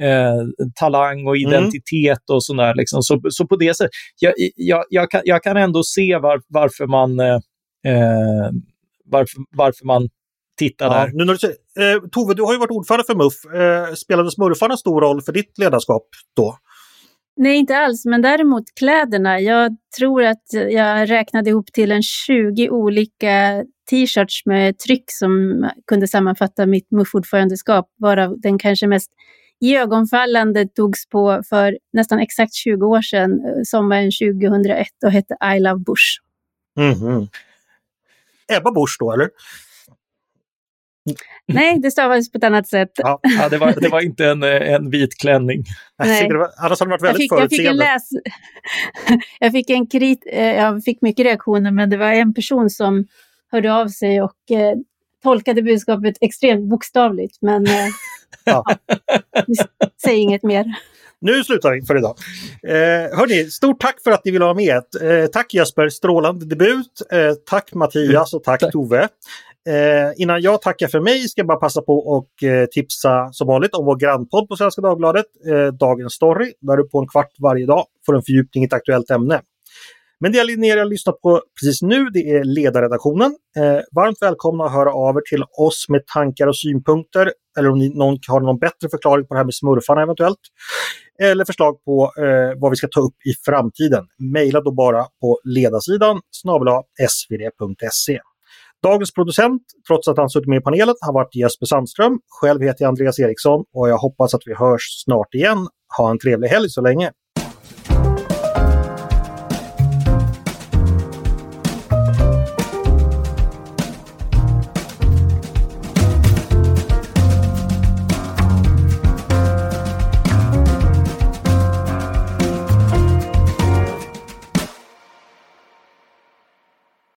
eh, 0.00 0.68
talang 0.74 1.26
och 1.26 1.36
mm. 1.36 1.48
identitet 1.48 2.28
mm. 2.30 2.36
och 2.36 2.44
sådär. 2.44 2.74
Liksom. 2.74 3.02
Så, 3.02 3.20
så 3.30 3.46
på 3.46 3.56
det 3.56 3.76
sättet, 3.76 3.90
jag, 4.18 4.32
jag, 4.56 4.84
jag, 4.90 5.10
kan, 5.10 5.20
jag 5.24 5.42
kan 5.42 5.56
ändå 5.56 5.82
se 5.84 6.18
var, 6.18 6.40
varför 6.48 6.86
man 6.86 7.20
eh, 7.20 7.38
varför, 9.04 9.42
varför 9.56 9.86
man 9.86 10.08
tittar 10.58 10.86
ja, 10.86 10.92
där. 10.92 11.10
Nu 11.14 11.24
när 11.24 11.32
du 11.32 11.38
säger, 11.38 11.56
eh, 11.78 12.02
Tove, 12.12 12.34
du 12.34 12.42
har 12.42 12.52
ju 12.52 12.58
varit 12.58 12.70
ordförande 12.70 13.04
för 13.04 13.14
MUF. 13.14 13.54
Eh, 13.54 13.94
spelade 13.94 14.30
smurfarna 14.30 14.76
stor 14.76 15.00
roll 15.00 15.22
för 15.22 15.32
ditt 15.32 15.58
ledarskap 15.58 16.08
då? 16.36 16.56
Nej, 17.42 17.56
inte 17.56 17.78
alls, 17.78 18.04
men 18.04 18.22
däremot 18.22 18.64
kläderna. 18.78 19.40
Jag 19.40 19.76
tror 19.98 20.24
att 20.24 20.42
jag 20.52 21.10
räknade 21.10 21.50
ihop 21.50 21.72
till 21.72 21.92
en 21.92 22.02
20 22.02 22.70
olika 22.70 23.64
t-shirts 23.90 24.46
med 24.46 24.78
tryck 24.78 25.04
som 25.06 25.64
kunde 25.86 26.08
sammanfatta 26.08 26.66
mitt 26.66 26.90
MUF-ordförandeskap, 26.90 27.86
varav 27.98 28.40
den 28.40 28.58
kanske 28.58 28.86
mest 28.86 29.10
iögonfallande 29.60 30.68
togs 30.68 31.08
på 31.08 31.42
för 31.48 31.78
nästan 31.92 32.18
exakt 32.18 32.54
20 32.54 32.86
år 32.86 33.02
sedan, 33.02 33.32
eh, 33.32 33.62
sommaren 33.64 34.10
2001 34.10 34.86
och 35.04 35.12
hette 35.12 35.36
I 35.56 35.60
Love 35.60 35.80
Bush. 35.86 36.20
Mm 36.78 36.94
-hmm. 36.94 37.28
Ebba 38.56 38.70
Busch 38.70 38.96
då, 38.98 39.12
eller? 39.12 39.28
Nej, 41.48 41.78
det 41.82 41.90
stavades 41.90 42.32
på 42.32 42.38
ett 42.38 42.44
annat 42.44 42.68
sätt. 42.68 42.90
Ja, 42.94 43.20
ja 43.22 43.48
det, 43.48 43.58
var, 43.58 43.74
det 43.80 43.88
var 43.88 44.00
inte 44.00 44.26
en, 44.26 44.42
en 44.42 44.90
vit 44.90 45.18
klänning. 45.20 45.64
Nej. 45.98 46.28
Det 46.28 46.38
var, 46.38 46.48
annars 46.58 46.80
hade 46.80 46.90
det 46.90 46.90
varit 46.90 47.02
väldigt 47.02 47.30
jag 47.30 47.40
fick, 47.40 47.42
jag 47.42 47.50
fick 47.50 47.60
en 47.60 47.64
förutseende. 47.78 47.84
läs... 47.84 48.08
jag 49.40 49.52
fick 49.52 49.70
en 49.70 49.86
krit... 49.86 50.26
eh, 50.32 50.46
Jag 50.56 50.84
fick 50.84 51.02
mycket 51.02 51.26
reaktioner, 51.26 51.70
men 51.70 51.90
det 51.90 51.96
var 51.96 52.12
en 52.12 52.34
person 52.34 52.70
som 52.70 53.06
hörde 53.52 53.74
av 53.74 53.88
sig 53.88 54.22
och 54.22 54.50
eh, 54.50 54.74
tolkade 55.22 55.62
budskapet 55.62 56.14
extremt 56.20 56.70
bokstavligt. 56.70 57.38
Men 57.40 57.66
eh, 57.66 57.72
Ja. 58.44 58.64
säger 60.02 60.18
inget 60.22 60.42
mer. 60.42 60.64
Nu 61.20 61.44
slutar 61.44 61.72
vi 61.72 61.82
för 61.82 61.96
idag. 61.96 62.16
Eh, 62.68 63.18
hörni, 63.18 63.50
stort 63.50 63.80
tack 63.80 64.02
för 64.04 64.10
att 64.10 64.24
ni 64.24 64.30
ville 64.30 64.44
vara 64.44 64.54
med. 64.54 64.82
Eh, 65.02 65.26
tack 65.32 65.54
Jesper, 65.54 65.88
strålande 65.88 66.46
debut. 66.46 67.02
Eh, 67.12 67.32
tack 67.50 67.74
Mattias 67.74 68.34
och 68.34 68.44
tack, 68.44 68.60
Tack. 68.60 68.72
Tove. 68.72 69.08
Eh, 69.68 70.22
innan 70.22 70.42
jag 70.42 70.62
tackar 70.62 70.88
för 70.88 71.00
mig 71.00 71.28
ska 71.28 71.40
jag 71.40 71.46
bara 71.46 71.58
passa 71.58 71.82
på 71.82 71.98
och 71.98 72.42
eh, 72.42 72.66
tipsa 72.66 73.28
som 73.32 73.46
vanligt 73.46 73.74
om 73.74 73.84
vår 73.84 73.96
grannpodd 73.96 74.48
på 74.48 74.56
Svenska 74.56 74.80
Dagbladet, 74.80 75.26
eh, 75.50 75.66
Dagens 75.66 76.14
Story, 76.14 76.52
där 76.60 76.76
du 76.76 76.88
på 76.88 76.98
en 76.98 77.08
kvart 77.08 77.30
varje 77.38 77.66
dag 77.66 77.84
får 78.06 78.16
en 78.16 78.22
fördjupning 78.22 78.64
i 78.64 78.66
ett 78.66 78.72
aktuellt 78.72 79.10
ämne. 79.10 79.40
Men 80.20 80.32
det 80.32 80.56
ni 80.56 80.70
har 80.70 80.84
lyssnat 80.84 81.20
på 81.20 81.42
precis 81.60 81.82
nu, 81.82 82.04
det 82.04 82.30
är 82.30 82.44
ledarredaktionen. 82.44 83.36
Eh, 83.56 83.80
varmt 83.96 84.18
välkomna 84.20 84.64
att 84.64 84.72
höra 84.72 84.92
av 84.92 85.16
er 85.16 85.20
till 85.30 85.44
oss 85.58 85.86
med 85.88 86.06
tankar 86.06 86.46
och 86.46 86.56
synpunkter, 86.56 87.32
eller 87.58 87.70
om 87.70 87.78
ni, 87.78 87.88
någon 87.88 88.18
har 88.28 88.40
någon 88.40 88.58
bättre 88.58 88.88
förklaring 88.90 89.26
på 89.26 89.34
det 89.34 89.38
här 89.38 89.44
med 89.44 89.54
smurfarna 89.54 90.02
eventuellt. 90.02 90.38
Eller 91.22 91.44
förslag 91.44 91.84
på 91.84 92.12
eh, 92.18 92.60
vad 92.60 92.70
vi 92.70 92.76
ska 92.76 92.88
ta 92.90 93.00
upp 93.00 93.16
i 93.26 93.32
framtiden. 93.44 94.04
Maila 94.34 94.60
då 94.60 94.72
bara 94.72 95.04
på 95.20 95.40
ledarsidan 95.44 96.20
snabel 96.30 96.68
svd.se. 97.08 98.20
Dagens 98.82 99.14
producent, 99.14 99.62
trots 99.88 100.08
att 100.08 100.16
han 100.16 100.30
suttit 100.30 100.48
med 100.48 100.58
i 100.58 100.60
panelen, 100.60 100.94
har 101.00 101.12
varit 101.12 101.34
Jesper 101.34 101.66
Sandström. 101.66 102.18
Själv 102.40 102.62
heter 102.62 102.84
jag 102.84 102.88
Andreas 102.88 103.18
Eriksson 103.18 103.64
och 103.74 103.88
jag 103.88 103.98
hoppas 103.98 104.34
att 104.34 104.42
vi 104.46 104.54
hörs 104.54 104.82
snart 105.04 105.34
igen. 105.34 105.68
Ha 105.98 106.10
en 106.10 106.18
trevlig 106.18 106.48
helg 106.48 106.68
så 106.68 106.80
länge. 106.80 107.12